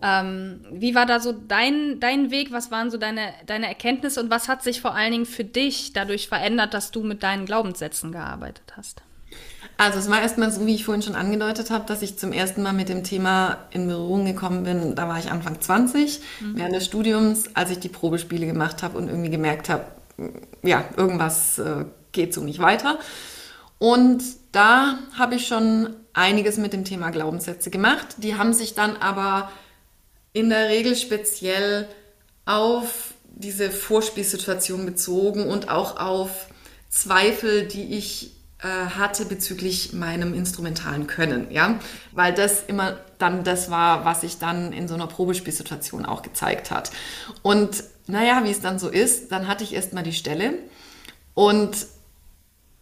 Ähm, 0.03 0.64
wie 0.70 0.95
war 0.95 1.07
da 1.07 1.20
so 1.20 1.32
dein, 1.32 2.01
dein 2.01 2.30
Weg? 2.30 2.51
Was 2.53 2.70
waren 2.70 2.91
so 2.91 2.99
deine, 2.99 3.32
deine 3.47 3.66
Erkenntnisse 3.66 4.20
und 4.20 4.30
was 4.30 4.49
hat 4.49 4.62
sich 4.62 4.80
vor 4.80 4.95
allen 4.95 5.12
Dingen 5.12 5.26
für 5.26 5.45
dich 5.45 5.93
dadurch 5.93 6.28
verändert, 6.28 6.74
dass 6.74 6.91
du 6.91 7.03
mit 7.03 7.22
deinen 7.22 7.47
Glaubenssätzen 7.47 8.12
gearbeitet 8.12 8.74
hast? 8.76 9.03
Also 9.79 10.01
es 10.01 10.11
war 10.11 10.20
erstmal 10.20 10.51
so, 10.51 10.66
wie 10.66 10.74
ich 10.74 10.85
vorhin 10.85 11.03
schon 11.03 11.14
angedeutet 11.14 11.70
habe, 11.70 11.87
dass 11.87 12.03
ich 12.03 12.18
zum 12.18 12.33
ersten 12.33 12.64
Mal 12.64 12.72
mit 12.72 12.89
dem 12.89 13.05
Thema 13.05 13.59
in 13.70 13.87
Berührung 13.87 14.24
gekommen 14.24 14.64
bin. 14.64 14.97
Da 14.97 15.09
war 15.09 15.20
ich 15.20 15.31
Anfang 15.31 15.61
20, 15.61 16.20
mhm. 16.41 16.57
während 16.57 16.74
des 16.74 16.85
Studiums, 16.85 17.55
als 17.55 17.70
ich 17.70 17.79
die 17.79 17.89
Probespiele 17.89 18.45
gemacht 18.45 18.83
habe 18.83 18.99
und 18.99 19.09
irgendwie 19.09 19.31
gemerkt 19.31 19.68
habe, 19.68 19.85
ja, 20.64 20.85
irgendwas 20.97 21.61
äh, 21.61 21.85
geht 22.11 22.35
so 22.35 22.43
nicht 22.43 22.59
weiter. 22.59 22.99
Und 23.79 24.24
da 24.51 24.99
habe 25.16 25.37
ich 25.37 25.47
schon 25.47 25.95
einiges 26.12 26.57
mit 26.57 26.72
dem 26.72 26.85
Thema 26.85 27.11
Glaubenssätze 27.11 27.70
gemacht. 27.70 28.16
Die 28.16 28.35
haben 28.35 28.53
sich 28.53 28.74
dann 28.74 28.97
aber 28.97 29.53
in 30.33 30.51
der 30.51 30.70
Regel 30.70 30.97
speziell 30.97 31.89
auf 32.47 33.14
diese 33.33 33.70
Vorspielsituation 33.70 34.85
bezogen 34.85 35.47
und 35.47 35.68
auch 35.68 36.01
auf 36.01 36.49
Zweifel, 36.89 37.68
die 37.68 37.97
ich 37.97 38.33
hatte 38.61 39.24
bezüglich 39.24 39.92
meinem 39.92 40.34
instrumentalen 40.34 41.06
Können, 41.06 41.48
ja, 41.50 41.78
weil 42.11 42.34
das 42.34 42.64
immer 42.64 42.98
dann 43.18 43.44
das 43.44 43.70
war, 43.70 44.04
was 44.04 44.22
sich 44.22 44.38
dann 44.38 44.72
in 44.72 44.88
so 44.88 44.94
einer 44.94 45.06
Probespielsituation 45.06 46.04
auch 46.04 46.22
gezeigt 46.22 46.72
hat. 46.72 46.90
Und 47.42 47.84
naja, 48.09 48.42
wie 48.44 48.50
es 48.50 48.61
dann 48.61 48.80
so 48.80 48.88
ist, 48.88 49.30
dann 49.30 49.46
hatte 49.46 49.62
ich 49.62 49.74
erstmal 49.74 50.02
die 50.02 50.12
Stelle 50.12 50.54
und 51.34 51.86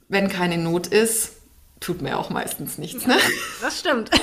wenn 0.09 0.29
keine 0.29 0.57
Not 0.57 0.87
ist, 0.87 1.36
tut 1.81 2.03
mir 2.03 2.19
auch 2.19 2.31
meistens 2.31 2.79
nichts. 2.79 3.07
Ne? 3.07 3.17
Das 3.61 3.81
stimmt. 3.81 4.11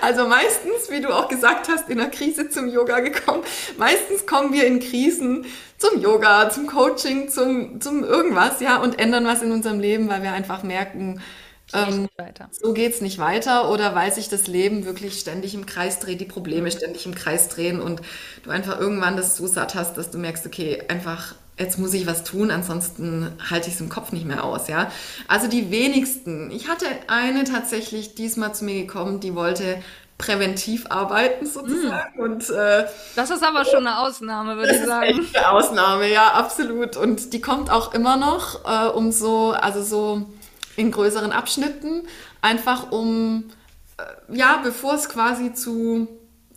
Also 0.00 0.28
meistens, 0.28 0.90
wie 0.90 1.00
du 1.00 1.08
auch 1.08 1.28
gesagt 1.28 1.68
hast, 1.68 1.88
in 1.88 1.96
der 1.96 2.10
Krise 2.10 2.50
zum 2.50 2.68
Yoga 2.68 3.00
gekommen. 3.00 3.42
Meistens 3.78 4.26
kommen 4.26 4.52
wir 4.52 4.66
in 4.66 4.80
Krisen 4.80 5.46
zum 5.78 6.00
Yoga, 6.00 6.50
zum 6.50 6.66
Coaching, 6.66 7.30
zum, 7.30 7.80
zum 7.80 8.04
irgendwas, 8.04 8.60
ja, 8.60 8.76
und 8.82 8.98
ändern 8.98 9.24
was 9.24 9.40
in 9.40 9.50
unserem 9.50 9.80
Leben, 9.80 10.08
weil 10.08 10.22
wir 10.22 10.32
einfach 10.32 10.62
merken, 10.62 11.22
ähm, 11.72 12.08
so 12.50 12.74
geht's 12.74 13.00
nicht 13.00 13.18
weiter 13.18 13.70
oder 13.70 13.94
weil 13.94 14.12
sich 14.12 14.28
das 14.28 14.46
Leben 14.46 14.84
wirklich 14.84 15.18
ständig 15.18 15.54
im 15.54 15.64
Kreis 15.64 15.98
dreht, 16.00 16.20
die 16.20 16.26
Probleme 16.26 16.70
ständig 16.70 17.06
im 17.06 17.14
Kreis 17.14 17.48
drehen 17.48 17.80
und 17.80 18.02
du 18.42 18.50
einfach 18.50 18.78
irgendwann 18.78 19.16
das 19.16 19.36
so 19.36 19.46
satt 19.46 19.74
hast, 19.74 19.96
dass 19.96 20.10
du 20.10 20.18
merkst, 20.18 20.44
okay, 20.44 20.82
einfach 20.88 21.34
jetzt 21.58 21.78
muss 21.78 21.94
ich 21.94 22.06
was 22.06 22.24
tun, 22.24 22.50
ansonsten 22.50 23.30
halte 23.50 23.68
ich 23.68 23.74
es 23.74 23.80
im 23.80 23.88
Kopf 23.88 24.12
nicht 24.12 24.26
mehr 24.26 24.44
aus, 24.44 24.68
ja. 24.68 24.90
Also 25.28 25.46
die 25.46 25.70
wenigsten. 25.70 26.50
Ich 26.50 26.68
hatte 26.68 26.86
eine 27.06 27.44
tatsächlich 27.44 28.14
diesmal 28.14 28.54
zu 28.54 28.64
mir 28.64 28.74
gekommen, 28.80 29.20
die 29.20 29.34
wollte 29.34 29.82
präventiv 30.18 30.86
arbeiten 30.90 31.46
sozusagen. 31.46 32.16
Mm. 32.16 32.20
Und, 32.20 32.50
äh, 32.50 32.86
das 33.16 33.30
ist 33.30 33.42
aber 33.42 33.64
schon 33.64 33.86
eine 33.86 33.98
Ausnahme, 33.98 34.56
würde 34.56 34.74
ich 34.74 34.84
sagen. 34.84 35.10
Ist 35.10 35.26
echt 35.26 35.36
eine 35.36 35.50
Ausnahme, 35.50 36.12
ja, 36.12 36.32
absolut. 36.32 36.96
Und 36.96 37.32
die 37.32 37.40
kommt 37.40 37.70
auch 37.70 37.94
immer 37.94 38.16
noch, 38.16 38.64
äh, 38.64 38.88
um 38.88 39.10
so, 39.10 39.50
also 39.50 39.82
so 39.82 40.26
in 40.76 40.90
größeren 40.90 41.32
Abschnitten, 41.32 42.06
einfach 42.42 42.92
um, 42.92 43.44
äh, 43.98 44.36
ja, 44.36 44.60
bevor 44.62 44.94
es 44.94 45.08
quasi 45.08 45.52
zu 45.52 46.08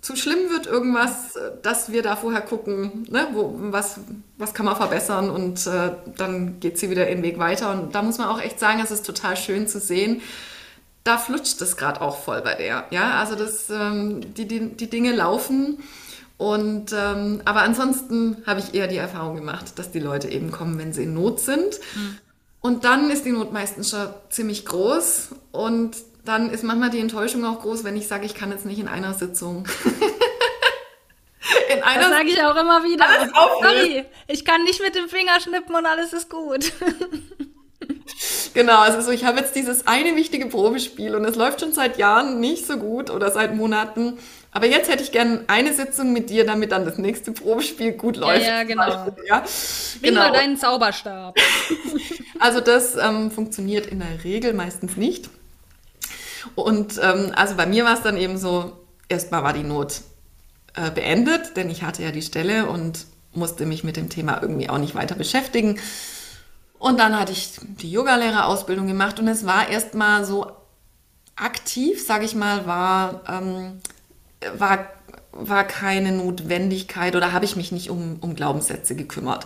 zu 0.02 0.16
schlimm 0.16 0.50
wird 0.50 0.68
irgendwas, 0.68 1.36
äh, 1.36 1.52
dass 1.62 1.92
wir 1.92 2.02
da 2.02 2.16
vorher 2.16 2.42
gucken, 2.42 3.08
ne, 3.10 3.28
wo, 3.34 3.54
was, 3.58 4.00
was 4.38 4.54
kann 4.54 4.66
man 4.66 4.76
verbessern 4.76 5.30
und 5.30 5.66
äh, 5.68 5.92
dann 6.18 6.60
geht 6.60 6.78
sie 6.78 6.90
wieder 6.90 7.10
ihren 7.10 7.24
Weg 7.24 7.40
weiter. 7.40 7.72
Und 7.72 7.96
da 7.96 8.02
muss 8.02 8.18
man 8.18 8.28
auch 8.28 8.42
echt 8.42 8.60
sagen, 8.60 8.80
es 8.84 8.92
ist 8.92 9.06
total 9.06 9.36
schön 9.38 9.68
zu 9.68 9.80
sehen, 9.80 10.22
da 11.04 11.18
flutscht 11.18 11.62
es 11.62 11.78
gerade 11.78 12.02
auch 12.02 12.20
voll 12.20 12.42
bei 12.42 12.56
der. 12.56 12.86
Ja, 12.92 13.20
also 13.20 13.36
das, 13.36 13.70
ähm, 13.70 14.34
die, 14.34 14.48
die, 14.48 14.76
die 14.76 14.90
Dinge 14.90 15.14
laufen. 15.14 15.80
Und 16.38 16.94
ähm, 16.94 17.42
aber 17.46 17.62
ansonsten 17.62 18.38
habe 18.46 18.60
ich 18.60 18.76
eher 18.76 18.88
die 18.88 18.98
Erfahrung 18.98 19.36
gemacht, 19.36 19.80
dass 19.80 19.92
die 19.92 20.00
Leute 20.00 20.30
eben 20.30 20.52
kommen, 20.52 20.78
wenn 20.78 20.94
sie 20.94 21.04
in 21.04 21.14
Not 21.14 21.40
sind. 21.40 21.80
Mhm. 21.96 22.18
Und 22.60 22.84
dann 22.84 23.10
ist 23.10 23.26
die 23.26 23.32
Not 23.32 23.54
meistens 23.54 23.90
schon 23.90 24.10
ziemlich 24.30 24.66
groß 24.66 25.30
und 25.52 25.96
dann 26.28 26.50
ist 26.50 26.64
manchmal 26.64 26.90
die 26.90 27.00
Enttäuschung 27.00 27.46
auch 27.46 27.62
groß, 27.62 27.84
wenn 27.84 27.96
ich 27.96 28.08
sage, 28.08 28.26
ich 28.26 28.36
kann 28.36 28.52
jetzt 28.52 28.66
nicht 28.66 28.80
in 28.80 28.88
einer 28.88 29.14
Sitzung. 29.14 29.68
in 31.74 31.84
einer 31.84 32.02
das 32.02 32.12
sage 32.12 32.30
ich 32.30 32.42
auch 32.42 32.56
immer 32.56 32.84
wieder. 32.84 33.06
Sorry, 33.62 34.06
ich 34.28 34.44
kann 34.46 34.64
nicht 34.64 34.82
mit 34.82 34.96
dem 34.96 35.08
Finger 35.10 35.40
schnippen 35.40 35.76
und 35.76 35.86
alles 35.86 36.14
ist 36.14 36.30
gut. 36.30 36.74
genau, 38.54 38.80
also 38.80 39.02
so, 39.02 39.12
ich 39.12 39.26
habe 39.26 39.40
jetzt 39.40 39.56
dieses 39.56 39.88
eine 39.88 40.16
wichtige 40.16 40.48
Probespiel 40.48 41.16
und 41.16 41.24
es 41.26 41.36
läuft 41.36 41.62
schon 41.62 41.72
seit 41.72 41.98
Jahren 41.98 42.40
nicht 42.40 42.68
so 42.68 42.78
gut 42.78 43.10
oder 43.10 43.32
seit 43.32 43.56
Monaten. 43.56 44.18
Aber 44.52 44.66
jetzt 44.66 44.90
hätte 44.90 45.04
ich 45.04 45.12
gerne 45.12 45.44
eine 45.48 45.74
Sitzung 45.74 46.14
mit 46.14 46.30
dir, 46.30 46.46
damit 46.46 46.72
dann 46.72 46.84
das 46.84 46.98
nächste 46.98 47.32
Probespiel 47.32 47.92
gut 47.92 48.18
läuft. 48.18 48.42
Ja, 48.42 48.58
ja 48.58 48.64
genau. 48.64 49.14
Ja, 49.28 49.44
genau. 50.02 50.22
mal 50.22 50.32
deinen 50.32 50.58
Zauberstab. 50.58 51.38
also 52.40 52.60
das 52.60 52.98
ähm, 52.98 53.30
funktioniert 53.30 53.86
in 53.86 54.00
der 54.00 54.24
Regel 54.24 54.54
meistens 54.54 54.98
nicht. 54.98 55.30
Und 56.56 57.00
ähm, 57.02 57.32
also 57.36 57.56
bei 57.56 57.66
mir 57.66 57.86
war 57.86 57.94
es 57.94 58.02
dann 58.02 58.18
eben 58.18 58.38
so, 58.38 58.74
erstmal 59.10 59.44
war 59.44 59.54
die 59.54 59.64
Not 59.64 60.02
äh, 60.76 60.92
beendet, 60.92 61.58
denn 61.58 61.70
ich 61.70 61.84
hatte 61.84 62.04
ja 62.04 62.12
die 62.12 62.22
Stelle 62.22 62.68
und 62.68 63.06
musste 63.34 63.66
mich 63.66 63.84
mit 63.84 63.98
dem 63.98 64.10
Thema 64.10 64.42
irgendwie 64.42 64.70
auch 64.70 64.78
nicht 64.78 64.96
weiter 64.96 65.16
beschäftigen. 65.16 65.80
Und 66.80 67.00
dann 67.00 67.18
hatte 67.18 67.32
ich 67.32 67.60
die 67.62 67.92
Yogalehrerausbildung 67.92 68.88
gemacht 68.88 69.20
und 69.20 69.28
es 69.28 69.46
war 69.46 69.68
erstmal 69.70 70.26
so 70.26 70.52
aktiv, 71.36 72.06
sage 72.06 72.26
ich 72.26 72.36
mal, 72.36 72.66
war, 72.68 73.22
ähm, 73.28 73.82
war, 74.58 74.88
war 75.32 75.64
keine 75.64 76.12
Notwendigkeit 76.12 77.16
oder 77.16 77.32
habe 77.32 77.46
ich 77.46 77.56
mich 77.56 77.72
nicht 77.72 77.90
um, 77.90 78.18
um 78.22 78.36
Glaubenssätze 78.36 78.96
gekümmert. 78.96 79.46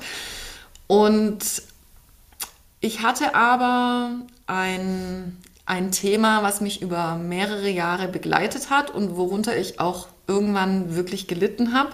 Und 0.88 1.40
ich 2.82 3.02
hatte 3.02 3.36
aber 3.36 4.12
ein, 4.48 5.38
ein 5.72 5.92
Thema, 5.94 6.44
was 6.44 6.60
mich 6.60 6.82
über 6.82 7.16
mehrere 7.16 7.70
Jahre 7.70 8.10
begleitet 8.10 8.70
hat 8.70 8.92
und 8.92 9.16
worunter 9.16 9.56
ich 9.56 9.80
auch 9.80 10.10
irgendwann 10.28 10.98
wirklich 10.98 11.28
gelitten 11.28 11.74
habe. 11.74 11.92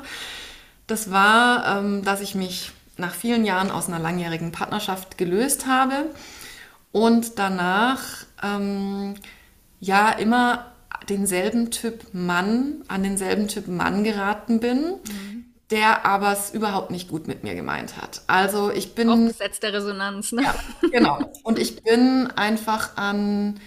Das 0.88 1.12
war, 1.12 1.78
ähm, 1.78 2.04
dass 2.04 2.22
ich 2.22 2.34
mich 2.34 2.72
nach 2.98 3.14
vielen 3.14 3.46
Jahren 3.46 3.70
aus 3.70 3.88
einer 3.88 4.00
langjährigen 4.00 4.52
Partnerschaft 4.52 5.20
gelöst 5.20 5.68
habe 5.68 6.10
und 6.92 7.38
danach 7.38 8.02
ähm, 8.42 9.14
ja 9.80 10.10
immer 10.10 10.72
denselben 11.08 11.70
Typ 11.70 12.08
Mann, 12.14 12.78
an 12.88 13.04
denselben 13.04 13.48
Typ 13.48 13.68
Mann 13.68 14.04
geraten 14.04 14.60
bin. 14.60 14.96
Mhm 15.08 15.37
der 15.72 16.06
aber 16.06 16.32
es 16.32 16.52
überhaupt 16.52 16.92
nicht 16.92 17.10
gut 17.10 17.28
mit 17.28 17.44
mir 17.44 17.56
gemeint 17.56 17.98
hat. 17.98 18.22
Also 18.28 18.72
ich 18.72 18.96
bin. 18.96 19.10
Auch 19.10 19.16
Gesetz 19.16 19.60
der 19.60 19.74
Resonanz, 19.74 20.32
ne? 20.32 20.44
Ja, 20.44 20.56
genau. 20.92 21.20
Und 21.44 21.60
ich 21.60 21.84
bin 21.84 22.28
einfach 22.36 22.96
an 22.96 23.60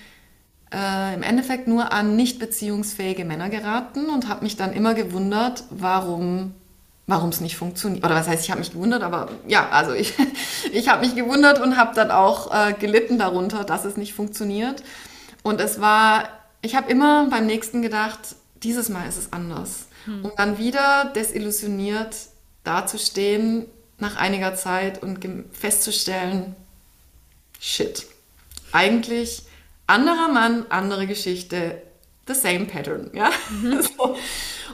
äh, 0.73 1.15
im 1.15 1.23
Endeffekt 1.23 1.69
nur 1.69 1.93
an 1.93 2.17
nicht 2.17 2.39
beziehungsfähige 2.39 3.25
Männer 3.25 3.51
geraten 3.51 4.09
und 4.09 4.29
habe 4.29 4.45
mich 4.45 4.57
dann 4.57 4.73
immer 4.73 4.95
gewundert, 4.95 5.65
warum 5.71 6.55
warum 7.11 7.31
es 7.31 7.41
nicht 7.41 7.57
funktioniert. 7.57 8.05
Oder 8.05 8.15
was 8.15 8.29
heißt, 8.29 8.45
ich 8.45 8.51
habe 8.51 8.61
mich 8.61 8.73
gewundert, 8.73 9.03
aber 9.03 9.31
ja, 9.47 9.69
also 9.71 9.93
ich, 9.93 10.15
ich 10.73 10.89
habe 10.89 11.05
mich 11.05 11.17
gewundert 11.17 11.61
und 11.61 11.77
habe 11.77 11.95
dann 11.95 12.11
auch 12.11 12.55
äh, 12.55 12.73
gelitten 12.73 13.19
darunter, 13.19 13.65
dass 13.65 13.85
es 13.85 13.97
nicht 13.97 14.15
funktioniert. 14.15 14.83
Und 15.43 15.61
es 15.61 15.81
war, 15.81 16.29
ich 16.63 16.77
habe 16.77 16.91
immer 16.91 17.27
beim 17.29 17.47
nächsten 17.47 17.83
gedacht, 17.83 18.21
dieses 18.63 18.89
Mal 18.89 19.09
ist 19.09 19.19
es 19.19 19.33
anders. 19.33 19.87
Hm. 20.05 20.25
Um 20.25 20.33
dann 20.37 20.59
wieder 20.59 21.13
desillusioniert 21.15 22.17
dazustehen 22.65 23.67
nach 23.99 24.17
einiger 24.17 24.55
Zeit 24.55 25.03
und 25.03 25.21
festzustellen, 25.53 26.57
shit, 27.59 28.07
eigentlich 28.73 29.43
anderer 29.87 30.29
Mann, 30.29 30.67
andere 30.71 31.07
Geschichte, 31.07 31.83
the 32.27 32.35
same 32.35 32.67
pattern, 32.67 33.11
ja. 33.13 33.31
Mhm. 33.51 33.83
so. 33.97 34.17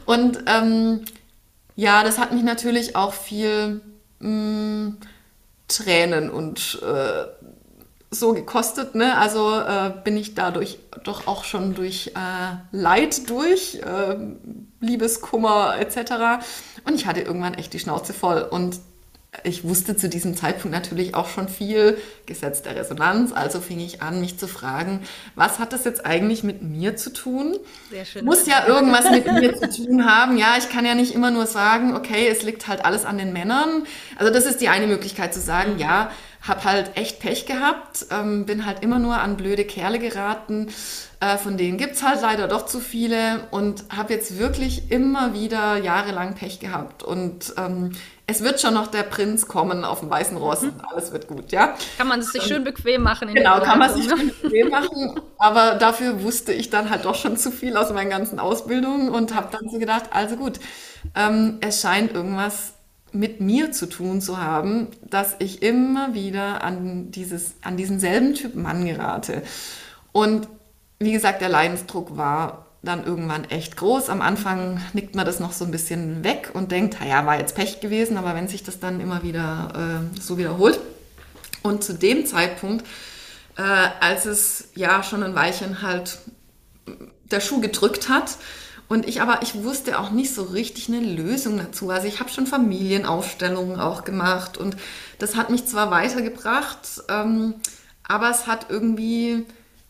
Und 0.04 0.44
ähm, 0.46 1.04
ja, 1.74 2.04
das 2.04 2.18
hat 2.18 2.32
mich 2.32 2.42
natürlich 2.42 2.96
auch 2.96 3.12
viel 3.12 3.80
mh, 4.20 4.28
mm, 4.28 4.96
Tränen 5.68 6.30
und 6.30 6.80
äh, 6.82 7.24
so 8.10 8.32
gekostet. 8.32 8.94
Ne? 8.94 9.16
Also 9.18 9.58
äh, 9.58 9.92
bin 10.04 10.16
ich 10.16 10.34
dadurch 10.34 10.78
doch 11.04 11.26
auch 11.26 11.44
schon 11.44 11.74
durch 11.74 12.12
äh, 12.14 12.56
Leid 12.72 13.28
durch, 13.28 13.76
äh, 13.76 14.16
Liebeskummer 14.86 15.76
etc. 15.78 16.44
Und 16.84 16.94
ich 16.94 17.06
hatte 17.06 17.20
irgendwann 17.20 17.54
echt 17.54 17.72
die 17.72 17.78
Schnauze 17.78 18.12
voll. 18.12 18.42
Und 18.42 18.78
ich 19.44 19.64
wusste 19.64 19.96
zu 19.96 20.08
diesem 20.08 20.36
Zeitpunkt 20.36 20.74
natürlich 20.74 21.14
auch 21.14 21.28
schon 21.28 21.48
viel 21.48 21.98
Gesetz 22.26 22.62
der 22.62 22.76
Resonanz, 22.76 23.32
also 23.32 23.60
fing 23.60 23.80
ich 23.80 24.02
an, 24.02 24.20
mich 24.20 24.38
zu 24.38 24.48
fragen, 24.48 25.02
was 25.34 25.58
hat 25.58 25.72
das 25.72 25.84
jetzt 25.84 26.06
eigentlich 26.06 26.42
mit 26.42 26.62
mir 26.62 26.96
zu 26.96 27.12
tun? 27.12 27.56
Sehr 27.90 28.04
schön. 28.04 28.24
Muss 28.24 28.46
ja 28.46 28.66
irgendwas 28.66 29.10
mit 29.10 29.26
mir 29.30 29.54
zu 29.54 29.84
tun 29.84 30.06
haben. 30.06 30.38
Ja, 30.38 30.54
ich 30.58 30.68
kann 30.70 30.86
ja 30.86 30.94
nicht 30.94 31.14
immer 31.14 31.30
nur 31.30 31.46
sagen, 31.46 31.94
okay, 31.94 32.28
es 32.28 32.42
liegt 32.42 32.66
halt 32.66 32.84
alles 32.84 33.04
an 33.04 33.18
den 33.18 33.32
Männern. 33.32 33.86
Also 34.16 34.32
das 34.32 34.46
ist 34.46 34.60
die 34.60 34.68
eine 34.68 34.86
Möglichkeit 34.86 35.34
zu 35.34 35.40
sagen, 35.40 35.78
ja, 35.78 36.10
hab 36.46 36.64
halt 36.64 36.96
echt 36.96 37.20
Pech 37.20 37.46
gehabt, 37.46 38.06
ähm, 38.10 38.46
bin 38.46 38.66
halt 38.66 38.82
immer 38.82 38.98
nur 38.98 39.18
an 39.18 39.36
blöde 39.36 39.64
Kerle 39.64 39.98
geraten. 39.98 40.68
Äh, 41.18 41.38
von 41.38 41.56
denen 41.56 41.78
gibt's 41.78 42.02
halt 42.02 42.20
leider 42.20 42.46
doch 42.46 42.66
zu 42.66 42.78
viele 42.78 43.46
und 43.50 43.84
habe 43.94 44.12
jetzt 44.12 44.38
wirklich 44.38 44.90
immer 44.90 45.32
wieder 45.32 45.78
jahrelang 45.78 46.34
Pech 46.34 46.60
gehabt. 46.60 47.02
Und 47.02 47.54
ähm, 47.56 47.92
es 48.26 48.42
wird 48.42 48.60
schon 48.60 48.74
noch 48.74 48.88
der 48.88 49.02
Prinz 49.02 49.46
kommen 49.48 49.84
auf 49.84 50.00
dem 50.00 50.10
weißen 50.10 50.36
Ross 50.36 50.62
mhm. 50.62 50.70
und 50.70 50.84
alles 50.84 51.12
wird 51.12 51.26
gut, 51.26 51.52
ja. 51.52 51.74
Kann 51.96 52.08
man 52.08 52.20
es 52.20 52.32
sich 52.32 52.42
schön 52.42 52.64
bequem 52.64 53.02
machen. 53.02 53.32
genau, 53.32 53.60
kann 53.60 53.78
man 53.78 53.94
sich 53.94 54.04
schön 54.04 54.32
bequem 54.42 54.68
machen. 54.70 55.20
Aber 55.38 55.76
dafür 55.76 56.22
wusste 56.22 56.52
ich 56.52 56.68
dann 56.68 56.90
halt 56.90 57.06
doch 57.06 57.14
schon 57.14 57.36
zu 57.36 57.50
viel 57.50 57.76
aus 57.76 57.92
meinen 57.92 58.10
ganzen 58.10 58.38
Ausbildungen 58.38 59.08
und 59.08 59.34
habe 59.34 59.48
dann 59.50 59.70
so 59.70 59.78
gedacht, 59.78 60.04
also 60.10 60.36
gut, 60.36 60.60
ähm, 61.14 61.58
es 61.60 61.80
scheint 61.80 62.12
irgendwas 62.12 62.75
mit 63.18 63.40
mir 63.40 63.72
zu 63.72 63.86
tun 63.86 64.20
zu 64.20 64.38
haben, 64.38 64.88
dass 65.02 65.36
ich 65.38 65.62
immer 65.62 66.14
wieder 66.14 66.62
an, 66.62 67.10
dieses, 67.10 67.54
an 67.62 67.76
diesen 67.76 68.00
selben 68.00 68.34
Typ 68.34 68.54
Mann 68.54 68.84
gerate. 68.86 69.42
Und 70.12 70.48
wie 70.98 71.12
gesagt, 71.12 71.40
der 71.40 71.48
Leidensdruck 71.48 72.16
war 72.16 72.66
dann 72.82 73.04
irgendwann 73.04 73.44
echt 73.44 73.76
groß. 73.76 74.08
Am 74.08 74.22
Anfang 74.22 74.80
nickt 74.92 75.14
man 75.14 75.26
das 75.26 75.40
noch 75.40 75.52
so 75.52 75.64
ein 75.64 75.70
bisschen 75.70 76.24
weg 76.24 76.50
und 76.54 76.72
denkt, 76.72 77.00
naja, 77.00 77.26
war 77.26 77.38
jetzt 77.38 77.54
Pech 77.54 77.80
gewesen, 77.80 78.16
aber 78.16 78.34
wenn 78.34 78.48
sich 78.48 78.62
das 78.62 78.80
dann 78.80 79.00
immer 79.00 79.22
wieder 79.22 80.08
äh, 80.14 80.20
so 80.20 80.38
wiederholt. 80.38 80.78
Und 81.62 81.82
zu 81.82 81.94
dem 81.94 82.26
Zeitpunkt, 82.26 82.86
äh, 83.56 83.62
als 83.62 84.24
es 84.24 84.68
ja 84.74 85.02
schon 85.02 85.22
ein 85.22 85.34
Weilchen 85.34 85.82
halt 85.82 86.18
der 87.30 87.40
Schuh 87.40 87.60
gedrückt 87.60 88.08
hat, 88.08 88.36
und 88.88 89.08
ich 89.08 89.20
aber, 89.20 89.42
ich 89.42 89.62
wusste 89.64 89.98
auch 89.98 90.10
nicht 90.10 90.32
so 90.32 90.42
richtig 90.42 90.88
eine 90.88 91.00
Lösung 91.00 91.58
dazu. 91.58 91.90
Also 91.90 92.06
ich 92.06 92.20
habe 92.20 92.30
schon 92.30 92.46
Familienaufstellungen 92.46 93.80
auch 93.80 94.04
gemacht 94.04 94.58
und 94.58 94.76
das 95.18 95.34
hat 95.34 95.50
mich 95.50 95.66
zwar 95.66 95.90
weitergebracht, 95.90 97.02
ähm, 97.08 97.54
aber 98.04 98.30
es 98.30 98.46
hat 98.46 98.66
irgendwie 98.68 99.44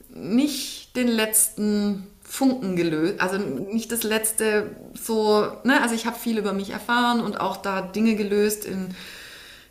nicht 0.09 0.97
den 0.97 1.09
letzten 1.09 2.07
Funken 2.22 2.74
gelöst, 2.74 3.20
also 3.20 3.36
nicht 3.38 3.92
das 3.92 4.03
letzte 4.03 4.70
so, 4.94 5.47
ne, 5.62 5.80
also 5.82 5.94
ich 5.94 6.07
habe 6.07 6.18
viel 6.18 6.38
über 6.38 6.53
mich 6.53 6.70
erfahren 6.70 7.20
und 7.20 7.38
auch 7.38 7.59
da 7.59 7.82
Dinge 7.82 8.16
gelöst 8.16 8.64
in, 8.64 8.88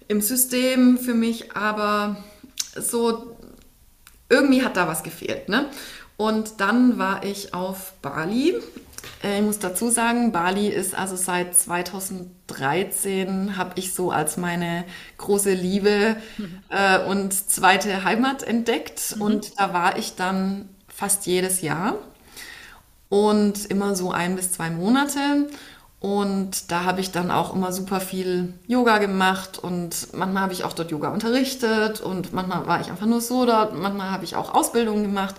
im 0.08 0.22
System 0.22 0.98
für 0.98 1.16
mich, 1.16 1.56
aber 1.56 2.18
so 2.80 3.36
irgendwie 4.30 4.64
hat 4.64 4.78
da 4.78 4.88
was 4.88 5.04
gefehlt, 5.04 5.50
ne? 5.50 5.70
Und 6.18 6.62
dann 6.62 6.98
war 6.98 7.26
ich 7.26 7.54
auf 7.54 7.94
Bali 8.02 8.56
ich 9.34 9.42
muss 9.42 9.60
dazu 9.60 9.90
sagen, 9.90 10.32
Bali 10.32 10.68
ist 10.68 10.96
also 10.96 11.16
seit 11.16 11.56
2013 11.56 13.58
habe 13.58 13.72
ich 13.76 13.94
so 13.94 14.12
als 14.12 14.38
meine 14.38 14.86
große 15.18 15.54
Liebe 15.54 16.18
äh, 16.70 17.00
und 17.06 17.34
zweite 17.34 18.04
Heimat 18.04 18.44
entdeckt. 18.44 19.16
Mhm. 19.16 19.22
Und 19.22 19.60
da 19.60 19.74
war 19.74 19.98
ich 19.98 20.16
dann 20.16 20.70
fast 20.88 21.26
jedes 21.26 21.62
Jahr 21.62 21.96
und 23.10 23.66
immer 23.66 23.96
so 23.96 24.12
ein 24.12 24.36
bis 24.36 24.54
zwei 24.54 24.70
Monate. 24.70 25.50
Und 26.00 26.72
da 26.72 26.84
habe 26.84 27.02
ich 27.02 27.12
dann 27.12 27.32
auch 27.32 27.56
immer 27.56 27.72
super 27.72 28.00
viel 28.00 28.54
Yoga 28.68 29.00
gemacht 29.00 29.58
und 29.58 30.14
manchmal 30.14 30.44
habe 30.44 30.54
ich 30.54 30.64
auch 30.64 30.74
dort 30.74 30.92
Yoga 30.92 31.10
unterrichtet 31.10 32.00
und 32.00 32.32
manchmal 32.32 32.68
war 32.68 32.80
ich 32.80 32.92
einfach 32.92 33.08
nur 33.08 33.22
so 33.22 33.46
dort, 33.46 33.76
manchmal 33.76 34.12
habe 34.12 34.24
ich 34.24 34.36
auch 34.36 34.54
Ausbildungen 34.54 35.02
gemacht. 35.02 35.36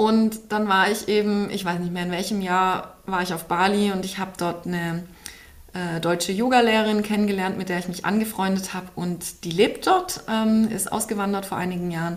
Und 0.00 0.50
dann 0.50 0.66
war 0.66 0.90
ich 0.90 1.08
eben, 1.08 1.50
ich 1.50 1.62
weiß 1.62 1.78
nicht 1.78 1.92
mehr 1.92 2.04
in 2.04 2.10
welchem 2.10 2.40
Jahr, 2.40 2.96
war 3.04 3.20
ich 3.20 3.34
auf 3.34 3.44
Bali 3.44 3.92
und 3.92 4.02
ich 4.06 4.16
habe 4.16 4.30
dort 4.38 4.66
eine 4.66 5.02
äh, 5.74 6.00
deutsche 6.00 6.32
Yogalehrerin 6.32 7.02
kennengelernt, 7.02 7.58
mit 7.58 7.68
der 7.68 7.80
ich 7.80 7.86
mich 7.86 8.06
angefreundet 8.06 8.72
habe. 8.72 8.86
Und 8.94 9.44
die 9.44 9.50
lebt 9.50 9.86
dort, 9.86 10.22
ähm, 10.26 10.68
ist 10.74 10.90
ausgewandert 10.90 11.44
vor 11.44 11.58
einigen 11.58 11.90
Jahren. 11.90 12.16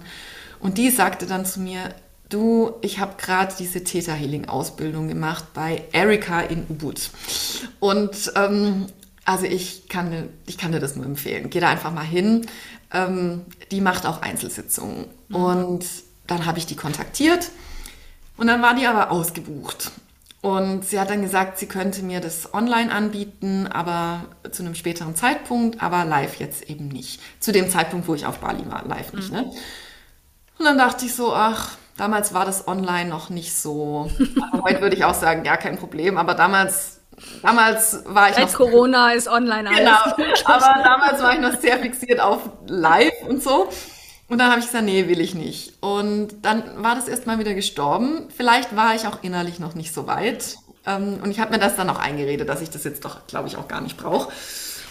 Und 0.61 0.77
die 0.77 0.91
sagte 0.91 1.25
dann 1.25 1.45
zu 1.45 1.59
mir, 1.59 1.93
du, 2.29 2.71
ich 2.79 2.99
habe 2.99 3.15
gerade 3.17 3.53
diese 3.59 3.83
Theta 3.83 4.13
Healing 4.13 4.47
Ausbildung 4.47 5.09
gemacht 5.09 5.47
bei 5.53 5.83
Erika 5.91 6.39
in 6.39 6.65
Ubud. 6.69 7.09
Und 7.81 8.31
ähm, 8.37 8.85
also 9.25 9.43
ich 9.43 9.89
kann, 9.89 10.29
ich 10.45 10.57
kann 10.57 10.71
dir 10.71 10.79
das 10.79 10.95
nur 10.95 11.05
empfehlen. 11.05 11.49
Geh 11.49 11.59
da 11.59 11.67
einfach 11.67 11.91
mal 11.91 12.05
hin. 12.05 12.45
Ähm, 12.93 13.41
die 13.71 13.81
macht 13.81 14.05
auch 14.05 14.21
Einzelsitzungen. 14.21 15.07
Mhm. 15.27 15.35
Und 15.35 15.85
dann 16.27 16.45
habe 16.45 16.59
ich 16.59 16.65
die 16.65 16.77
kontaktiert 16.77 17.51
und 18.37 18.47
dann 18.47 18.61
war 18.61 18.75
die 18.75 18.87
aber 18.87 19.11
ausgebucht. 19.11 19.91
Und 20.41 20.83
sie 20.83 20.99
hat 20.99 21.09
dann 21.09 21.21
gesagt, 21.21 21.57
sie 21.57 21.67
könnte 21.67 22.03
mir 22.03 22.19
das 22.19 22.53
online 22.53 22.91
anbieten, 22.91 23.65
aber 23.65 24.25
zu 24.51 24.61
einem 24.61 24.75
späteren 24.75 25.15
Zeitpunkt, 25.15 25.81
aber 25.81 26.03
live 26.03 26.35
jetzt 26.35 26.69
eben 26.69 26.89
nicht. 26.89 27.21
Zu 27.39 27.53
dem 27.53 27.69
Zeitpunkt, 27.69 28.09
wo 28.09 28.13
ich 28.13 28.25
auf 28.25 28.39
Bali 28.39 28.69
war, 28.69 28.83
live 28.85 29.13
nicht. 29.13 29.31
Ne? 29.31 29.43
Mhm. 29.43 29.47
Ne? 29.47 29.53
Und 30.59 30.65
dann 30.65 30.77
dachte 30.77 31.05
ich 31.05 31.15
so, 31.15 31.33
ach, 31.33 31.77
damals 31.95 32.33
war 32.33 32.43
das 32.45 32.67
online 32.67 33.09
noch 33.09 33.29
nicht 33.29 33.55
so. 33.55 34.11
Heute 34.63 34.81
würde 34.81 34.97
ich 34.97 35.05
auch 35.05 35.13
sagen, 35.13 35.45
ja, 35.45 35.55
kein 35.55 35.77
Problem, 35.77 36.17
aber 36.17 36.35
damals 36.35 36.99
Damals 37.41 38.03
war 38.05 38.29
ich 38.29 38.35
Seit 38.35 38.47
noch, 38.47 38.53
Corona 38.55 39.11
ist 39.11 39.27
online 39.27 39.69
alles. 39.69 40.15
Genau, 40.17 40.29
aber 40.45 40.83
damals 40.83 41.21
war 41.21 41.33
ich 41.33 41.39
noch 41.39 41.59
sehr 41.59 41.77
fixiert 41.77 42.19
auf 42.19 42.41
Live 42.67 43.13
und 43.27 43.41
so. 43.41 43.69
Und 44.27 44.37
dann 44.39 44.49
habe 44.49 44.59
ich 44.59 44.67
gesagt, 44.67 44.85
nee, 44.85 45.07
will 45.07 45.19
ich 45.19 45.35
nicht. 45.35 45.73
Und 45.81 46.29
dann 46.43 46.81
war 46.81 46.95
das 46.95 47.07
erstmal 47.07 47.39
wieder 47.39 47.53
gestorben. 47.53 48.29
Vielleicht 48.35 48.75
war 48.75 48.95
ich 48.95 49.05
auch 49.05 49.21
innerlich 49.21 49.59
noch 49.59 49.75
nicht 49.75 49.93
so 49.93 50.07
weit. 50.07 50.57
Ähm, 50.85 51.19
und 51.23 51.31
ich 51.31 51.39
habe 51.39 51.51
mir 51.51 51.59
das 51.59 51.75
dann 51.75 51.89
auch 51.89 51.99
eingeredet, 51.99 52.47
dass 52.47 52.61
ich 52.61 52.69
das 52.69 52.83
jetzt 52.83 53.05
doch, 53.05 53.27
glaube 53.27 53.47
ich, 53.47 53.57
auch 53.57 53.67
gar 53.67 53.81
nicht 53.81 53.97
brauche. 53.97 54.31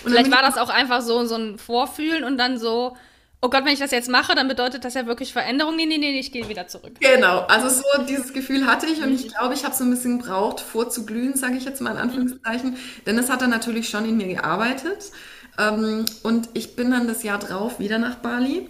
Vielleicht 0.04 0.30
war 0.30 0.42
das 0.42 0.58
auch 0.58 0.68
einfach 0.68 1.00
so, 1.00 1.24
so 1.26 1.36
ein 1.36 1.58
Vorfühlen 1.58 2.24
und 2.24 2.36
dann 2.36 2.58
so, 2.58 2.96
oh 3.40 3.50
Gott, 3.50 3.64
wenn 3.64 3.72
ich 3.72 3.78
das 3.78 3.90
jetzt 3.90 4.08
mache, 4.08 4.34
dann 4.34 4.48
bedeutet 4.48 4.84
das 4.84 4.94
ja 4.94 5.06
wirklich 5.06 5.32
Veränderung. 5.32 5.76
Nee, 5.76 5.86
nee, 5.86 5.98
nee, 5.98 6.18
ich 6.18 6.32
gehe 6.32 6.48
wieder 6.48 6.66
zurück. 6.68 6.94
Genau, 7.00 7.40
also 7.40 7.68
so 7.68 8.04
dieses 8.08 8.32
Gefühl 8.32 8.66
hatte 8.66 8.86
ich 8.86 9.02
und 9.02 9.12
ich 9.12 9.28
glaube, 9.28 9.54
ich 9.54 9.64
habe 9.64 9.74
so 9.74 9.84
ein 9.84 9.90
bisschen 9.90 10.18
gebraucht, 10.18 10.60
vorzuglühen, 10.60 11.36
sage 11.36 11.56
ich 11.56 11.64
jetzt 11.64 11.80
mal 11.80 11.92
in 11.92 11.98
Anführungszeichen. 11.98 12.76
Denn 13.06 13.18
es 13.18 13.30
hat 13.30 13.42
dann 13.42 13.50
natürlich 13.50 13.88
schon 13.88 14.04
in 14.04 14.16
mir 14.16 14.28
gearbeitet. 14.28 15.10
Ähm, 15.58 16.04
und 16.22 16.48
ich 16.54 16.76
bin 16.76 16.90
dann 16.90 17.06
das 17.06 17.22
Jahr 17.22 17.38
drauf 17.38 17.78
wieder 17.78 17.98
nach 17.98 18.16
Bali 18.16 18.68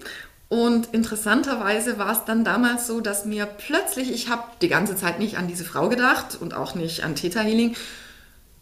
und 0.52 0.88
interessanterweise 0.92 1.98
war 1.98 2.12
es 2.12 2.26
dann 2.26 2.44
damals 2.44 2.86
so, 2.86 3.00
dass 3.00 3.24
mir 3.24 3.46
plötzlich, 3.46 4.12
ich 4.12 4.28
habe 4.28 4.42
die 4.60 4.68
ganze 4.68 4.94
Zeit 4.96 5.18
nicht 5.18 5.38
an 5.38 5.48
diese 5.48 5.64
Frau 5.64 5.88
gedacht 5.88 6.36
und 6.38 6.52
auch 6.52 6.74
nicht 6.74 7.04
an 7.04 7.14
Theta 7.14 7.40
Healing. 7.40 7.74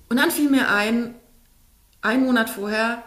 Und 0.09 0.17
dann 0.17 0.31
fiel 0.31 0.49
mir 0.49 0.69
ein, 0.69 1.17
ein 2.01 2.25
Monat 2.25 2.49
vorher, 2.49 3.03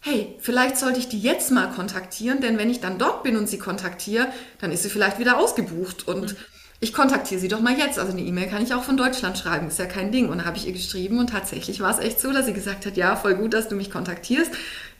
hey, 0.00 0.34
vielleicht 0.40 0.78
sollte 0.78 0.98
ich 0.98 1.08
die 1.08 1.20
jetzt 1.20 1.52
mal 1.52 1.68
kontaktieren, 1.68 2.40
denn 2.40 2.58
wenn 2.58 2.70
ich 2.70 2.80
dann 2.80 2.98
dort 2.98 3.22
bin 3.22 3.36
und 3.36 3.48
sie 3.48 3.58
kontaktiere, 3.58 4.26
dann 4.60 4.72
ist 4.72 4.82
sie 4.82 4.90
vielleicht 4.90 5.20
wieder 5.20 5.38
ausgebucht 5.38 6.08
und 6.08 6.32
mhm. 6.32 6.38
ich 6.80 6.92
kontaktiere 6.92 7.40
sie 7.40 7.46
doch 7.46 7.60
mal 7.60 7.78
jetzt. 7.78 8.00
Also 8.00 8.10
eine 8.10 8.22
E-Mail 8.22 8.48
kann 8.48 8.64
ich 8.64 8.74
auch 8.74 8.82
von 8.82 8.96
Deutschland 8.96 9.38
schreiben, 9.38 9.68
ist 9.68 9.78
ja 9.78 9.86
kein 9.86 10.10
Ding. 10.10 10.28
Und 10.28 10.38
da 10.38 10.44
habe 10.44 10.56
ich 10.56 10.66
ihr 10.66 10.72
geschrieben 10.72 11.20
und 11.20 11.30
tatsächlich 11.30 11.78
war 11.78 11.92
es 11.92 12.04
echt 12.04 12.18
so, 12.18 12.32
dass 12.32 12.46
sie 12.46 12.52
gesagt 12.52 12.84
hat, 12.84 12.96
ja, 12.96 13.14
voll 13.14 13.36
gut, 13.36 13.54
dass 13.54 13.68
du 13.68 13.76
mich 13.76 13.92
kontaktierst. 13.92 14.50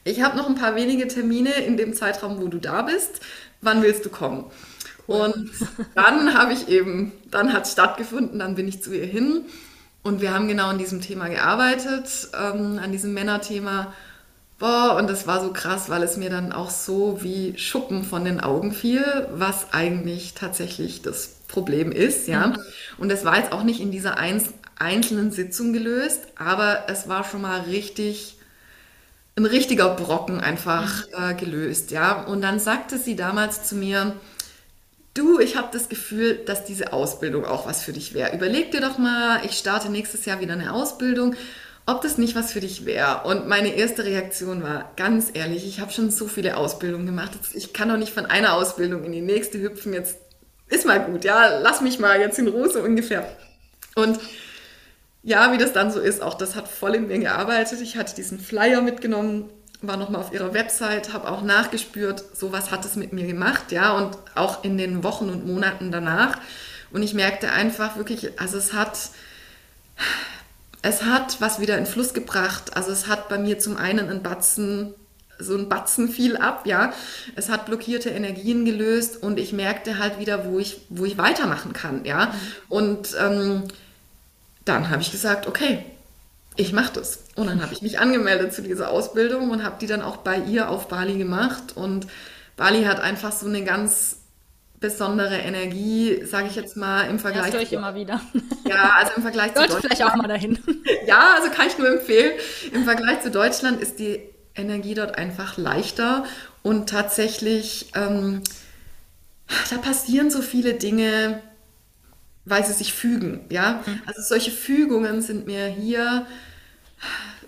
Ich 0.05 0.23
habe 0.23 0.37
noch 0.37 0.49
ein 0.49 0.55
paar 0.55 0.75
wenige 0.75 1.09
Termine 1.09 1.53
in 1.53 1.77
dem 1.77 1.95
Zeitraum, 1.95 2.41
wo 2.41 2.49
du 2.49 2.59
da 2.59 2.83
bist. 2.83 3.21
Wann 3.61 3.83
willst 3.83 4.05
du 4.05 4.11
kommen? 4.11 4.45
Und 5.07 5.51
dann 5.95 6.35
habe 6.35 6.53
ich 6.53 6.69
eben, 6.69 7.13
dann 7.31 7.53
hat 7.53 7.65
es 7.65 7.73
stattgefunden, 7.73 8.39
dann 8.39 8.55
bin 8.55 8.69
ich 8.69 8.83
zu 8.83 8.95
ihr 8.95 9.07
hin 9.07 9.47
und 10.03 10.21
wir 10.21 10.35
haben 10.35 10.49
genau 10.49 10.69
an 10.69 10.79
diesem 10.79 11.01
Thema 11.01 11.29
gearbeitet, 11.29 12.29
ähm, 12.39 12.79
an 12.83 12.93
diesem 12.93 13.15
Männerthema. 13.15 13.95
Boah, 14.59 14.97
und 14.97 15.09
das 15.09 15.27
war 15.27 15.41
so 15.41 15.53
krass, 15.53 15.89
weil 15.89 16.03
es 16.03 16.17
mir 16.17 16.31
dann 16.31 16.53
auch 16.53 16.71
so 16.71 17.23
wie 17.23 17.57
Schuppen 17.57 18.05
von 18.05 18.25
den 18.25 18.41
Augen 18.41 18.73
fiel, 18.73 19.29
was 19.33 19.73
eigentlich 19.73 20.35
tatsächlich 20.35 21.01
das 21.01 21.37
Problem 21.47 21.93
ist, 21.93 22.29
ja. 22.29 22.49
Mhm. 22.49 22.59
Und 22.99 23.09
das 23.09 23.25
war 23.25 23.39
jetzt 23.39 23.53
auch 23.53 23.63
nicht 23.63 23.81
in 23.81 23.91
dieser 23.91 24.19
einzelnen 24.19 25.31
Sitzung 25.31 25.73
gelöst, 25.73 26.23
aber 26.37 26.85
es 26.89 27.09
war 27.09 27.25
schon 27.25 27.43
mal 27.43 27.61
richtig 27.61 28.38
ein 29.39 29.47
richtiger 29.47 29.91
Brocken 29.91 30.41
einfach 30.41 31.07
mhm. 31.07 31.31
äh, 31.31 31.35
gelöst, 31.35 31.91
ja. 31.91 32.25
Und 32.25 32.43
dann 32.43 32.59
sagte 32.59 32.99
sie 32.99 33.17
damals 33.17 33.65
zu 33.65 33.77
mir, 33.77 34.15
du, 35.15 35.39
ich 35.39 35.57
habe 35.57 35.69
das 35.73 35.89
Gefühl, 35.89 36.41
dass 36.47 36.65
diese 36.65 36.93
Ausbildung 36.93 37.45
auch 37.45 37.67
was 37.67 37.83
für 37.83 37.93
dich 37.93 38.15
wäre. 38.15 38.35
Überleg 38.35 38.71
dir 38.71 38.81
doch 38.81 38.99
mal, 38.99 39.41
ich 39.45 39.57
starte 39.57 39.91
nächstes 39.91 40.25
Jahr 40.25 40.41
wieder 40.41 40.55
eine 40.55 40.73
Ausbildung, 40.73 41.35
ob 41.87 42.03
das 42.03 42.19
nicht 42.19 42.35
was 42.35 42.53
für 42.53 42.61
dich 42.61 42.85
wäre. 42.85 43.23
Und 43.25 43.49
meine 43.49 43.75
erste 43.75 44.05
Reaktion 44.05 44.63
war, 44.63 44.93
ganz 44.97 45.31
ehrlich, 45.33 45.67
ich 45.67 45.81
habe 45.81 45.93
schon 45.93 46.11
so 46.11 46.29
viele 46.29 46.57
Ausbildungen 46.57 47.07
gemacht, 47.07 47.33
ich 47.55 47.73
kann 47.73 47.89
doch 47.89 47.97
nicht 47.97 48.13
von 48.13 48.27
einer 48.27 48.55
Ausbildung 48.55 49.05
in 49.05 49.13
die 49.13 49.23
nächste 49.23 49.61
hüpfen, 49.61 49.95
jetzt 49.95 50.19
ist 50.69 50.85
mal 50.85 51.01
gut, 51.01 51.25
ja, 51.25 51.59
lass 51.61 51.81
mich 51.81 51.99
mal 51.99 52.21
jetzt 52.21 52.39
in 52.39 52.49
Ruhe 52.49 52.69
so 52.69 52.81
ungefähr. 52.81 53.27
Und 53.95 54.19
ja, 55.29 55.53
wie 55.53 55.59
das 55.59 55.73
dann 55.73 55.91
so 55.91 56.01
ist, 56.01 56.23
auch 56.23 56.35
das 56.35 56.57
hat 56.57 56.69
voll 56.69 56.95
in 56.95 57.07
mir 57.07 57.19
gearbeitet. 57.19 57.81
Ich 57.83 57.97
hatte 57.97 58.15
diesen 58.15 58.41
Flyer 58.41 58.81
mitgenommen 58.81 59.51
war 59.81 59.97
nochmal 59.97 60.23
auf 60.23 60.33
ihrer 60.33 60.55
Website, 60.55 61.13
habe 61.13 61.31
auch 61.31 61.43
nachgespürt, 61.43 62.25
so 62.35 62.51
was 62.51 62.73
hat 62.73 62.85
es 62.85 62.97
mit 62.97 63.13
mir 63.13 63.29
gemacht, 63.29 63.71
ja, 63.71 63.93
und 63.93 64.17
auch 64.35 64.65
in 64.65 64.77
den 64.77 65.05
Wochen 65.05 65.29
und 65.29 65.47
Monaten 65.47 65.93
danach. 65.93 66.37
Und 66.91 67.03
ich 67.03 67.15
merkte 67.15 67.53
einfach 67.53 67.97
wirklich, 67.97 68.41
also 68.41 68.59
es 68.59 68.73
hat, 68.73 68.99
es 70.83 71.05
hat 71.05 71.41
was 71.41 71.61
wieder 71.61 71.79
in 71.79 71.87
Fluss 71.87 72.13
gebracht. 72.13 72.77
Also 72.77 72.91
es 72.91 73.07
hat 73.07 73.29
bei 73.29 73.39
mir 73.39 73.61
zum 73.61 73.77
einen 73.77 74.09
ein 74.09 74.23
Batzen, 74.23 74.95
so 75.39 75.57
ein 75.57 75.69
Batzen 75.69 76.09
viel 76.09 76.37
ab, 76.37 76.63
ja. 76.65 76.93
Es 77.37 77.49
hat 77.49 77.67
blockierte 77.67 78.11
Energien 78.11 78.65
gelöst 78.65 79.23
und 79.23 79.39
ich 79.39 79.53
merkte 79.53 79.99
halt 79.99 80.19
wieder, 80.19 80.45
wo 80.45 80.59
ich, 80.59 80.87
wo 80.89 81.05
ich 81.05 81.19
weitermachen 81.19 81.73
kann, 81.73 82.05
ja. 82.05 82.27
Mhm. 82.27 82.33
Und 82.69 83.17
ähm, 83.21 83.63
dann 84.69 84.91
habe 84.91 85.03
ich 85.03 85.11
gesagt, 85.11 85.47
okay, 85.47 85.85
ich 86.57 86.73
mache 86.73 86.93
das. 86.95 87.25
Und 87.37 87.47
dann 87.47 87.63
habe 87.63 87.73
ich 87.73 87.83
mich 87.83 87.99
angemeldet 87.99 88.53
zu 88.53 88.63
dieser 88.63 88.91
Ausbildung 88.91 89.51
und 89.51 89.65
habe 89.65 89.77
die 89.81 89.87
dann 89.87 90.03
auch 90.03 90.19
bei 90.19 90.39
ihr 90.39 90.69
auf 90.69 90.89
Bali 90.89 91.17
gemacht. 91.17 91.77
Und 91.77 92.07
Bali 92.57 92.85
hat 92.85 93.01
einfach 93.01 93.33
so 93.33 93.47
eine 93.47 93.65
ganz 93.65 94.17
besondere 94.81 95.37
Energie, 95.39 96.25
sage 96.25 96.49
ich 96.49 96.57
jetzt 96.57 96.77
mal, 96.77 97.03
im 97.09 97.19
Vergleich. 97.19 97.47
Das 97.47 97.55
höre 97.55 97.63
ich 97.63 97.73
immer 97.73 97.95
wieder. 97.95 98.21
Ja, 98.69 98.95
also 98.99 99.13
im 99.17 99.23
Vergleich 99.23 99.55
zu 99.55 99.61
Deutschland. 99.61 99.83
vielleicht 99.83 100.05
auch 100.05 100.15
mal 100.15 100.29
dahin. 100.29 100.59
Ja, 101.07 101.35
also 101.37 101.51
kann 101.51 101.69
ich 101.69 101.79
nur 101.79 101.89
empfehlen. 101.89 102.33
Im 102.73 102.85
Vergleich 102.85 103.23
zu 103.23 103.31
Deutschland 103.31 103.81
ist 103.81 103.99
die 103.99 104.21
Energie 104.55 104.95
dort 104.95 105.17
einfach 105.17 105.57
leichter 105.57 106.25
und 106.63 106.89
tatsächlich, 106.91 107.91
ähm, 107.95 108.43
da 109.71 109.79
passieren 109.79 110.31
so 110.31 110.43
viele 110.43 110.75
Dinge, 110.75 111.41
weil 112.49 112.65
sie 112.65 112.73
sich 112.73 112.93
fügen. 112.93 113.41
Ja, 113.51 113.83
mhm. 113.87 114.03
also 114.07 114.23
solche 114.23 114.51
Fügungen 114.51 115.23
sind 115.23 115.47
mir 115.47 115.67
hier 115.67 116.27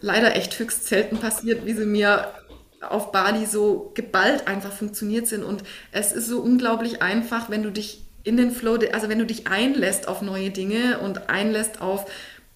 leider 0.01 0.37
echt 0.37 0.59
höchst 0.59 0.87
selten 0.87 1.19
passiert, 1.19 1.67
wie 1.67 1.75
sie 1.75 1.87
mir 1.87 2.33
auf 2.81 3.13
Bali 3.13 3.47
so 3.47 3.93
geballt 3.95 4.47
einfach 4.47 4.73
funktioniert 4.73 5.27
sind. 5.27 5.45
Und 5.45 5.63
es 5.93 6.13
ist 6.13 6.27
so 6.27 6.41
unglaublich 6.41 7.03
einfach, 7.03 7.51
wenn 7.51 7.63
du 7.63 7.71
dich 7.71 8.03
in 8.23 8.37
den 8.37 8.51
Flow, 8.51 8.79
also 8.93 9.09
wenn 9.09 9.19
du 9.19 9.27
dich 9.27 9.47
einlässt 9.47 10.09
auf 10.09 10.23
neue 10.23 10.51
Dinge 10.51 10.99
und 11.01 11.29
einlässt 11.29 11.81
auf 11.81 12.11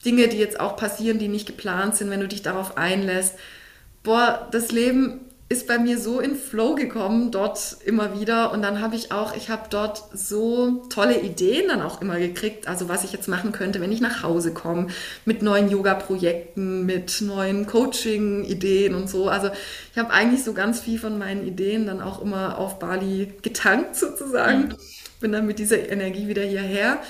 Dinge, 0.04 0.28
die 0.28 0.38
jetzt 0.38 0.60
auch 0.60 0.76
passieren, 0.76 1.18
die 1.18 1.28
nicht 1.28 1.46
geplant 1.46 1.96
sind, 1.96 2.10
wenn 2.10 2.20
du 2.20 2.28
dich 2.28 2.42
darauf 2.42 2.76
einlässt. 2.76 3.36
Boah, 4.02 4.48
das 4.50 4.70
Leben 4.70 5.20
ist 5.50 5.68
bei 5.68 5.78
mir 5.78 5.98
so 5.98 6.20
in 6.20 6.36
Flow 6.36 6.74
gekommen 6.74 7.30
dort 7.30 7.76
immer 7.84 8.18
wieder 8.18 8.52
und 8.52 8.62
dann 8.62 8.80
habe 8.80 8.96
ich 8.96 9.12
auch, 9.12 9.36
ich 9.36 9.50
habe 9.50 9.64
dort 9.68 10.02
so 10.14 10.86
tolle 10.88 11.20
Ideen 11.20 11.68
dann 11.68 11.82
auch 11.82 12.00
immer 12.00 12.18
gekriegt, 12.18 12.66
also 12.66 12.88
was 12.88 13.04
ich 13.04 13.12
jetzt 13.12 13.28
machen 13.28 13.52
könnte, 13.52 13.80
wenn 13.80 13.92
ich 13.92 14.00
nach 14.00 14.22
Hause 14.22 14.54
komme, 14.54 14.86
mit 15.26 15.42
neuen 15.42 15.68
Yoga-Projekten, 15.68 16.86
mit 16.86 17.20
neuen 17.20 17.66
Coaching-Ideen 17.66 18.94
und 18.94 19.10
so. 19.10 19.28
Also 19.28 19.50
ich 19.92 19.98
habe 19.98 20.12
eigentlich 20.14 20.44
so 20.44 20.54
ganz 20.54 20.80
viel 20.80 20.98
von 20.98 21.18
meinen 21.18 21.46
Ideen 21.46 21.86
dann 21.86 22.00
auch 22.00 22.22
immer 22.22 22.58
auf 22.58 22.78
Bali 22.78 23.34
getankt 23.42 23.96
sozusagen, 23.96 24.68
mhm. 24.68 24.74
bin 25.20 25.32
dann 25.32 25.46
mit 25.46 25.58
dieser 25.58 25.90
Energie 25.90 26.26
wieder 26.26 26.42
hierher. 26.42 27.00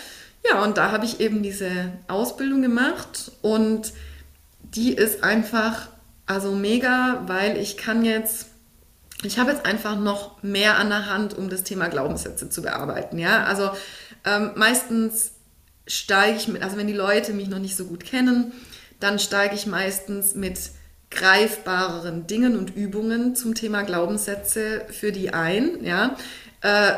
Ja, 0.44 0.62
und 0.64 0.76
da 0.76 0.90
habe 0.90 1.04
ich 1.04 1.20
eben 1.20 1.42
diese 1.42 1.70
Ausbildung 2.08 2.62
gemacht 2.62 3.30
und 3.42 3.92
die 4.60 4.92
ist 4.92 5.22
einfach 5.22 5.88
also 6.26 6.52
mega, 6.52 7.22
weil 7.26 7.58
ich 7.58 7.76
kann 7.76 8.04
jetzt, 8.04 8.46
ich 9.22 9.38
habe 9.38 9.50
jetzt 9.50 9.66
einfach 9.66 9.98
noch 9.98 10.42
mehr 10.42 10.78
an 10.78 10.88
der 10.88 11.06
Hand, 11.06 11.34
um 11.34 11.48
das 11.48 11.64
Thema 11.64 11.88
Glaubenssätze 11.88 12.48
zu 12.48 12.62
bearbeiten. 12.62 13.18
Ja, 13.18 13.44
also 13.44 13.70
ähm, 14.24 14.52
meistens 14.56 15.32
steige 15.86 16.36
ich 16.36 16.48
mit, 16.48 16.62
also 16.62 16.76
wenn 16.76 16.86
die 16.86 16.94
Leute 16.94 17.32
mich 17.32 17.48
noch 17.48 17.58
nicht 17.58 17.76
so 17.76 17.84
gut 17.84 18.04
kennen, 18.04 18.52
dann 19.00 19.18
steige 19.18 19.54
ich 19.54 19.66
meistens 19.66 20.34
mit 20.34 20.58
greifbareren 21.10 22.26
Dingen 22.26 22.56
und 22.56 22.74
Übungen 22.74 23.36
zum 23.36 23.54
Thema 23.54 23.82
Glaubenssätze 23.82 24.86
für 24.88 25.12
die 25.12 25.32
ein. 25.32 25.84
Ja, 25.84 26.16
äh, 26.62 26.94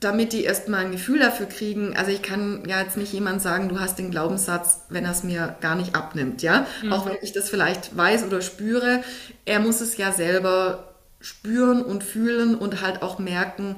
damit 0.00 0.32
die 0.32 0.44
erstmal 0.44 0.84
ein 0.84 0.92
Gefühl 0.92 1.18
dafür 1.18 1.46
kriegen, 1.46 1.96
also 1.96 2.10
ich 2.10 2.22
kann 2.22 2.62
ja 2.66 2.80
jetzt 2.80 2.96
nicht 2.96 3.12
jemand 3.12 3.42
sagen, 3.42 3.68
du 3.68 3.80
hast 3.80 3.98
den 3.98 4.10
Glaubenssatz, 4.10 4.82
wenn 4.88 5.04
er 5.04 5.10
es 5.10 5.24
mir 5.24 5.56
gar 5.60 5.74
nicht 5.74 5.96
abnimmt, 5.96 6.42
ja. 6.42 6.66
Mhm. 6.82 6.92
Auch 6.92 7.06
wenn 7.06 7.16
ich 7.20 7.32
das 7.32 7.50
vielleicht 7.50 7.96
weiß 7.96 8.24
oder 8.24 8.40
spüre, 8.40 9.02
er 9.44 9.58
muss 9.58 9.80
es 9.80 9.96
ja 9.96 10.12
selber 10.12 10.94
spüren 11.20 11.82
und 11.82 12.04
fühlen 12.04 12.54
und 12.54 12.80
halt 12.80 13.02
auch 13.02 13.18
merken, 13.18 13.76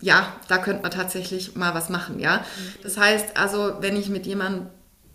ja, 0.00 0.34
da 0.48 0.58
könnte 0.58 0.82
man 0.82 0.90
tatsächlich 0.90 1.54
mal 1.54 1.74
was 1.74 1.88
machen, 1.88 2.18
ja. 2.18 2.38
Mhm. 2.38 2.82
Das 2.82 2.96
heißt 2.96 3.36
also, 3.36 3.76
wenn 3.80 3.96
ich 3.96 4.08
mit 4.08 4.26
jemandem 4.26 4.66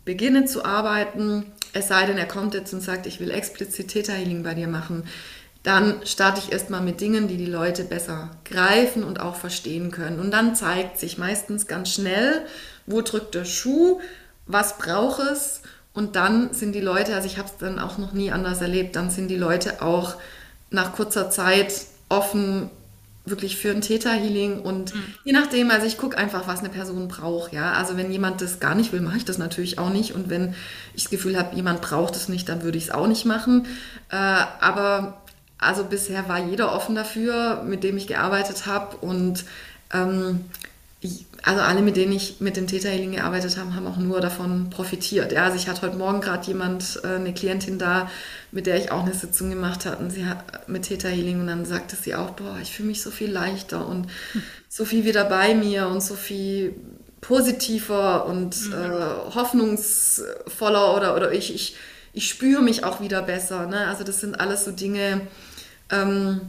beginne 0.05 0.45
zu 0.45 0.63
arbeiten, 0.63 1.51
es 1.73 1.89
sei 1.89 2.05
denn, 2.05 2.17
er 2.17 2.27
kommt 2.27 2.53
jetzt 2.53 2.73
und 2.73 2.81
sagt, 2.81 3.05
ich 3.07 3.19
will 3.19 3.31
explizit 3.31 3.89
Theta 3.89 4.13
Healing 4.13 4.43
bei 4.43 4.53
dir 4.53 4.67
machen, 4.67 5.03
dann 5.65 6.05
starte 6.05 6.39
ich 6.39 6.51
erstmal 6.51 6.81
mit 6.81 7.01
Dingen, 7.01 7.27
die 7.27 7.37
die 7.37 7.47
Leute 7.47 7.83
besser 7.83 8.29
greifen 8.45 9.03
und 9.03 9.19
auch 9.19 9.35
verstehen 9.35 9.89
können. 9.89 10.19
Und 10.19 10.29
dann 10.29 10.55
zeigt 10.55 10.99
sich 10.99 11.17
meistens 11.17 11.65
ganz 11.65 11.91
schnell, 11.91 12.45
wo 12.85 13.01
drückt 13.01 13.33
der 13.33 13.45
Schuh, 13.45 13.99
was 14.45 14.77
braucht 14.77 15.21
es. 15.21 15.63
Und 15.91 16.15
dann 16.15 16.53
sind 16.53 16.73
die 16.73 16.81
Leute, 16.81 17.15
also 17.15 17.25
ich 17.25 17.39
habe 17.39 17.47
es 17.47 17.57
dann 17.57 17.79
auch 17.79 17.97
noch 17.97 18.13
nie 18.13 18.31
anders 18.31 18.61
erlebt, 18.61 18.95
dann 18.95 19.09
sind 19.09 19.27
die 19.27 19.37
Leute 19.37 19.81
auch 19.81 20.15
nach 20.69 20.93
kurzer 20.93 21.31
Zeit 21.31 21.73
offen 22.09 22.69
wirklich 23.25 23.57
für 23.57 23.71
ein 23.71 23.81
Theta-Healing 23.81 24.59
und 24.59 24.93
mhm. 24.93 25.03
je 25.23 25.31
nachdem, 25.31 25.71
also 25.71 25.87
ich 25.87 25.97
gucke 25.97 26.15
einfach, 26.15 26.47
was 26.47 26.59
eine 26.59 26.69
Person 26.69 27.07
braucht, 27.07 27.53
ja. 27.53 27.73
Also 27.73 27.97
wenn 27.97 28.11
jemand 28.11 28.39
das 28.41 28.59
gar 28.59 28.75
nicht 28.75 28.93
will, 28.93 29.01
mache 29.01 29.17
ich 29.17 29.25
das 29.25 29.39
natürlich 29.39 29.79
auch 29.79 29.89
nicht 29.89 30.13
und 30.13 30.29
wenn 30.29 30.53
ich 30.93 31.05
das 31.05 31.09
Gefühl 31.09 31.39
habe, 31.39 31.55
jemand 31.55 31.81
braucht 31.81 32.15
es 32.15 32.29
nicht, 32.29 32.47
dann 32.49 32.61
würde 32.61 32.77
ich 32.77 32.83
es 32.83 32.91
auch 32.91 33.07
nicht 33.07 33.25
machen. 33.25 33.65
Äh, 34.11 34.15
aber 34.15 35.21
also 35.57 35.85
bisher 35.85 36.27
war 36.27 36.39
jeder 36.39 36.73
offen 36.73 36.95
dafür, 36.95 37.63
mit 37.63 37.83
dem 37.83 37.97
ich 37.97 38.07
gearbeitet 38.07 38.65
habe. 38.65 38.97
Und 38.97 39.45
ähm, 39.93 40.45
also 41.43 41.61
alle, 41.61 41.81
mit 41.81 41.95
denen 41.95 42.11
ich 42.11 42.41
mit 42.41 42.57
dem 42.57 42.67
Theta 42.67 42.89
Healing 42.89 43.13
gearbeitet 43.13 43.57
habe, 43.57 43.75
haben 43.75 43.87
auch 43.87 43.97
nur 43.97 44.19
davon 44.19 44.69
profitiert. 44.69 45.31
Ja, 45.31 45.45
also 45.45 45.55
ich 45.55 45.67
hatte 45.67 45.83
heute 45.83 45.97
Morgen 45.97 46.21
gerade 46.21 46.45
jemand, 46.47 46.99
äh, 47.03 47.15
eine 47.15 47.33
Klientin 47.33 47.77
da, 47.77 48.09
mit 48.51 48.65
der 48.65 48.77
ich 48.77 48.91
auch 48.91 49.03
eine 49.03 49.13
Sitzung 49.13 49.49
gemacht 49.49 49.85
hatte, 49.85 49.97
und 49.97 50.09
sie 50.09 50.25
hat 50.25 50.67
mit 50.67 50.83
Theta 50.83 51.07
Healing 51.07 51.41
und 51.41 51.47
dann 51.47 51.65
sagte 51.65 51.95
sie 51.95 52.15
auch, 52.15 52.31
boah, 52.31 52.57
ich 52.61 52.73
fühle 52.73 52.89
mich 52.89 53.01
so 53.01 53.11
viel 53.11 53.31
leichter 53.31 53.87
und 53.87 54.07
hm. 54.33 54.43
so 54.67 54.85
viel 54.85 55.05
wieder 55.05 55.25
bei 55.25 55.53
mir 55.53 55.87
und 55.87 56.01
so 56.01 56.15
viel 56.15 56.75
positiver 57.21 58.25
und 58.27 58.67
mhm. 58.67 58.73
äh, 58.73 59.33
hoffnungsvoller 59.33 60.95
oder, 60.95 61.15
oder 61.15 61.31
ich, 61.31 61.55
ich 61.55 61.75
ich 62.15 62.29
spüre 62.29 62.63
mich 62.63 62.83
auch 62.83 63.01
wieder 63.01 63.21
besser. 63.21 63.67
Ne? 63.67 63.87
Also 63.87 64.03
das 64.03 64.21
sind 64.21 64.39
alles 64.39 64.63
so 64.63 64.71
Dinge, 64.71 65.21
ähm, 65.91 66.41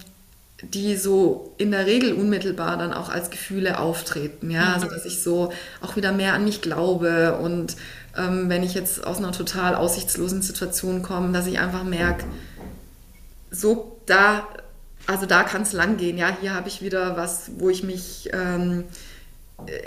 die 0.63 0.97
so 0.97 1.55
in 1.59 1.71
der 1.71 1.87
Regel 1.87 2.15
unmittelbar 2.15 2.79
dann 2.79 2.93
auch 2.93 3.09
als 3.09 3.31
Gefühle 3.31 3.79
auftreten. 3.79 4.51
Ja? 4.51 4.73
Also 4.73 4.89
dass 4.89 5.05
ich 5.05 5.23
so 5.23 5.53
auch 5.83 5.97
wieder 5.97 6.13
mehr 6.13 6.33
an 6.33 6.45
mich 6.45 6.63
glaube 6.63 7.39
und 7.39 7.77
ähm, 8.17 8.49
wenn 8.49 8.63
ich 8.63 8.75
jetzt 8.75 9.07
aus 9.07 9.19
einer 9.19 9.33
total 9.33 9.75
aussichtslosen 9.75 10.43
Situation 10.43 11.03
komme, 11.03 11.33
dass 11.33 11.47
ich 11.47 11.59
einfach 11.59 11.85
merke, 11.85 12.25
so 13.51 14.01
da, 14.07 14.47
also 15.07 15.27
da 15.27 15.43
kann 15.43 15.63
es 15.63 15.73
lang 15.73 15.97
gehen. 15.99 16.17
Ja, 16.17 16.35
hier 16.41 16.55
habe 16.55 16.69
ich 16.69 16.83
wieder 16.83 17.17
was, 17.17 17.51
wo 17.59 17.69
ich 17.69 17.83
mich 17.83 18.31
ähm, 18.33 18.85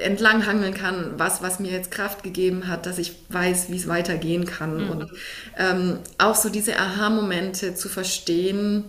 entlanghangeln 0.01 0.73
kann, 0.73 1.13
was, 1.17 1.41
was 1.41 1.59
mir 1.59 1.71
jetzt 1.71 1.91
Kraft 1.91 2.23
gegeben 2.23 2.67
hat, 2.67 2.85
dass 2.85 2.97
ich 2.97 3.15
weiß, 3.29 3.69
wie 3.69 3.77
es 3.77 3.87
weitergehen 3.87 4.45
kann. 4.45 4.85
Mhm. 4.85 4.89
Und 4.89 5.11
ähm, 5.57 5.99
auch 6.17 6.35
so 6.35 6.49
diese 6.49 6.77
Aha-Momente 6.77 7.75
zu 7.75 7.89
verstehen, 7.89 8.85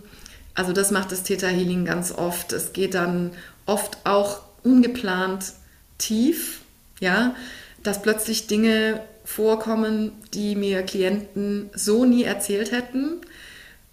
also 0.53 0.73
das 0.73 0.91
macht 0.91 1.11
das 1.11 1.23
Theta 1.23 1.47
Healing 1.47 1.85
ganz 1.85 2.11
oft. 2.11 2.53
Es 2.53 2.73
geht 2.73 2.93
dann 2.93 3.31
oft 3.65 3.97
auch 4.05 4.41
ungeplant 4.63 5.53
tief, 5.97 6.61
ja, 6.99 7.35
dass 7.83 8.01
plötzlich 8.01 8.47
Dinge 8.47 9.01
vorkommen, 9.23 10.11
die 10.33 10.55
mir 10.55 10.83
Klienten 10.83 11.69
so 11.73 12.05
nie 12.05 12.23
erzählt 12.23 12.71
hätten. 12.71 13.21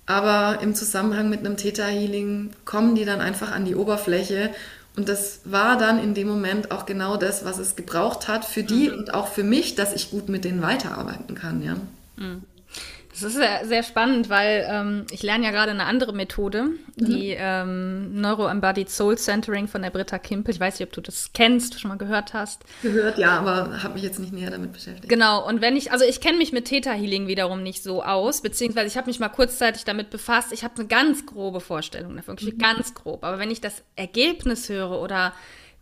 Aber 0.07 0.61
im 0.63 0.75
Zusammenhang 0.75 1.29
mit 1.29 1.41
einem 1.41 1.57
Theta 1.57 1.85
Healing 1.85 2.51
kommen 2.65 2.95
die 2.95 3.05
dann 3.05 3.21
einfach 3.21 3.53
an 3.53 3.65
die 3.65 3.75
Oberfläche 3.75 4.51
und 4.99 5.09
das 5.09 5.43
war 5.45 5.79
dann 5.79 6.03
in 6.03 6.13
dem 6.13 6.27
Moment 6.27 6.73
auch 6.73 6.85
genau 6.85 7.17
das, 7.17 7.45
was 7.45 7.59
es 7.59 7.77
gebraucht 7.77 8.27
hat 8.27 8.45
für 8.45 8.65
die 8.65 8.89
mhm. 8.89 8.99
und 8.99 9.15
auch 9.15 9.29
für 9.29 9.45
mich, 9.45 9.77
dass 9.77 9.95
ich 9.95 10.11
gut 10.11 10.29
mit 10.29 10.45
denen 10.45 10.61
weiterarbeiten 10.61 11.37
kann, 11.37 11.63
ja. 11.63 11.77
Mhm. 12.17 12.43
Das 13.21 13.31
ist 13.31 13.37
sehr, 13.37 13.67
sehr 13.67 13.83
spannend, 13.83 14.29
weil 14.29 14.67
ähm, 14.71 15.07
ich 15.11 15.23
lerne 15.23 15.45
ja 15.45 15.51
gerade 15.51 15.73
eine 15.73 15.85
andere 15.85 16.13
Methode, 16.13 16.65
mhm. 16.65 17.05
die 17.05 17.35
ähm, 17.37 18.21
Neuro-Embodied 18.21 18.89
Soul 18.89 19.19
Centering 19.19 19.67
von 19.67 19.83
der 19.83 19.91
Britta 19.91 20.19
Kimpel. 20.19 20.55
Ich 20.55 20.61
weiß 20.61 20.79
nicht, 20.79 20.87
ob 20.87 20.93
du 20.93 21.01
das 21.01 21.33
kennst, 21.33 21.81
schon 21.81 21.89
mal 21.89 21.99
gehört 21.99 22.33
hast. 22.33 22.63
Gehört, 22.83 23.19
ja, 23.19 23.39
aber 23.39 23.83
habe 23.83 23.95
mich 23.95 24.03
jetzt 24.03 24.21
nicht 24.21 24.33
näher 24.33 24.51
damit 24.51 24.73
beschäftigt. 24.73 25.09
Genau, 25.09 25.47
und 25.47 25.61
wenn 25.61 25.77
ich, 25.77 25.91
also 25.91 26.05
ich 26.05 26.21
kenne 26.21 26.39
mich 26.39 26.53
mit 26.53 26.67
Theta 26.67 26.93
Healing 26.93 27.27
wiederum 27.27 27.63
nicht 27.63 27.83
so 27.83 28.03
aus, 28.05 28.41
beziehungsweise 28.41 28.87
ich 28.87 28.97
habe 28.97 29.09
mich 29.09 29.19
mal 29.19 29.29
kurzzeitig 29.29 29.85
damit 29.85 30.11
befasst. 30.11 30.53
Ich 30.53 30.63
habe 30.63 30.75
eine 30.77 30.87
ganz 30.87 31.27
grobe 31.27 31.61
Vorstellung 31.61 32.15
davon, 32.15 32.39
wirklich 32.39 32.55
mhm. 32.55 32.59
ganz 32.59 32.95
grob. 32.95 33.25
Aber 33.25 33.39
wenn 33.39 33.51
ich 33.51 33.61
das 33.61 33.83
Ergebnis 33.97 34.69
höre 34.69 35.01
oder 35.01 35.33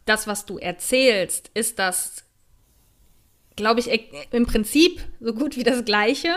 das, 0.07 0.27
was 0.27 0.47
du 0.47 0.59
erzählst, 0.59 1.51
ist 1.53 1.79
das, 1.79 2.25
glaube 3.57 3.81
ich, 3.81 3.91
im 4.31 4.47
Prinzip 4.47 5.01
so 5.21 5.35
gut 5.35 5.57
wie 5.57 5.65
das 5.65 5.85
Gleiche 5.85 6.35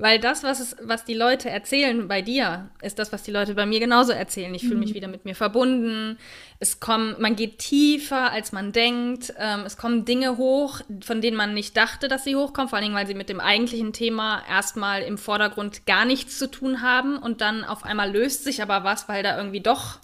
weil 0.00 0.20
das, 0.20 0.44
was, 0.44 0.60
es, 0.60 0.76
was 0.80 1.04
die 1.04 1.14
Leute 1.14 1.50
erzählen 1.50 2.06
bei 2.06 2.22
dir, 2.22 2.70
ist 2.82 3.00
das, 3.00 3.12
was 3.12 3.24
die 3.24 3.32
Leute 3.32 3.56
bei 3.56 3.66
mir 3.66 3.80
genauso 3.80 4.12
erzählen. 4.12 4.54
Ich 4.54 4.62
fühle 4.62 4.76
mich 4.76 4.90
mhm. 4.90 4.94
wieder 4.94 5.08
mit 5.08 5.24
mir 5.24 5.34
verbunden. 5.34 6.18
Es 6.60 6.78
kommt, 6.78 7.18
man 7.18 7.34
geht 7.34 7.58
tiefer, 7.58 8.30
als 8.30 8.52
man 8.52 8.70
denkt. 8.70 9.34
Ähm, 9.38 9.62
es 9.66 9.76
kommen 9.76 10.04
Dinge 10.04 10.36
hoch, 10.36 10.80
von 11.04 11.20
denen 11.20 11.36
man 11.36 11.52
nicht 11.52 11.76
dachte, 11.76 12.06
dass 12.06 12.22
sie 12.22 12.36
hochkommen, 12.36 12.68
vor 12.68 12.76
allen 12.76 12.84
Dingen, 12.84 12.96
weil 12.96 13.08
sie 13.08 13.14
mit 13.14 13.28
dem 13.28 13.40
eigentlichen 13.40 13.92
Thema 13.92 14.40
erstmal 14.48 15.02
im 15.02 15.18
Vordergrund 15.18 15.84
gar 15.84 16.04
nichts 16.04 16.38
zu 16.38 16.48
tun 16.48 16.80
haben 16.80 17.18
und 17.18 17.40
dann 17.40 17.64
auf 17.64 17.84
einmal 17.84 18.12
löst 18.12 18.44
sich 18.44 18.62
aber 18.62 18.84
was, 18.84 19.08
weil 19.08 19.24
da 19.24 19.36
irgendwie 19.36 19.60
doch 19.60 19.98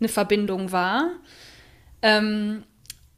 eine 0.00 0.08
Verbindung 0.08 0.72
war. 0.72 1.10
Ähm, 2.02 2.64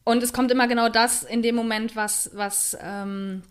und 0.04 0.22
es 0.22 0.34
kommt 0.34 0.50
immer 0.50 0.68
genau 0.68 0.90
das 0.90 1.22
in 1.22 1.40
dem 1.40 1.54
Moment, 1.54 1.96
was, 1.96 2.30
was, 2.34 2.76
ähm, 2.82 3.42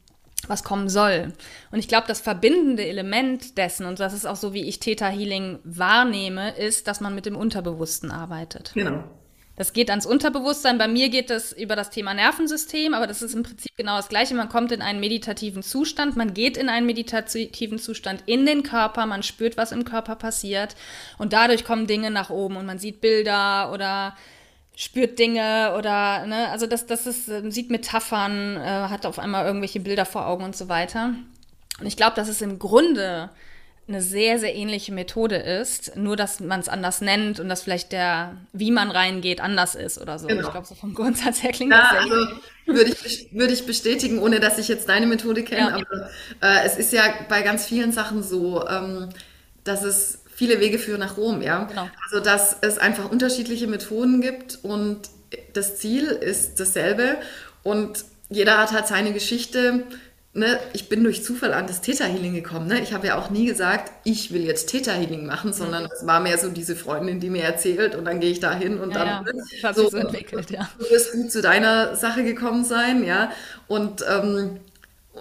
was 0.49 0.63
kommen 0.63 0.89
soll. 0.89 1.33
Und 1.71 1.79
ich 1.79 1.87
glaube, 1.87 2.07
das 2.07 2.21
verbindende 2.21 2.85
Element 2.85 3.57
dessen, 3.57 3.85
und 3.85 3.99
das 3.99 4.13
ist 4.13 4.25
auch 4.25 4.35
so, 4.35 4.53
wie 4.53 4.67
ich 4.67 4.79
Theta 4.79 5.07
Healing 5.07 5.59
wahrnehme, 5.63 6.55
ist, 6.57 6.87
dass 6.87 7.01
man 7.01 7.15
mit 7.15 7.25
dem 7.25 7.35
Unterbewussten 7.35 8.11
arbeitet. 8.11 8.71
Genau. 8.73 9.03
Das 9.57 9.73
geht 9.73 9.89
ans 9.89 10.05
Unterbewusstsein. 10.05 10.77
Bei 10.77 10.87
mir 10.87 11.09
geht 11.09 11.31
das 11.31 11.51
über 11.51 11.75
das 11.75 11.89
Thema 11.89 12.13
Nervensystem, 12.13 12.93
aber 12.93 13.07
das 13.07 13.23
ist 13.23 13.33
im 13.33 13.41
Prinzip 13.41 13.75
genau 13.75 13.97
das 13.97 14.07
Gleiche. 14.07 14.35
Man 14.35 14.49
kommt 14.49 14.71
in 14.71 14.83
einen 14.83 14.99
meditativen 14.99 15.63
Zustand, 15.63 16.15
man 16.15 16.35
geht 16.35 16.57
in 16.57 16.69
einen 16.69 16.85
meditativen 16.85 17.79
Zustand 17.79 18.23
in 18.27 18.45
den 18.45 18.61
Körper, 18.61 19.07
man 19.07 19.23
spürt, 19.23 19.57
was 19.57 19.71
im 19.71 19.83
Körper 19.83 20.15
passiert 20.15 20.75
und 21.17 21.33
dadurch 21.33 21.65
kommen 21.65 21.87
Dinge 21.87 22.11
nach 22.11 22.29
oben 22.29 22.55
und 22.55 22.67
man 22.67 22.77
sieht 22.77 23.01
Bilder 23.01 23.71
oder 23.73 24.15
spürt 24.77 25.17
Dinge 25.17 25.73
oder, 25.75 26.27
ne, 26.27 26.49
also 26.49 26.67
das, 26.67 26.85
das 26.85 27.07
ist, 27.07 27.27
ähm, 27.29 27.49
sieht 27.49 27.71
Metaphern, 27.71 28.57
äh, 28.57 28.59
hat 28.61 29.07
auf 29.07 29.17
einmal 29.17 29.43
irgendwelche 29.43 29.79
Bilder 29.79 30.05
vor 30.05 30.27
Augen 30.27 30.43
und 30.43 30.55
so 30.55 30.69
weiter. 30.69 31.15
Und 31.79 31.87
ich 31.87 31.97
glaube, 31.97 32.15
dass 32.15 32.27
es 32.27 32.43
im 32.43 32.59
Grunde 32.59 33.31
eine 33.87 34.03
sehr, 34.03 34.37
sehr 34.37 34.53
ähnliche 34.53 34.91
Methode 34.91 35.37
ist, 35.37 35.95
nur 35.95 36.15
dass 36.15 36.41
man 36.41 36.59
es 36.59 36.69
anders 36.69 37.01
nennt 37.01 37.39
und 37.39 37.49
dass 37.49 37.63
vielleicht 37.63 37.91
der, 37.91 38.37
wie 38.53 38.69
man 38.69 38.91
reingeht, 38.91 39.41
anders 39.41 39.73
ist 39.73 39.99
oder 39.99 40.19
so. 40.19 40.27
Genau. 40.27 40.43
Ich 40.43 40.51
glaube, 40.51 40.67
so 40.67 40.75
vom 40.75 40.93
Grundsatz 40.93 41.41
her 41.41 41.53
klingt 41.53 41.71
ja, 41.71 41.79
das 41.79 41.89
sehr 41.89 42.01
also 42.01 42.15
würde 42.67 42.91
ich, 42.91 43.29
würde 43.31 43.53
ich 43.53 43.65
bestätigen, 43.65 44.19
ohne 44.19 44.39
dass 44.39 44.59
ich 44.59 44.67
jetzt 44.67 44.89
deine 44.89 45.07
Methode 45.07 45.41
kenne. 45.41 45.69
Ja. 45.69 45.75
Aber 45.75 46.09
äh, 46.41 46.65
es 46.65 46.77
ist 46.77 46.93
ja 46.93 47.01
bei 47.29 47.41
ganz 47.41 47.65
vielen 47.65 47.91
Sachen 47.93 48.21
so, 48.21 48.67
ähm, 48.67 49.09
dass 49.63 49.83
es 49.83 50.19
viele 50.37 50.59
Wege 50.59 50.77
führen 50.77 50.99
nach 50.99 51.17
Rom, 51.17 51.41
ja. 51.41 51.63
Genau. 51.63 51.89
Also 52.05 52.23
dass 52.23 52.57
es 52.61 52.77
einfach 52.77 53.09
unterschiedliche 53.09 53.65
Methoden 53.65 54.21
gibt 54.21 54.59
und 54.61 55.09
das 55.53 55.77
Ziel 55.77 56.05
ist 56.05 56.59
dasselbe 56.59 57.17
und 57.63 58.05
jeder 58.29 58.59
hat 58.59 58.71
halt 58.71 58.87
seine 58.87 59.13
Geschichte. 59.13 59.83
Ne? 60.33 60.59
Ich 60.73 60.89
bin 60.89 61.03
durch 61.03 61.23
Zufall 61.23 61.53
an 61.53 61.65
das 61.65 61.81
Theta 61.81 62.05
Healing 62.05 62.35
gekommen. 62.35 62.67
Ne? 62.67 62.79
Ich 62.81 62.93
habe 62.93 63.07
ja 63.07 63.17
auch 63.17 63.31
nie 63.31 63.47
gesagt, 63.47 63.91
ich 64.03 64.31
will 64.31 64.43
jetzt 64.43 64.67
Theta 64.69 64.91
Healing 64.91 65.25
machen, 65.25 65.53
sondern 65.53 65.85
mhm. 65.85 65.89
es 65.91 66.05
war 66.05 66.19
mehr 66.19 66.37
so 66.37 66.49
diese 66.49 66.75
Freundin, 66.75 67.19
die 67.19 67.31
mir 67.31 67.43
erzählt 67.43 67.95
und 67.95 68.05
dann 68.05 68.19
gehe 68.19 68.29
ich 68.29 68.39
da 68.39 68.53
hin 68.53 68.79
und 68.79 68.91
ja, 68.91 68.97
dann 68.99 69.07
ja. 69.07 69.33
Ne? 69.33 69.73
so, 69.73 69.89
so 69.89 69.97
entwickelt, 69.97 70.51
ja. 70.51 70.69
Du 70.77 70.85
wirst 70.91 71.13
gut 71.13 71.31
zu 71.31 71.41
deiner 71.41 71.95
Sache 71.95 72.23
gekommen 72.23 72.63
sein, 72.63 73.03
ja. 73.03 73.31
Und, 73.67 74.05
ähm, 74.07 74.59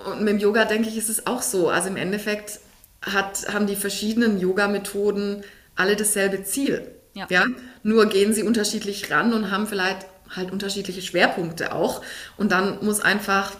und 0.05 0.21
mit 0.21 0.35
dem 0.35 0.39
Yoga 0.41 0.67
denke 0.67 0.91
ich, 0.91 0.99
ist 0.99 1.09
es 1.09 1.27
auch 1.27 1.41
so. 1.41 1.71
Also 1.71 1.89
im 1.89 1.97
Endeffekt 1.97 2.61
hat, 3.07 3.53
haben 3.53 3.67
die 3.67 3.77
verschiedenen 3.77 4.39
Yoga-Methoden 4.39 5.45
alle 5.75 5.97
dasselbe 5.97 6.43
Ziel. 6.45 6.87
Ja. 7.15 7.27
ja. 7.31 7.47
Nur 7.83 8.07
gehen 8.07 8.35
sie 8.35 8.43
unterschiedlich 8.43 9.11
ran 9.11 9.33
und 9.33 9.51
haben 9.51 9.67
vielleicht 9.67 10.07
halt 10.35 10.51
unterschiedliche 10.51 11.03
Schwerpunkte 11.03 11.73
auch. 11.73 12.03
Und 12.37 12.53
dann 12.53 12.85
muss 12.85 13.01
einfach 13.01 13.53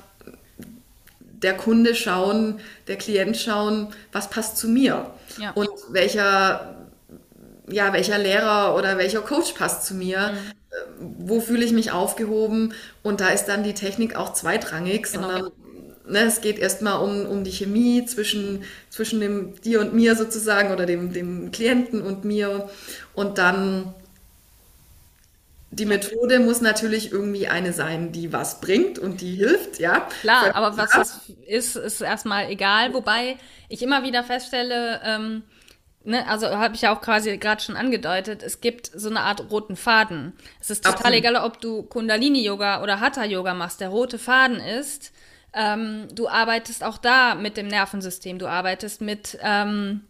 der 1.43 1.55
Kunde 1.57 1.95
schauen, 1.95 2.61
der 2.89 2.97
Klient 2.97 3.37
schauen, 3.37 3.89
was 4.13 4.31
passt 4.31 4.57
zu 4.57 4.69
mir 4.69 5.11
ja. 5.39 5.53
und 5.53 5.69
welcher, 5.91 6.77
ja, 7.69 7.93
welcher 7.93 8.19
Lehrer 8.19 8.75
oder 8.75 8.99
welcher 8.99 9.21
Coach 9.21 9.53
passt 9.53 9.87
zu 9.87 9.95
mir. 9.95 10.33
Mhm. 10.33 11.29
Wo 11.29 11.41
fühle 11.41 11.65
ich 11.65 11.73
mich 11.73 11.93
aufgehoben? 11.93 12.75
Und 13.03 13.21
da 13.21 13.29
ist 13.29 13.47
dann 13.47 13.63
die 13.63 13.75
Technik 13.75 14.17
auch 14.17 14.33
zweitrangig, 14.33 15.05
genau. 15.05 15.23
sondern 15.23 15.53
ne, 16.07 16.21
es 16.21 16.41
geht 16.41 16.59
erstmal 16.59 17.01
um, 17.01 17.27
um 17.27 17.45
die 17.45 17.51
Chemie 17.51 18.05
zwischen, 18.07 18.65
zwischen 18.91 19.21
dem, 19.21 19.61
dir 19.61 19.81
und 19.81 19.95
mir 19.95 20.17
sozusagen 20.17 20.73
oder 20.73 20.87
dem, 20.87 21.13
dem 21.13 21.51
Klienten 21.51 22.03
und 22.03 22.25
mir. 22.25 22.69
Und 23.15 23.39
dann 23.39 23.95
die 25.71 25.87
Methode 25.87 26.39
muss 26.39 26.61
natürlich 26.61 27.13
irgendwie 27.13 27.49
eine 27.49 27.73
sein, 27.73 28.13
die 28.13 28.33
was 28.33 28.61
bringt 28.61 28.99
und 28.99 29.21
die 29.21 29.35
hilft, 29.35 29.79
ja. 29.79 30.09
Klar, 30.21 30.55
aber 30.55 30.77
was 30.77 30.91
das 30.91 31.21
ist, 31.47 31.77
ist 31.77 32.01
erstmal 32.01 32.51
egal. 32.51 32.95
Wobei 32.95 33.37
ich 33.69 33.83
immer 33.83 34.03
wieder 34.03 34.25
feststelle, 34.25 35.01
ähm, 35.05 35.43
ne, 36.05 36.27
also 36.29 36.47
habe 36.47 36.75
ich 36.75 36.83
ja 36.83 36.95
auch 36.95 37.03
quasi 37.03 37.37
gerade 37.37 37.63
schon 37.63 37.77
angedeutet, 37.77 38.43
es 38.43 38.61
gibt 38.61 38.91
so 38.95 39.11
eine 39.11 39.21
Art 39.21 39.51
roten 39.51 39.77
Faden. 39.77 40.33
Es 40.61 40.71
ist 40.71 40.85
total 40.85 40.99
Absolut. 40.99 41.19
egal, 41.19 41.37
ob 41.37 41.61
du 41.61 41.83
Kundalini-Yoga 41.83 42.83
oder 42.83 43.01
Hatha-Yoga 43.01 43.53
machst. 43.53 43.81
Der 43.81 43.89
rote 43.89 44.19
Faden 44.19 44.61
ist, 44.61 45.13
ähm, 45.57 46.09
du 46.15 46.29
arbeitest 46.29 46.85
auch 46.85 46.99
da 46.99 47.35
mit 47.35 47.57
dem 47.57 47.67
Nervensystem, 47.67 48.39
du 48.39 48.47
arbeitest 48.47 49.01
mit, 49.01 49.39
ähm, 49.43 50.03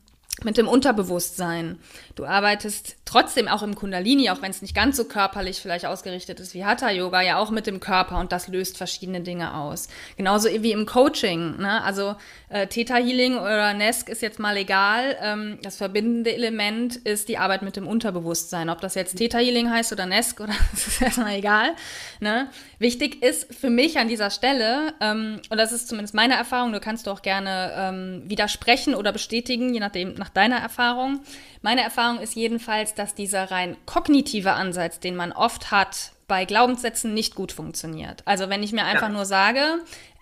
mit 0.42 0.58
dem 0.58 0.68
Unterbewusstsein. 0.68 1.78
Du 2.14 2.26
arbeitest 2.26 2.96
trotzdem 3.06 3.46
auch 3.46 3.62
im 3.62 3.76
Kundalini, 3.76 4.28
auch 4.30 4.42
wenn 4.42 4.50
es 4.50 4.60
nicht 4.60 4.74
ganz 4.74 4.96
so 4.96 5.04
körperlich 5.04 5.60
vielleicht 5.60 5.86
ausgerichtet 5.86 6.40
ist 6.40 6.54
wie 6.54 6.64
Hatha 6.64 6.90
Yoga, 6.90 7.22
ja 7.22 7.38
auch 7.38 7.50
mit 7.50 7.66
dem 7.66 7.78
Körper 7.78 8.18
und 8.18 8.32
das 8.32 8.48
löst 8.48 8.76
verschiedene 8.76 9.20
Dinge 9.20 9.54
aus. 9.54 9.88
Genauso 10.16 10.48
wie 10.48 10.72
im 10.72 10.86
Coaching. 10.86 11.56
Ne? 11.58 11.82
Also 11.84 12.16
äh, 12.48 12.66
Theta 12.66 12.96
Healing 12.96 13.38
oder 13.38 13.74
Nesk 13.74 14.08
ist 14.08 14.22
jetzt 14.22 14.40
mal 14.40 14.56
egal. 14.56 15.16
Ähm, 15.22 15.58
das 15.62 15.76
verbindende 15.76 16.34
Element 16.34 16.96
ist 16.96 17.28
die 17.28 17.38
Arbeit 17.38 17.62
mit 17.62 17.76
dem 17.76 17.86
Unterbewusstsein. 17.86 18.68
Ob 18.68 18.80
das 18.80 18.96
jetzt 18.96 19.16
Theta 19.16 19.38
Healing 19.38 19.70
heißt 19.70 19.92
oder 19.92 20.06
Nesk 20.06 20.40
oder 20.40 20.54
das 20.72 20.88
ist 20.88 21.00
erstmal 21.00 21.36
egal. 21.36 21.76
Ne? 22.18 22.50
Wichtig 22.80 23.22
ist 23.22 23.54
für 23.54 23.70
mich 23.70 23.98
an 23.98 24.08
dieser 24.08 24.30
Stelle, 24.30 24.94
ähm, 25.00 25.40
und 25.48 25.58
das 25.58 25.70
ist 25.70 25.86
zumindest 25.86 26.14
meine 26.14 26.34
Erfahrung, 26.34 26.72
du 26.72 26.80
kannst 26.80 27.06
du 27.06 27.12
auch 27.12 27.22
gerne 27.22 27.72
ähm, 27.76 28.22
widersprechen 28.26 28.96
oder 28.96 29.12
bestätigen, 29.12 29.72
je 29.72 29.80
nachdem 29.80 30.14
nach 30.14 30.28
deiner 30.28 30.56
Erfahrung. 30.56 31.20
Meine 31.62 31.82
Erfahrung 31.82 32.20
ist 32.20 32.34
jedenfalls, 32.34 32.95
dass 32.98 33.14
dieser 33.14 33.50
rein 33.50 33.76
kognitive 33.86 34.52
Ansatz, 34.52 35.00
den 35.00 35.16
man 35.16 35.32
oft 35.32 35.70
hat, 35.70 36.12
bei 36.28 36.44
Glaubenssätzen 36.44 37.14
nicht 37.14 37.34
gut 37.34 37.52
funktioniert. 37.52 38.22
Also 38.24 38.48
wenn 38.48 38.62
ich 38.62 38.72
mir 38.72 38.84
einfach 38.84 39.08
ja. 39.08 39.14
nur 39.14 39.24
sage, 39.24 39.60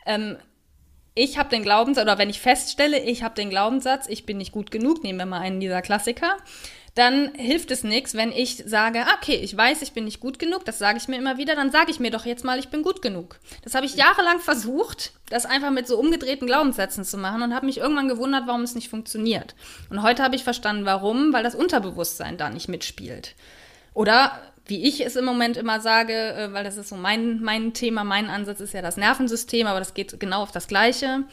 ähm, 0.06 0.36
ich 1.14 1.38
habe 1.38 1.48
den 1.48 1.62
Glaubenssatz, 1.62 2.04
oder 2.04 2.18
wenn 2.18 2.28
ich 2.28 2.40
feststelle, 2.40 2.98
ich 2.98 3.22
habe 3.22 3.34
den 3.34 3.48
Glaubenssatz, 3.48 4.08
ich 4.08 4.26
bin 4.26 4.36
nicht 4.36 4.52
gut 4.52 4.70
genug, 4.70 5.04
nehmen 5.04 5.18
wir 5.18 5.26
mal 5.26 5.40
einen 5.40 5.60
dieser 5.60 5.80
Klassiker, 5.80 6.36
dann 6.94 7.34
hilft 7.34 7.72
es 7.72 7.82
nichts, 7.82 8.14
wenn 8.14 8.30
ich 8.30 8.62
sage, 8.66 9.00
ah, 9.00 9.16
okay, 9.20 9.34
ich 9.34 9.56
weiß, 9.56 9.82
ich 9.82 9.92
bin 9.92 10.04
nicht 10.04 10.20
gut 10.20 10.38
genug, 10.38 10.64
das 10.64 10.78
sage 10.78 10.98
ich 10.98 11.08
mir 11.08 11.16
immer 11.16 11.38
wieder, 11.38 11.56
dann 11.56 11.72
sage 11.72 11.90
ich 11.90 11.98
mir 11.98 12.12
doch 12.12 12.24
jetzt 12.24 12.44
mal, 12.44 12.58
ich 12.58 12.68
bin 12.68 12.84
gut 12.84 13.02
genug. 13.02 13.40
Das 13.62 13.74
habe 13.74 13.84
ich 13.84 13.96
jahrelang 13.96 14.38
versucht, 14.38 15.12
das 15.28 15.44
einfach 15.44 15.72
mit 15.72 15.88
so 15.88 15.98
umgedrehten 15.98 16.46
Glaubenssätzen 16.46 17.04
zu 17.04 17.18
machen 17.18 17.42
und 17.42 17.52
habe 17.52 17.66
mich 17.66 17.78
irgendwann 17.78 18.08
gewundert, 18.08 18.44
warum 18.46 18.62
es 18.62 18.76
nicht 18.76 18.90
funktioniert. 18.90 19.56
Und 19.90 20.02
heute 20.02 20.22
habe 20.22 20.36
ich 20.36 20.44
verstanden, 20.44 20.84
warum, 20.84 21.32
weil 21.32 21.42
das 21.42 21.56
Unterbewusstsein 21.56 22.36
da 22.36 22.48
nicht 22.48 22.68
mitspielt. 22.68 23.34
Oder 23.92 24.40
wie 24.66 24.84
ich 24.84 25.04
es 25.04 25.16
im 25.16 25.24
Moment 25.24 25.56
immer 25.56 25.80
sage, 25.80 26.12
äh, 26.12 26.52
weil 26.52 26.64
das 26.64 26.76
ist 26.76 26.90
so 26.90 26.96
mein, 26.96 27.42
mein 27.42 27.74
Thema, 27.74 28.04
mein 28.04 28.30
Ansatz 28.30 28.60
ist 28.60 28.72
ja 28.72 28.82
das 28.82 28.96
Nervensystem, 28.96 29.66
aber 29.66 29.80
das 29.80 29.94
geht 29.94 30.18
genau 30.20 30.42
auf 30.42 30.52
das 30.52 30.68
Gleiche. 30.68 31.24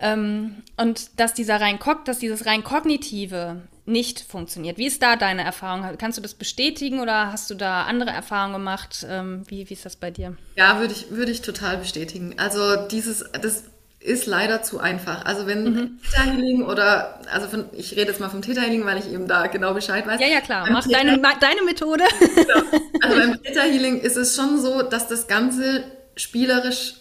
Ähm, 0.00 0.62
und 0.76 1.20
dass 1.20 1.34
dieser 1.34 1.60
rein, 1.60 1.78
dass 2.04 2.18
dieses 2.18 2.46
rein 2.46 2.64
kognitive 2.64 3.62
nicht 3.88 4.20
funktioniert. 4.20 4.78
Wie 4.78 4.86
ist 4.86 5.02
da 5.02 5.16
deine 5.16 5.42
Erfahrung? 5.42 5.96
Kannst 5.98 6.18
du 6.18 6.22
das 6.22 6.34
bestätigen 6.34 7.00
oder 7.00 7.32
hast 7.32 7.50
du 7.50 7.54
da 7.54 7.84
andere 7.84 8.10
Erfahrungen 8.10 8.52
gemacht? 8.52 9.06
Ähm, 9.08 9.42
wie, 9.48 9.68
wie 9.68 9.74
ist 9.74 9.84
das 9.84 9.96
bei 9.96 10.10
dir? 10.10 10.36
Ja, 10.56 10.78
würde 10.78 10.92
ich, 10.92 11.10
würde 11.10 11.32
ich 11.32 11.40
total 11.40 11.78
bestätigen. 11.78 12.34
Also 12.36 12.76
dieses, 12.88 13.24
das 13.40 13.64
ist 14.00 14.26
leider 14.26 14.62
zu 14.62 14.78
einfach. 14.78 15.24
Also 15.24 15.46
wenn 15.46 15.64
mhm. 15.64 15.98
Theta 16.02 16.22
Healing 16.22 16.62
oder, 16.62 17.20
also 17.32 17.48
von, 17.48 17.64
ich 17.72 17.92
rede 17.92 18.10
jetzt 18.10 18.20
mal 18.20 18.28
vom 18.28 18.42
Theta 18.42 18.60
Healing, 18.60 18.84
weil 18.84 18.98
ich 18.98 19.10
eben 19.10 19.26
da 19.26 19.46
genau 19.46 19.74
Bescheid 19.74 20.06
weiß. 20.06 20.20
Ja, 20.20 20.28
ja, 20.28 20.40
klar. 20.40 20.68
Mach 20.70 20.86
deine, 20.86 21.18
deine 21.18 21.62
Methode. 21.64 22.04
Genau. 22.20 22.60
Also 23.00 23.16
beim 23.16 23.42
Theta 23.42 23.62
Healing 23.62 24.00
ist 24.00 24.16
es 24.16 24.36
schon 24.36 24.60
so, 24.60 24.82
dass 24.82 25.08
das 25.08 25.26
Ganze 25.26 25.84
spielerisch 26.14 26.94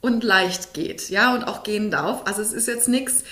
und 0.00 0.22
leicht 0.22 0.74
geht, 0.74 1.10
ja, 1.10 1.34
und 1.34 1.44
auch 1.44 1.64
gehen 1.64 1.90
darf. 1.90 2.22
Also 2.26 2.42
es 2.42 2.52
ist 2.52 2.68
jetzt 2.68 2.88
nichts, 2.88 3.24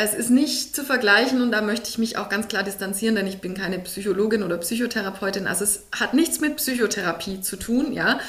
es 0.00 0.14
ist 0.14 0.30
nicht 0.30 0.76
zu 0.76 0.84
vergleichen 0.84 1.42
und 1.42 1.50
da 1.50 1.60
möchte 1.60 1.88
ich 1.88 1.98
mich 1.98 2.18
auch 2.18 2.28
ganz 2.28 2.46
klar 2.46 2.62
distanzieren, 2.62 3.16
denn 3.16 3.26
ich 3.26 3.40
bin 3.40 3.54
keine 3.54 3.80
Psychologin 3.80 4.44
oder 4.44 4.56
Psychotherapeutin. 4.58 5.48
Also 5.48 5.64
es 5.64 5.86
hat 5.90 6.14
nichts 6.14 6.38
mit 6.38 6.56
Psychotherapie 6.56 7.40
zu 7.40 7.56
tun, 7.56 7.92
ja. 7.92 8.20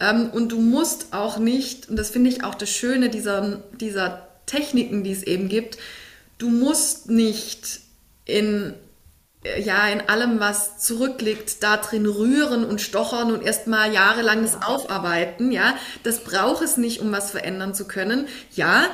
Ähm, 0.00 0.28
und 0.28 0.52
du 0.52 0.60
musst 0.60 1.14
auch 1.14 1.38
nicht, 1.38 1.88
und 1.88 1.96
das 1.96 2.10
finde 2.10 2.28
ich 2.28 2.44
auch 2.44 2.54
das 2.54 2.68
Schöne 2.68 3.08
dieser, 3.08 3.62
dieser 3.80 4.28
Techniken, 4.44 5.02
die 5.02 5.12
es 5.12 5.22
eben 5.22 5.48
gibt, 5.48 5.78
du 6.36 6.50
musst 6.50 7.08
nicht 7.08 7.80
in 8.26 8.74
ja, 9.58 9.88
in 9.88 10.00
allem, 10.08 10.40
was 10.40 10.78
zurückliegt, 10.78 11.62
da 11.62 11.76
drin 11.76 12.06
rühren 12.06 12.64
und 12.64 12.80
stochern 12.80 13.30
und 13.30 13.42
erstmal 13.42 13.92
jahrelang 13.92 14.40
das 14.40 14.62
aufarbeiten, 14.62 15.52
ja. 15.52 15.74
Das 16.02 16.20
braucht 16.20 16.62
es 16.62 16.76
nicht, 16.76 17.00
um 17.00 17.12
was 17.12 17.30
verändern 17.30 17.74
zu 17.74 17.86
können. 17.86 18.26
Ja, 18.54 18.88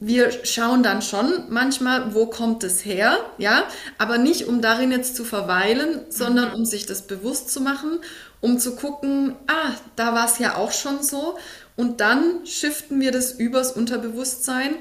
wir 0.00 0.44
schauen 0.44 0.82
dann 0.82 1.02
schon 1.02 1.44
manchmal, 1.48 2.14
wo 2.14 2.26
kommt 2.26 2.62
es 2.62 2.84
her, 2.84 3.18
ja, 3.36 3.64
aber 3.98 4.18
nicht 4.18 4.46
um 4.46 4.62
darin 4.62 4.92
jetzt 4.92 5.16
zu 5.16 5.24
verweilen, 5.24 6.02
sondern 6.08 6.52
um 6.52 6.64
sich 6.64 6.86
das 6.86 7.02
bewusst 7.02 7.50
zu 7.50 7.60
machen, 7.60 7.98
um 8.40 8.60
zu 8.60 8.76
gucken, 8.76 9.34
ah, 9.48 9.72
da 9.96 10.14
war 10.14 10.26
es 10.26 10.38
ja 10.38 10.54
auch 10.56 10.70
schon 10.70 11.02
so. 11.02 11.36
Und 11.74 12.00
dann 12.00 12.46
shiften 12.46 13.00
wir 13.00 13.10
das 13.10 13.32
übers 13.32 13.72
Unterbewusstsein, 13.72 14.76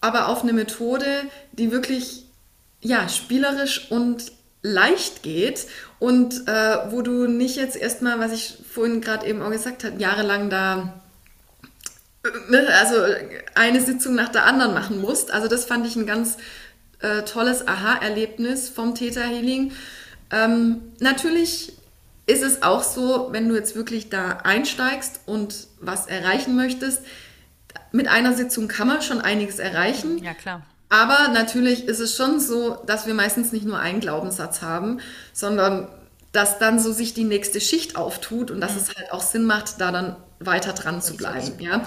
aber 0.00 0.28
auf 0.28 0.42
eine 0.42 0.54
Methode, 0.54 1.06
die 1.52 1.70
wirklich 1.70 2.24
ja, 2.80 3.08
spielerisch 3.08 3.90
und 3.90 4.32
leicht 4.62 5.22
geht 5.22 5.66
und 5.98 6.48
äh, 6.48 6.90
wo 6.90 7.02
du 7.02 7.26
nicht 7.26 7.56
jetzt 7.56 7.76
erstmal, 7.76 8.18
was 8.20 8.32
ich 8.32 8.58
vorhin 8.70 9.00
gerade 9.00 9.26
eben 9.26 9.42
auch 9.42 9.50
gesagt 9.50 9.84
habe, 9.84 10.00
jahrelang 10.00 10.50
da 10.50 11.00
also 12.80 12.96
eine 13.54 13.80
Sitzung 13.80 14.14
nach 14.14 14.28
der 14.28 14.44
anderen 14.44 14.74
machen 14.74 15.00
musst. 15.00 15.32
Also 15.32 15.48
das 15.48 15.64
fand 15.64 15.86
ich 15.86 15.96
ein 15.96 16.06
ganz 16.06 16.36
äh, 17.00 17.22
tolles 17.22 17.66
Aha-Erlebnis 17.66 18.68
vom 18.68 18.94
Theta 18.94 19.22
Healing. 19.22 19.72
Ähm, 20.30 20.80
natürlich 20.98 21.72
ist 22.26 22.42
es 22.42 22.62
auch 22.62 22.82
so, 22.82 23.28
wenn 23.30 23.48
du 23.48 23.54
jetzt 23.54 23.76
wirklich 23.76 24.08
da 24.10 24.38
einsteigst 24.42 25.20
und 25.26 25.68
was 25.80 26.06
erreichen 26.06 26.56
möchtest, 26.56 27.02
mit 27.92 28.08
einer 28.08 28.34
Sitzung 28.34 28.68
kann 28.68 28.88
man 28.88 29.02
schon 29.02 29.20
einiges 29.20 29.58
erreichen. 29.58 30.18
Ja, 30.22 30.34
klar. 30.34 30.62
Aber 30.88 31.28
natürlich 31.32 31.86
ist 31.86 32.00
es 32.00 32.16
schon 32.16 32.40
so, 32.40 32.76
dass 32.86 33.06
wir 33.06 33.14
meistens 33.14 33.52
nicht 33.52 33.64
nur 33.64 33.78
einen 33.78 34.00
Glaubenssatz 34.00 34.62
haben, 34.62 35.00
sondern 35.32 35.88
dass 36.32 36.58
dann 36.58 36.78
so 36.78 36.92
sich 36.92 37.14
die 37.14 37.24
nächste 37.24 37.60
Schicht 37.60 37.96
auftut 37.96 38.50
und 38.50 38.60
dass 38.60 38.72
mhm. 38.72 38.78
es 38.78 38.96
halt 38.96 39.12
auch 39.12 39.22
Sinn 39.22 39.44
macht, 39.44 39.80
da 39.80 39.90
dann 39.90 40.16
weiter 40.40 40.72
dran 40.72 41.02
zu 41.02 41.16
bleiben. 41.16 41.58
Ja? 41.60 41.86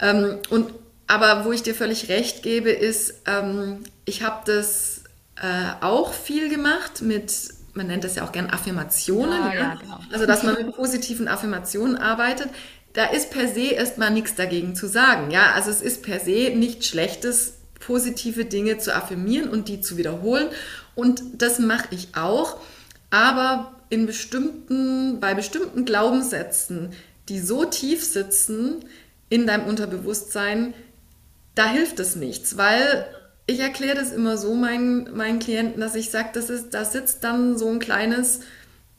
Ähm, 0.00 0.38
und, 0.50 0.72
aber 1.06 1.44
wo 1.44 1.52
ich 1.52 1.62
dir 1.62 1.74
völlig 1.74 2.08
recht 2.08 2.42
gebe, 2.42 2.70
ist, 2.70 3.22
ähm, 3.26 3.84
ich 4.04 4.22
habe 4.22 4.42
das 4.46 5.02
äh, 5.36 5.84
auch 5.84 6.12
viel 6.12 6.48
gemacht 6.48 7.02
mit, 7.02 7.32
man 7.74 7.86
nennt 7.86 8.04
das 8.04 8.16
ja 8.16 8.24
auch 8.24 8.32
gern 8.32 8.50
Affirmationen. 8.50 9.40
Ja, 9.44 9.52
ja? 9.52 9.60
Ja, 9.60 9.74
genau. 9.74 10.00
Also, 10.12 10.26
dass 10.26 10.42
man 10.42 10.54
mit 10.54 10.74
positiven 10.74 11.28
Affirmationen 11.28 11.96
arbeitet. 11.96 12.48
Da 12.92 13.04
ist 13.04 13.30
per 13.30 13.46
se 13.46 13.72
erstmal 13.72 14.10
nichts 14.10 14.34
dagegen 14.36 14.74
zu 14.74 14.88
sagen. 14.88 15.30
Ja, 15.30 15.52
also 15.52 15.70
es 15.70 15.82
ist 15.82 16.02
per 16.02 16.18
se 16.18 16.52
nichts 16.54 16.86
Schlechtes, 16.86 17.58
positive 17.78 18.46
Dinge 18.46 18.78
zu 18.78 18.94
affirmieren 18.94 19.50
und 19.50 19.68
die 19.68 19.82
zu 19.82 19.98
wiederholen. 19.98 20.48
Und 20.94 21.22
das 21.34 21.58
mache 21.58 21.88
ich 21.90 22.08
auch. 22.16 22.56
Aber 23.10 23.72
in 23.90 24.06
bestimmten, 24.06 25.20
bei 25.20 25.34
bestimmten 25.34 25.84
Glaubenssätzen, 25.84 26.92
die 27.28 27.40
so 27.40 27.64
tief 27.64 28.04
sitzen 28.04 28.84
in 29.28 29.46
deinem 29.46 29.66
Unterbewusstsein, 29.66 30.74
da 31.54 31.66
hilft 31.70 31.98
es 32.00 32.16
nichts, 32.16 32.56
weil 32.56 33.06
ich 33.46 33.60
erkläre 33.60 33.96
das 33.96 34.12
immer 34.12 34.36
so 34.36 34.54
meinen, 34.54 35.16
meinen 35.16 35.38
Klienten, 35.38 35.80
dass 35.80 35.94
ich 35.94 36.10
sage, 36.10 36.30
das 36.34 36.50
ist, 36.50 36.74
da 36.74 36.84
sitzt 36.84 37.22
dann 37.24 37.56
so 37.56 37.68
ein 37.68 37.78
kleines, 37.78 38.40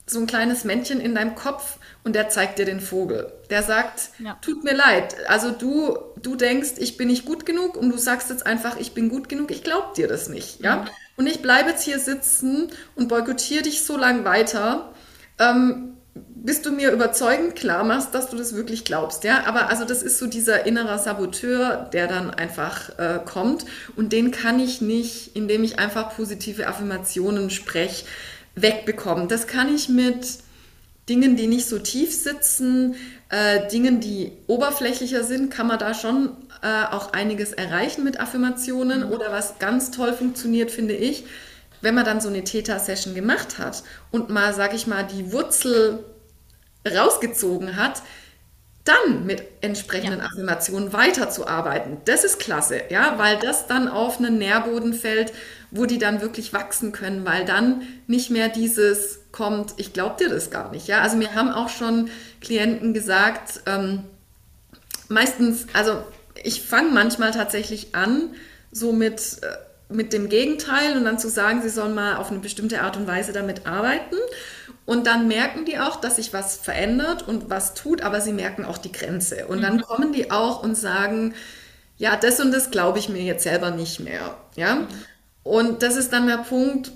so 0.05 0.19
ein 0.19 0.28
kleines 0.28 0.63
Männchen 0.63 1.01
in 1.01 1.15
deinem 1.15 1.36
Kopf 1.36 1.80
und 2.03 2.15
der 2.15 2.30
zeigt 2.30 2.57
dir 2.57 2.65
den 2.65 2.80
Vogel. 2.80 3.32
Der 3.49 3.61
sagt, 3.61 4.11
ja. 4.19 4.38
tut 4.41 4.63
mir 4.63 4.73
leid. 4.73 5.15
Also 5.28 5.51
du, 5.51 5.97
du 6.21 6.36
denkst, 6.36 6.73
ich 6.78 6.95
bin 6.95 7.09
nicht 7.09 7.25
gut 7.25 7.45
genug 7.45 7.75
und 7.75 7.89
du 7.89 7.97
sagst 7.97 8.30
jetzt 8.30 8.45
einfach, 8.45 8.78
ich 8.78 8.93
bin 8.93 9.09
gut 9.09 9.28
genug. 9.28 9.51
Ich 9.51 9.63
glaube 9.63 9.88
dir 9.97 10.07
das 10.07 10.30
nicht, 10.30 10.61
ja. 10.61 10.78
Mhm. 10.78 10.89
Und 11.17 11.28
ich 11.28 11.41
bleibe 11.41 11.71
jetzt 11.71 11.84
hier 11.84 11.99
sitzen 11.99 12.71
und 12.95 13.09
boykottiere 13.09 13.63
dich 13.63 13.84
so 13.84 13.97
lange 13.97 14.23
weiter, 14.23 14.93
ähm, 15.39 15.96
bis 16.36 16.61
du 16.61 16.72
mir 16.72 16.91
überzeugend 16.91 17.55
klar 17.55 17.84
machst, 17.84 18.13
dass 18.13 18.30
du 18.30 18.38
das 18.38 18.55
wirklich 18.55 18.86
glaubst. 18.86 19.24
Ja, 19.24 19.45
aber 19.45 19.70
also 19.70 19.86
das 19.86 20.03
ist 20.03 20.18
so 20.18 20.28
dieser 20.28 20.65
innere 20.65 20.99
Saboteur, 20.99 21.89
der 21.93 22.07
dann 22.07 22.30
einfach 22.30 22.97
äh, 22.97 23.20
kommt 23.24 23.65
und 23.95 24.13
den 24.13 24.32
kann 24.32 24.59
ich 24.59 24.82
nicht, 24.82 25.36
indem 25.36 25.63
ich 25.63 25.80
einfach 25.80 26.15
positive 26.15 26.68
Affirmationen 26.68 27.49
spreche, 27.49 28.05
wegbekommen. 28.55 29.28
Das 29.28 29.47
kann 29.47 29.74
ich 29.74 29.89
mit 29.89 30.39
Dingen, 31.09 31.36
die 31.38 31.47
nicht 31.47 31.68
so 31.68 31.80
tief 31.80 32.13
sitzen, 32.13 32.95
äh, 33.30 33.68
Dingen, 33.70 33.99
die 33.99 34.32
oberflächlicher 34.47 35.24
sind, 35.24 35.51
kann 35.51 35.68
man 35.68 35.80
da 35.80 35.93
schon 35.93 36.32
äh, 36.61 36.84
auch 36.91 37.13
einiges 37.13 37.53
erreichen 37.53 38.03
mit 38.03 38.20
Affirmationen. 38.20 39.05
Mhm. 39.05 39.11
Oder 39.11 39.32
was 39.32 39.59
ganz 39.59 39.91
toll 39.91 40.13
funktioniert, 40.13 40.72
finde 40.72 40.95
ich, 40.95 41.26
wenn 41.82 41.95
man 41.95 42.05
dann 42.05 42.21
so 42.21 42.30
eine 42.30 42.43
Theta-Session 42.43 43.15
gemacht 43.15 43.57
hat 43.57 43.84
und 44.11 44.30
mal, 44.30 44.53
sag 44.53 44.73
ich 44.73 44.88
mal, 44.88 45.05
die 45.05 45.32
Wurzel 45.32 46.03
rausgezogen 46.86 47.75
hat, 47.75 48.01
dann 48.88 49.25
mit 49.25 49.43
entsprechenden 49.61 50.19
ja. 50.19 50.25
Affirmationen 50.25 50.93
weiterzuarbeiten. 50.93 51.97
Das 52.05 52.23
ist 52.23 52.39
klasse, 52.39 52.82
ja, 52.89 53.17
weil 53.17 53.38
das 53.38 53.67
dann 53.67 53.88
auf 53.89 54.19
einen 54.19 54.38
Nährboden 54.38 54.93
fällt, 54.93 55.34
wo 55.71 55.86
die 55.86 55.97
dann 55.97 56.21
wirklich 56.21 56.53
wachsen 56.53 56.93
können, 56.93 57.25
weil 57.25 57.43
dann 57.43 57.82
nicht 58.07 58.30
mehr 58.30 58.47
dieses 58.47 59.19
kommt, 59.34 59.73
ich 59.78 59.91
glaube 59.91 60.15
dir 60.23 60.30
das 60.30 60.49
gar 60.51 60.71
nicht, 60.71 60.88
ja. 60.88 61.01
Also 61.01 61.17
mir 61.17 61.36
haben 61.36 61.49
auch 61.49 61.69
schon 61.69 62.09
Klienten 62.39 62.93
gesagt, 62.93 63.61
ähm, 63.65 64.03
meistens, 65.09 65.67
also 65.73 66.01
ich 66.41 66.61
fange 66.61 66.91
manchmal 66.91 67.32
tatsächlich 67.32 67.93
an, 67.93 68.36
so 68.71 68.93
mit 68.93 69.19
äh, 69.41 69.47
mit 69.89 70.11
dem 70.13 70.29
Gegenteil 70.29 70.97
und 70.97 71.05
dann 71.05 71.19
zu 71.19 71.29
sagen, 71.29 71.61
sie 71.61 71.69
sollen 71.69 71.95
mal 71.95 72.17
auf 72.17 72.29
eine 72.29 72.39
bestimmte 72.39 72.81
Art 72.81 72.97
und 72.97 73.07
Weise 73.07 73.31
damit 73.31 73.65
arbeiten. 73.65 74.17
Und 74.85 75.05
dann 75.07 75.27
merken 75.27 75.65
die 75.65 75.79
auch, 75.79 75.97
dass 75.97 76.15
sich 76.15 76.33
was 76.33 76.57
verändert 76.57 77.27
und 77.27 77.49
was 77.49 77.73
tut, 77.73 78.01
aber 78.01 78.21
sie 78.21 78.33
merken 78.33 78.65
auch 78.65 78.77
die 78.77 78.91
Grenze. 78.91 79.47
Und 79.47 79.61
dann 79.61 79.77
mhm. 79.77 79.81
kommen 79.81 80.13
die 80.13 80.31
auch 80.31 80.63
und 80.63 80.75
sagen, 80.75 81.33
ja, 81.97 82.15
das 82.15 82.39
und 82.39 82.51
das 82.51 82.71
glaube 82.71 82.99
ich 82.99 83.09
mir 83.09 83.21
jetzt 83.21 83.43
selber 83.43 83.71
nicht 83.71 83.99
mehr. 83.99 84.38
Ja? 84.55 84.75
Mhm. 84.75 84.88
Und 85.43 85.83
das 85.83 85.95
ist 85.95 86.13
dann 86.13 86.27
der 86.27 86.38
Punkt, 86.38 86.91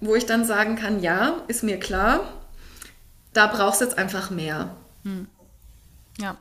wo 0.00 0.14
ich 0.14 0.26
dann 0.26 0.44
sagen 0.44 0.76
kann, 0.76 1.02
ja, 1.02 1.42
ist 1.48 1.62
mir 1.62 1.78
klar, 1.78 2.20
da 3.32 3.46
brauchst 3.46 3.80
du 3.80 3.86
jetzt 3.86 3.98
einfach 3.98 4.30
mehr. 4.30 4.76
Mhm. 5.02 5.28
Ja. 6.18 6.36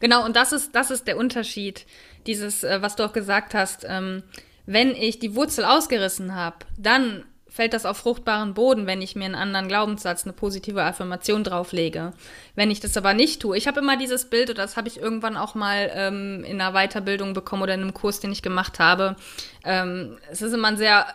Genau, 0.00 0.24
und 0.24 0.36
das 0.36 0.52
ist, 0.52 0.74
das 0.74 0.90
ist 0.90 1.06
der 1.06 1.16
Unterschied. 1.16 1.86
Dieses, 2.26 2.64
äh, 2.64 2.82
was 2.82 2.96
du 2.96 3.04
auch 3.04 3.12
gesagt 3.12 3.54
hast, 3.54 3.84
ähm, 3.88 4.22
wenn 4.68 4.90
ich 4.90 5.18
die 5.18 5.34
Wurzel 5.34 5.64
ausgerissen 5.64 6.34
habe, 6.34 6.58
dann 6.76 7.24
fällt 7.48 7.72
das 7.72 7.86
auf 7.86 7.96
fruchtbaren 7.96 8.52
Boden, 8.52 8.86
wenn 8.86 9.00
ich 9.00 9.16
mir 9.16 9.24
einen 9.24 9.34
anderen 9.34 9.66
Glaubenssatz, 9.66 10.24
eine 10.24 10.34
positive 10.34 10.82
Affirmation 10.82 11.42
drauflege. 11.42 12.12
Wenn 12.54 12.70
ich 12.70 12.78
das 12.78 12.94
aber 12.98 13.14
nicht 13.14 13.40
tue, 13.40 13.56
ich 13.56 13.66
habe 13.66 13.80
immer 13.80 13.96
dieses 13.96 14.26
Bild, 14.26 14.50
und 14.50 14.58
das 14.58 14.76
habe 14.76 14.86
ich 14.86 15.00
irgendwann 15.00 15.38
auch 15.38 15.54
mal 15.54 15.90
ähm, 15.94 16.44
in 16.44 16.60
einer 16.60 16.74
Weiterbildung 16.74 17.32
bekommen 17.32 17.62
oder 17.62 17.72
in 17.72 17.80
einem 17.80 17.94
Kurs, 17.94 18.20
den 18.20 18.30
ich 18.30 18.42
gemacht 18.42 18.78
habe. 18.78 19.16
Ähm, 19.64 20.18
es 20.30 20.42
ist 20.42 20.52
immer 20.52 20.68
ein 20.68 20.76
sehr 20.76 21.06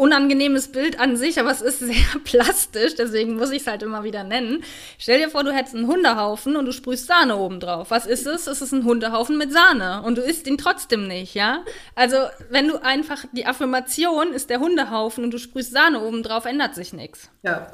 unangenehmes 0.00 0.72
Bild 0.72 0.98
an 0.98 1.16
sich, 1.16 1.38
aber 1.38 1.50
es 1.50 1.60
ist 1.60 1.78
sehr 1.80 2.20
plastisch, 2.24 2.94
deswegen 2.96 3.36
muss 3.36 3.50
ich 3.50 3.62
es 3.62 3.66
halt 3.66 3.82
immer 3.82 4.02
wieder 4.02 4.24
nennen. 4.24 4.64
Stell 4.98 5.18
dir 5.18 5.28
vor, 5.28 5.44
du 5.44 5.52
hättest 5.52 5.76
einen 5.76 5.86
Hundehaufen 5.86 6.56
und 6.56 6.64
du 6.64 6.72
sprühst 6.72 7.06
Sahne 7.06 7.36
oben 7.36 7.60
drauf. 7.60 7.90
Was 7.90 8.06
ist 8.06 8.26
es? 8.26 8.46
Es 8.46 8.62
ist 8.62 8.72
ein 8.72 8.84
Hundehaufen 8.84 9.36
mit 9.36 9.52
Sahne 9.52 10.02
und 10.02 10.16
du 10.16 10.22
isst 10.22 10.46
ihn 10.46 10.56
trotzdem 10.56 11.06
nicht, 11.06 11.34
ja? 11.34 11.64
Also, 11.94 12.16
wenn 12.48 12.66
du 12.66 12.82
einfach 12.82 13.26
die 13.32 13.44
Affirmation 13.44 14.32
ist 14.32 14.48
der 14.48 14.60
Hundehaufen 14.60 15.22
und 15.22 15.32
du 15.32 15.38
sprühst 15.38 15.72
Sahne 15.72 16.00
oben 16.00 16.22
drauf, 16.22 16.46
ändert 16.46 16.74
sich 16.74 16.94
nichts. 16.94 17.28
Ja. 17.42 17.70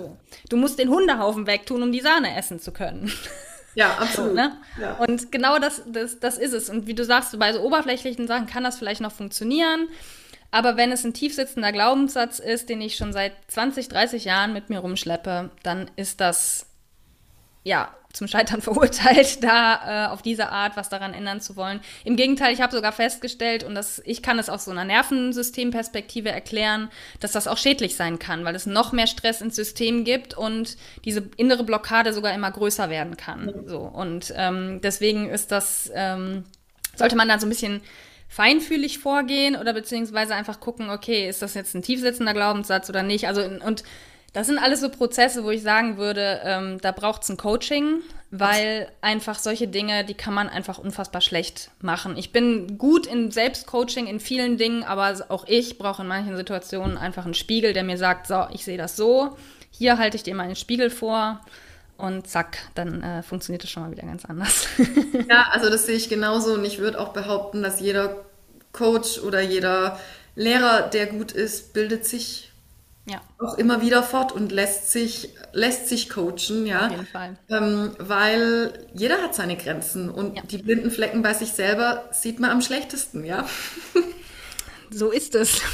Du 0.50 0.56
musst 0.56 0.80
den 0.80 0.88
Hundehaufen 0.88 1.46
wegtun, 1.46 1.82
um 1.82 1.92
die 1.92 2.00
Sahne 2.00 2.36
essen 2.36 2.58
zu 2.58 2.72
können. 2.72 3.12
Ja, 3.76 3.90
absolut. 4.00 4.30
So, 4.30 4.34
ne? 4.34 4.56
ja. 4.80 4.94
Und 4.94 5.30
genau 5.30 5.60
das, 5.60 5.82
das, 5.86 6.18
das 6.18 6.38
ist 6.38 6.54
es. 6.54 6.68
Und 6.70 6.88
wie 6.88 6.94
du 6.94 7.04
sagst, 7.04 7.38
bei 7.38 7.52
so 7.52 7.60
oberflächlichen 7.60 8.26
Sachen 8.26 8.46
kann 8.46 8.64
das 8.64 8.78
vielleicht 8.78 9.00
noch 9.00 9.12
funktionieren. 9.12 9.88
Aber 10.50 10.76
wenn 10.76 10.92
es 10.92 11.04
ein 11.04 11.14
tiefsitzender 11.14 11.72
Glaubenssatz 11.72 12.38
ist, 12.38 12.68
den 12.68 12.80
ich 12.80 12.96
schon 12.96 13.12
seit 13.12 13.32
20, 13.48 13.88
30 13.88 14.24
Jahren 14.24 14.52
mit 14.52 14.70
mir 14.70 14.78
rumschleppe, 14.78 15.50
dann 15.62 15.90
ist 15.96 16.20
das 16.20 16.66
ja 17.64 17.94
zum 18.12 18.28
Scheitern 18.28 18.62
verurteilt, 18.62 19.44
da 19.44 20.06
äh, 20.06 20.08
auf 20.08 20.22
diese 20.22 20.48
Art 20.48 20.76
was 20.76 20.88
daran 20.88 21.12
ändern 21.12 21.40
zu 21.40 21.56
wollen. 21.56 21.80
Im 22.04 22.16
Gegenteil, 22.16 22.52
ich 22.52 22.62
habe 22.62 22.74
sogar 22.74 22.92
festgestellt, 22.92 23.62
und 23.62 23.74
das, 23.74 24.00
ich 24.04 24.22
kann 24.22 24.38
es 24.38 24.48
aus 24.48 24.64
so 24.64 24.70
einer 24.70 24.84
Nervensystemperspektive 24.84 26.30
erklären, 26.30 26.88
dass 27.20 27.32
das 27.32 27.46
auch 27.46 27.58
schädlich 27.58 27.96
sein 27.96 28.18
kann, 28.18 28.44
weil 28.44 28.54
es 28.54 28.66
noch 28.66 28.92
mehr 28.92 29.06
Stress 29.06 29.42
ins 29.42 29.56
System 29.56 30.04
gibt 30.04 30.34
und 30.34 30.76
diese 31.04 31.28
innere 31.36 31.64
Blockade 31.64 32.12
sogar 32.12 32.32
immer 32.32 32.50
größer 32.50 32.88
werden 32.88 33.16
kann. 33.16 33.52
So 33.66 33.80
und 33.80 34.32
ähm, 34.36 34.80
deswegen 34.82 35.28
ist 35.28 35.52
das 35.52 35.90
ähm, 35.94 36.44
sollte 36.96 37.16
man 37.16 37.28
da 37.28 37.38
so 37.38 37.46
ein 37.46 37.50
bisschen 37.50 37.82
feinfühlig 38.28 38.98
vorgehen 38.98 39.56
oder 39.56 39.72
beziehungsweise 39.72 40.34
einfach 40.34 40.60
gucken, 40.60 40.90
okay, 40.90 41.28
ist 41.28 41.42
das 41.42 41.54
jetzt 41.54 41.74
ein 41.74 41.82
tiefsitzender 41.82 42.34
Glaubenssatz 42.34 42.88
oder 42.90 43.02
nicht? 43.02 43.28
Also, 43.28 43.42
und 43.42 43.84
das 44.32 44.48
sind 44.48 44.58
alles 44.58 44.80
so 44.80 44.90
Prozesse, 44.90 45.44
wo 45.44 45.50
ich 45.50 45.62
sagen 45.62 45.96
würde, 45.96 46.42
ähm, 46.44 46.78
da 46.82 46.92
braucht 46.92 47.22
es 47.22 47.30
ein 47.30 47.38
Coaching, 47.38 48.02
weil 48.30 48.88
einfach 49.00 49.38
solche 49.38 49.66
Dinge, 49.66 50.04
die 50.04 50.12
kann 50.12 50.34
man 50.34 50.50
einfach 50.50 50.76
unfassbar 50.76 51.22
schlecht 51.22 51.70
machen. 51.80 52.18
Ich 52.18 52.32
bin 52.32 52.76
gut 52.76 53.06
in 53.06 53.30
Selbstcoaching 53.30 54.06
in 54.06 54.20
vielen 54.20 54.58
Dingen, 54.58 54.82
aber 54.82 55.14
auch 55.30 55.46
ich 55.48 55.78
brauche 55.78 56.02
in 56.02 56.08
manchen 56.08 56.36
Situationen 56.36 56.98
einfach 56.98 57.24
einen 57.24 57.32
Spiegel, 57.32 57.72
der 57.72 57.84
mir 57.84 57.96
sagt, 57.96 58.26
so, 58.26 58.46
ich 58.52 58.64
sehe 58.64 58.76
das 58.76 58.96
so, 58.96 59.38
hier 59.70 59.96
halte 59.96 60.18
ich 60.18 60.22
dir 60.22 60.34
meinen 60.34 60.56
Spiegel 60.56 60.90
vor 60.90 61.40
und 61.96 62.28
zack, 62.28 62.58
dann 62.74 63.02
äh, 63.02 63.22
funktioniert 63.22 63.62
das 63.62 63.70
schon 63.70 63.82
mal 63.84 63.90
wieder 63.90 64.06
ganz 64.06 64.24
anders. 64.24 64.66
ja, 65.28 65.48
also 65.50 65.70
das 65.70 65.86
sehe 65.86 65.96
ich 65.96 66.08
genauso 66.08 66.54
und 66.54 66.64
ich 66.64 66.78
würde 66.78 67.00
auch 67.00 67.12
behaupten, 67.12 67.62
dass 67.62 67.80
jeder 67.80 68.24
Coach 68.72 69.18
oder 69.20 69.40
jeder 69.40 69.98
Lehrer, 70.34 70.82
der 70.82 71.06
gut 71.06 71.32
ist, 71.32 71.72
bildet 71.72 72.04
sich 72.04 72.52
ja. 73.06 73.20
auch 73.38 73.56
immer 73.56 73.80
wieder 73.80 74.02
fort 74.02 74.32
und 74.32 74.52
lässt 74.52 74.92
sich, 74.92 75.30
lässt 75.52 75.88
sich 75.88 76.10
coachen, 76.10 76.66
ja. 76.66 76.86
Auf 76.86 76.90
jeden 76.90 77.06
Fall. 77.06 77.36
Ähm, 77.48 77.96
weil 77.98 78.86
jeder 78.92 79.22
hat 79.22 79.34
seine 79.34 79.56
Grenzen 79.56 80.10
und 80.10 80.36
ja. 80.36 80.42
die 80.42 80.58
blinden 80.58 80.90
Flecken 80.90 81.22
bei 81.22 81.32
sich 81.32 81.52
selber 81.52 82.04
sieht 82.10 82.40
man 82.40 82.50
am 82.50 82.60
schlechtesten, 82.60 83.24
ja. 83.24 83.46
So 84.90 85.10
ist 85.10 85.34
es. 85.34 85.60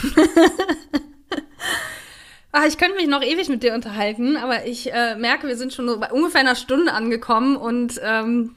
Ach, 2.55 2.67
ich 2.67 2.77
könnte 2.77 2.97
mich 2.97 3.09
noch 3.09 3.23
ewig 3.23 3.49
mit 3.49 3.63
dir 3.63 3.73
unterhalten, 3.73 4.37
aber 4.37 4.67
ich 4.67 4.93
äh, 4.93 5.17
merke, 5.17 5.49
wir 5.49 5.57
sind 5.57 5.73
schon 5.73 5.89
so 5.89 5.99
bei 5.99 6.13
ungefähr 6.13 6.43
einer 6.43 6.55
Stunde 6.55 6.93
angekommen 6.93 7.57
und 7.57 7.99
ähm, 8.05 8.55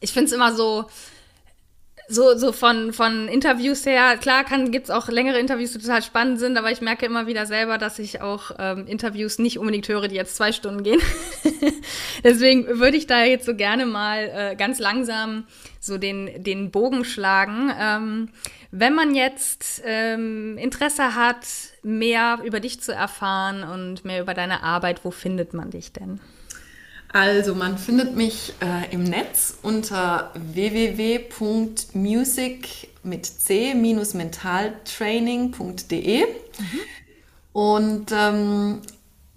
ich 0.00 0.12
finde 0.12 0.26
es 0.26 0.32
immer 0.32 0.54
so, 0.54 0.84
so, 2.08 2.36
so 2.36 2.52
von, 2.52 2.92
von 2.92 3.28
Interviews 3.28 3.86
her, 3.86 4.16
klar 4.18 4.44
kann, 4.44 4.70
gibt's 4.70 4.90
auch 4.90 5.08
längere 5.08 5.38
Interviews, 5.38 5.72
die 5.72 5.78
total 5.78 6.02
spannend 6.02 6.38
sind, 6.38 6.58
aber 6.58 6.70
ich 6.70 6.80
merke 6.80 7.06
immer 7.06 7.26
wieder 7.26 7.46
selber, 7.46 7.78
dass 7.78 7.98
ich 7.98 8.20
auch 8.20 8.50
ähm, 8.58 8.86
Interviews 8.86 9.38
nicht 9.38 9.58
unbedingt 9.58 9.88
höre, 9.88 10.08
die 10.08 10.14
jetzt 10.16 10.36
zwei 10.36 10.52
Stunden 10.52 10.82
gehen. 10.82 11.00
Deswegen 12.24 12.78
würde 12.78 12.96
ich 12.96 13.06
da 13.06 13.24
jetzt 13.24 13.46
so 13.46 13.54
gerne 13.54 13.86
mal 13.86 14.30
äh, 14.34 14.56
ganz 14.56 14.78
langsam 14.78 15.44
so 15.80 15.98
den, 15.98 16.42
den 16.42 16.70
Bogen 16.70 17.04
schlagen. 17.04 17.72
Ähm, 17.78 18.28
wenn 18.70 18.94
man 18.94 19.14
jetzt 19.14 19.82
ähm, 19.84 20.58
Interesse 20.58 21.14
hat, 21.14 21.46
mehr 21.82 22.40
über 22.44 22.60
dich 22.60 22.80
zu 22.80 22.92
erfahren 22.92 23.62
und 23.62 24.04
mehr 24.04 24.20
über 24.20 24.34
deine 24.34 24.62
Arbeit, 24.62 25.04
wo 25.04 25.10
findet 25.10 25.54
man 25.54 25.70
dich 25.70 25.92
denn? 25.92 26.20
Also 27.14 27.54
man 27.54 27.78
findet 27.78 28.14
mich 28.16 28.52
äh, 28.60 28.92
im 28.92 29.04
Netz 29.04 29.56
unter 29.62 30.32
www.music 30.34 31.28
mit 33.04 33.24
c-mentaltraining.de 33.24 36.22
mhm. 36.22 36.26
und 37.52 38.10
ähm, 38.10 38.82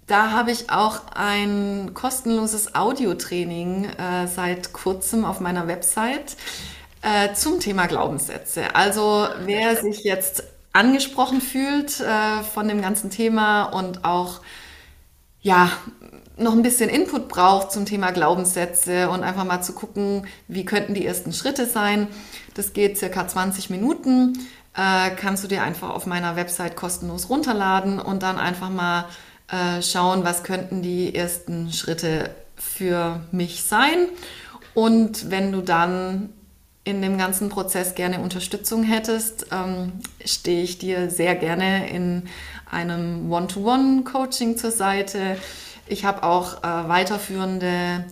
da 0.08 0.32
habe 0.32 0.50
ich 0.50 0.70
auch 0.70 1.02
ein 1.14 1.92
kostenloses 1.94 2.74
Audiotraining 2.74 3.84
äh, 3.84 4.26
seit 4.26 4.72
kurzem 4.72 5.24
auf 5.24 5.38
meiner 5.38 5.68
Website 5.68 6.36
äh, 7.02 7.32
zum 7.34 7.60
Thema 7.60 7.86
Glaubenssätze. 7.86 8.74
Also 8.74 9.28
wer 9.44 9.76
sich 9.76 10.02
jetzt 10.02 10.42
angesprochen 10.72 11.40
fühlt 11.40 12.00
äh, 12.00 12.42
von 12.42 12.66
dem 12.66 12.82
ganzen 12.82 13.10
Thema 13.10 13.66
und 13.66 14.04
auch 14.04 14.40
ja 15.42 15.70
noch 16.38 16.52
ein 16.52 16.62
bisschen 16.62 16.88
Input 16.88 17.28
braucht 17.28 17.72
zum 17.72 17.84
Thema 17.84 18.10
Glaubenssätze 18.10 19.10
und 19.10 19.22
einfach 19.22 19.44
mal 19.44 19.62
zu 19.62 19.72
gucken, 19.72 20.26
wie 20.46 20.64
könnten 20.64 20.94
die 20.94 21.04
ersten 21.04 21.32
Schritte 21.32 21.66
sein. 21.66 22.08
Das 22.54 22.72
geht 22.72 22.98
circa 22.98 23.26
20 23.26 23.70
Minuten. 23.70 24.38
Äh, 24.76 25.10
kannst 25.16 25.44
du 25.44 25.48
dir 25.48 25.62
einfach 25.62 25.90
auf 25.90 26.06
meiner 26.06 26.36
Website 26.36 26.76
kostenlos 26.76 27.28
runterladen 27.28 27.98
und 27.98 28.22
dann 28.22 28.38
einfach 28.38 28.70
mal 28.70 29.06
äh, 29.50 29.82
schauen, 29.82 30.24
was 30.24 30.44
könnten 30.44 30.82
die 30.82 31.14
ersten 31.14 31.72
Schritte 31.72 32.30
für 32.56 33.20
mich 33.32 33.64
sein. 33.64 34.08
Und 34.74 35.30
wenn 35.30 35.52
du 35.52 35.62
dann 35.62 36.30
in 36.84 37.02
dem 37.02 37.18
ganzen 37.18 37.48
Prozess 37.48 37.94
gerne 37.94 38.20
Unterstützung 38.20 38.82
hättest, 38.82 39.46
ähm, 39.52 39.92
stehe 40.24 40.62
ich 40.62 40.78
dir 40.78 41.10
sehr 41.10 41.34
gerne 41.34 41.90
in 41.90 42.22
einem 42.70 43.30
One-to-One-Coaching 43.30 44.56
zur 44.56 44.70
Seite. 44.70 45.36
Ich 45.88 46.04
habe 46.04 46.22
auch 46.22 46.62
äh, 46.62 46.88
weiterführende 46.88 48.04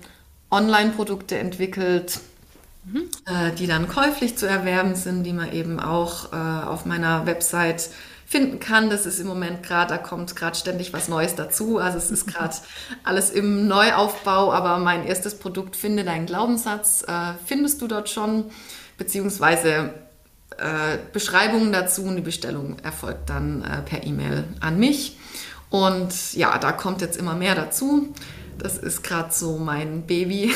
Online-Produkte 0.50 1.38
entwickelt, 1.38 2.20
mhm. 2.84 3.08
äh, 3.26 3.52
die 3.52 3.66
dann 3.66 3.88
käuflich 3.88 4.36
zu 4.36 4.46
erwerben 4.46 4.94
sind, 4.94 5.24
die 5.24 5.32
man 5.32 5.52
eben 5.52 5.80
auch 5.80 6.32
äh, 6.32 6.36
auf 6.36 6.86
meiner 6.86 7.26
Website 7.26 7.90
finden 8.26 8.58
kann. 8.58 8.90
Das 8.90 9.06
ist 9.06 9.20
im 9.20 9.28
Moment 9.28 9.62
gerade, 9.62 9.94
da 9.94 9.98
kommt 9.98 10.34
gerade 10.34 10.56
ständig 10.56 10.92
was 10.92 11.08
Neues 11.08 11.36
dazu. 11.36 11.78
Also 11.78 11.98
es 11.98 12.10
ist 12.10 12.26
gerade 12.26 12.54
alles 13.04 13.30
im 13.30 13.68
Neuaufbau, 13.68 14.52
aber 14.52 14.78
mein 14.78 15.06
erstes 15.06 15.38
Produkt, 15.38 15.76
Finde 15.76 16.04
deinen 16.04 16.26
Glaubenssatz, 16.26 17.04
äh, 17.06 17.34
findest 17.44 17.80
du 17.82 17.86
dort 17.86 18.08
schon, 18.08 18.46
beziehungsweise 18.98 19.94
äh, 20.58 20.98
Beschreibungen 21.12 21.72
dazu 21.72 22.02
und 22.04 22.16
die 22.16 22.22
Bestellung 22.22 22.78
erfolgt 22.82 23.30
dann 23.30 23.62
äh, 23.62 23.82
per 23.82 24.04
E-Mail 24.04 24.44
an 24.60 24.78
mich. 24.78 25.16
Und 25.70 26.34
ja, 26.34 26.58
da 26.58 26.72
kommt 26.72 27.00
jetzt 27.00 27.16
immer 27.16 27.34
mehr 27.34 27.54
dazu. 27.54 28.12
Das 28.58 28.78
ist 28.78 29.02
gerade 29.02 29.32
so 29.32 29.58
mein 29.58 30.06
Baby. 30.06 30.50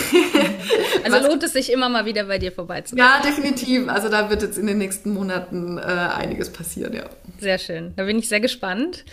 also 1.05 1.29
lohnt 1.29 1.43
es 1.43 1.53
sich 1.53 1.71
immer 1.71 1.89
mal 1.89 2.07
wieder 2.07 2.25
bei 2.25 2.39
dir 2.39 2.51
vorbeizukommen? 2.51 3.07
Ja, 3.07 3.21
definitiv. 3.23 3.89
Also 3.89 4.09
da 4.09 4.31
wird 4.31 4.43
jetzt 4.43 4.57
in 4.57 4.67
den 4.67 4.79
nächsten 4.79 5.13
Monaten 5.13 5.77
äh, 5.77 5.81
einiges 5.83 6.51
passieren, 6.51 6.95
ja. 6.95 7.05
Sehr 7.39 7.59
schön. 7.59 7.93
Da 7.97 8.05
bin 8.05 8.19
ich 8.19 8.29
sehr 8.29 8.41
gespannt. 8.41 9.05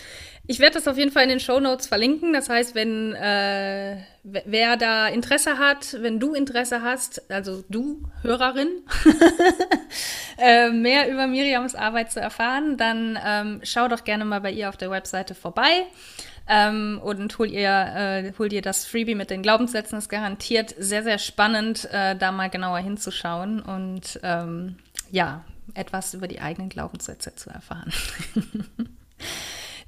Ich 0.49 0.59
werde 0.59 0.75
das 0.75 0.87
auf 0.87 0.97
jeden 0.97 1.11
Fall 1.11 1.23
in 1.23 1.29
den 1.29 1.41
Show 1.41 1.59
Notes 1.59 1.87
verlinken. 1.87 2.31
Das 2.31 2.47
heißt, 2.47 2.73
wenn 2.73 3.13
äh, 3.13 3.97
wer 4.23 4.77
da 4.77 5.07
Interesse 5.09 5.57
hat, 5.57 5.97
wenn 5.99 6.21
du 6.21 6.33
Interesse 6.33 6.81
hast, 6.81 7.29
also 7.29 7.65
du 7.69 8.01
Hörerin, 8.21 8.69
äh, 10.37 10.69
mehr 10.69 11.11
über 11.11 11.27
Miriams 11.27 11.75
Arbeit 11.75 12.13
zu 12.13 12.21
erfahren, 12.21 12.77
dann 12.77 13.19
ähm, 13.25 13.59
schau 13.63 13.89
doch 13.89 14.05
gerne 14.05 14.23
mal 14.23 14.39
bei 14.39 14.51
ihr 14.51 14.69
auf 14.69 14.77
der 14.77 14.89
Webseite 14.89 15.35
vorbei. 15.35 15.85
Ähm, 16.49 17.01
und 17.03 17.37
hol 17.39 17.51
ihr, 17.51 17.69
äh, 17.69 18.31
hol 18.39 18.47
dir 18.47 18.61
das 18.61 18.85
Freebie 18.85 19.15
mit 19.15 19.29
den 19.29 19.41
Glaubenssätzen. 19.41 19.97
Das 19.97 20.05
ist 20.05 20.09
garantiert 20.09 20.73
sehr, 20.77 21.03
sehr 21.03 21.17
spannend, 21.17 21.89
äh, 21.91 22.15
da 22.15 22.31
mal 22.31 22.49
genauer 22.49 22.79
hinzuschauen 22.79 23.61
und 23.61 24.17
ähm, 24.23 24.77
ja, 25.11 25.43
etwas 25.73 26.13
über 26.13 26.29
die 26.29 26.39
eigenen 26.39 26.69
Glaubenssätze 26.69 27.35
zu 27.35 27.49
erfahren. 27.49 27.91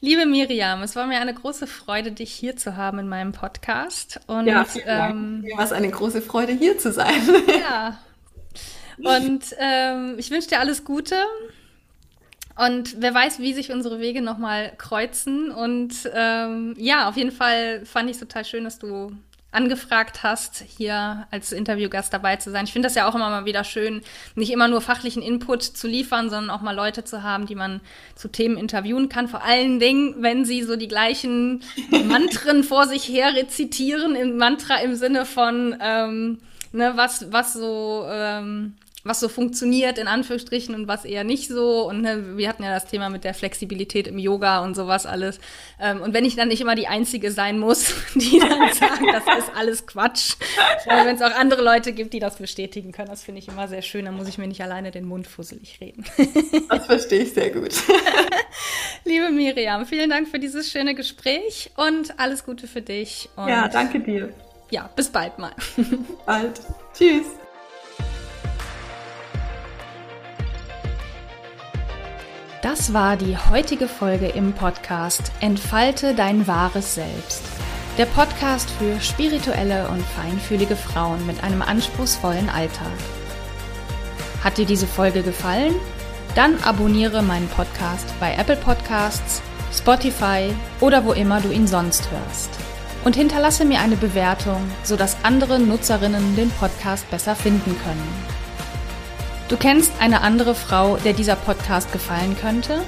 Liebe 0.02 0.26
Miriam, 0.26 0.82
es 0.82 0.96
war 0.96 1.08
mir 1.08 1.20
eine 1.20 1.34
große 1.34 1.68
Freude, 1.68 2.14
dich 2.14 2.32
hier 2.32 2.56
zu 2.56 2.78
haben 2.78 3.00
in 3.00 3.10
meinem 3.10 3.34
Podcast. 3.34 4.22
Und, 4.28 4.48
ja, 4.48 4.64
vielen 4.64 4.86
ähm, 4.88 5.42
Mir 5.42 5.58
war 5.58 5.66
es 5.66 5.74
eine 5.74 5.90
große 5.90 6.22
Freude, 6.22 6.54
hier 6.54 6.78
zu 6.78 6.92
sein. 6.92 7.22
Ja. 7.60 7.98
Und 9.02 9.56
ähm, 9.60 10.16
ich 10.18 10.30
wünsche 10.30 10.50
dir 10.50 10.60
alles 10.60 10.84
Gute. 10.84 11.16
Und 12.58 13.02
wer 13.02 13.14
weiß, 13.14 13.40
wie 13.40 13.54
sich 13.54 13.72
unsere 13.72 14.00
Wege 14.00 14.22
nochmal 14.22 14.74
kreuzen. 14.78 15.52
Und 15.52 15.94
ähm, 16.14 16.76
ja, 16.78 17.08
auf 17.08 17.16
jeden 17.16 17.32
Fall 17.32 17.86
fand 17.86 18.10
ich 18.10 18.16
es 18.16 18.20
total 18.20 18.44
schön, 18.44 18.66
dass 18.66 18.78
du 18.78 19.12
angefragt 19.52 20.22
hast, 20.22 20.64
hier 20.78 21.28
als 21.32 21.52
Interviewgast 21.52 22.14
dabei 22.14 22.36
zu 22.36 22.52
sein. 22.52 22.66
Ich 22.66 22.74
finde 22.74 22.86
das 22.86 22.96
ja 22.96 23.10
auch 23.10 23.16
immer 23.16 23.30
mal 23.30 23.46
wieder 23.46 23.64
schön, 23.64 24.02
nicht 24.36 24.52
immer 24.52 24.68
nur 24.68 24.80
fachlichen 24.80 25.24
Input 25.24 25.64
zu 25.64 25.88
liefern, 25.88 26.30
sondern 26.30 26.52
auch 26.52 26.62
mal 26.62 26.76
Leute 26.76 27.04
zu 27.04 27.24
haben, 27.24 27.48
die 27.48 27.56
man 27.56 27.82
zu 28.16 28.28
Themen 28.28 28.58
interviewen 28.58 29.10
kann. 29.10 29.28
Vor 29.28 29.44
allen 29.44 29.80
Dingen, 29.80 30.16
wenn 30.20 30.46
sie 30.46 30.62
so 30.64 30.76
die 30.76 30.88
gleichen 30.88 31.64
Mantren 32.06 32.64
vor 32.64 32.86
sich 32.86 33.08
her 33.08 33.34
rezitieren, 33.36 34.16
im 34.16 34.38
Mantra 34.38 34.82
im 34.82 34.96
Sinne 34.96 35.26
von, 35.26 35.76
ähm, 35.82 36.40
ne, 36.72 36.94
was, 36.96 37.32
was 37.32 37.54
so 37.54 38.06
ähm, 38.08 38.76
was 39.04 39.20
so 39.20 39.30
funktioniert 39.30 39.98
in 39.98 40.08
Anführungsstrichen 40.08 40.76
und 40.76 40.88
was 40.88 41.06
eher 41.06 41.24
nicht 41.24 41.48
so. 41.48 41.88
Und 41.88 42.02
ne, 42.02 42.38
wir 42.38 42.50
hatten 42.50 42.64
ja 42.64 42.74
das 42.74 42.86
Thema 42.86 43.10
mit 43.10 43.24
der 43.24 43.34
Flexibilität 43.34 44.08
im 44.08 44.18
Yoga 44.18 44.64
und 44.64 44.76
sowas 44.76 45.06
alles. 45.06 45.40
Ähm, 45.80 46.02
und 46.02 46.14
wenn 46.14 46.26
ich 46.26 46.36
dann 46.36 46.50
nicht 46.50 46.62
immer 46.62 46.76
die 46.76 46.88
Einzige 46.88 47.32
sein 47.32 47.60
muss, 47.60 47.94
die 48.16 48.40
dann 48.40 48.74
sagen, 48.74 49.08
das 49.12 49.24
ist 49.38 49.52
alles 49.56 49.88
Quatsch, 49.88 50.36
wenn 50.86 51.16
es 51.16 51.22
auch 51.22 51.36
andere 51.36 51.64
Leute 51.64 51.94
gibt, 51.94 52.14
die 52.14 52.20
das 52.20 52.38
bestätigen 52.38 52.92
können, 52.92 53.10
das 53.10 53.24
finde 53.24 53.40
ich 53.40 53.48
immer 53.48 53.68
sehr 53.68 53.82
schön. 53.82 54.06
Dann 54.06 54.16
muss 54.16 54.28
ich 54.28 54.38
mir 54.38 54.48
nicht 54.48 54.62
alleine 54.62 54.92
den 54.92 55.06
Mund 55.06 55.28
fusselig 55.28 55.80
reden. 55.80 56.04
das 56.70 56.86
verstehe 56.86 57.24
ich 57.24 57.34
sehr 57.34 57.52
gut. 57.52 57.74
Liebe 59.06 59.30
Miriam, 59.30 59.86
vielen 59.86 60.10
Dank 60.10 60.28
für 60.28 60.40
dieses 60.40 60.70
schöne 60.70 60.94
Gespräch 60.94 61.72
und 61.78 62.20
alles 62.20 62.44
Gute 62.44 62.68
für 62.68 62.82
dich. 62.82 63.30
Und 63.36 63.48
ja, 63.48 63.68
danke 63.68 64.00
dir. 64.00 64.34
Ja, 64.72 64.90
bis 64.96 65.10
bald 65.10 65.40
mal. 65.40 65.52
bald. 66.26 66.62
Tschüss. 66.94 67.26
Das 72.62 72.94
war 72.94 73.16
die 73.16 73.38
heutige 73.38 73.88
Folge 73.88 74.28
im 74.28 74.52
Podcast 74.52 75.32
Entfalte 75.40 76.14
dein 76.14 76.46
wahres 76.46 76.96
Selbst. 76.96 77.42
Der 77.98 78.06
Podcast 78.06 78.70
für 78.72 79.00
spirituelle 79.00 79.88
und 79.88 80.02
feinfühlige 80.02 80.76
Frauen 80.76 81.26
mit 81.26 81.42
einem 81.42 81.62
anspruchsvollen 81.62 82.50
Alltag. 82.50 82.92
Hat 84.44 84.58
dir 84.58 84.66
diese 84.66 84.88
Folge 84.88 85.24
gefallen? 85.24 85.74
Dann 86.36 86.62
abonniere 86.62 87.22
meinen 87.22 87.48
Podcast 87.48 88.14
bei 88.20 88.36
Apple 88.36 88.58
Podcasts, 88.58 89.42
Spotify 89.74 90.54
oder 90.82 91.06
wo 91.06 91.14
immer 91.14 91.40
du 91.40 91.52
ihn 91.52 91.66
sonst 91.66 92.12
hörst. 92.12 92.50
Und 93.06 93.16
hinterlasse 93.16 93.64
mir 93.64 93.80
eine 93.80 93.96
Bewertung, 93.96 94.70
sodass 94.84 95.16
andere 95.24 95.60
Nutzerinnen 95.60 96.36
den 96.36 96.50
Podcast 96.52 97.10
besser 97.10 97.38
finden 97.38 97.74
können. 97.86 98.39
Du 99.50 99.58
kennst 99.58 99.92
eine 100.00 100.22
andere 100.22 100.54
Frau, 100.54 100.98
der 100.98 101.14
dieser 101.14 101.36
Podcast 101.36 101.92
gefallen 101.92 102.38
könnte? 102.40 102.82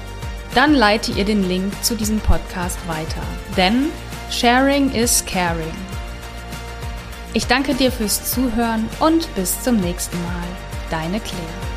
Dann 0.54 0.74
leite 0.74 1.10
ihr 1.10 1.24
den 1.24 1.48
Link 1.48 1.72
zu 1.82 1.96
diesem 1.96 2.20
Podcast 2.20 2.78
weiter. 2.86 3.22
Denn 3.56 3.90
Sharing 4.30 4.92
is 4.92 5.24
Caring. 5.26 5.74
Ich 7.34 7.48
danke 7.48 7.74
dir 7.74 7.90
fürs 7.90 8.30
Zuhören 8.30 8.88
und 9.00 9.34
bis 9.34 9.60
zum 9.62 9.78
nächsten 9.78 10.16
Mal. 10.22 10.46
Deine 10.88 11.18
Claire. 11.18 11.71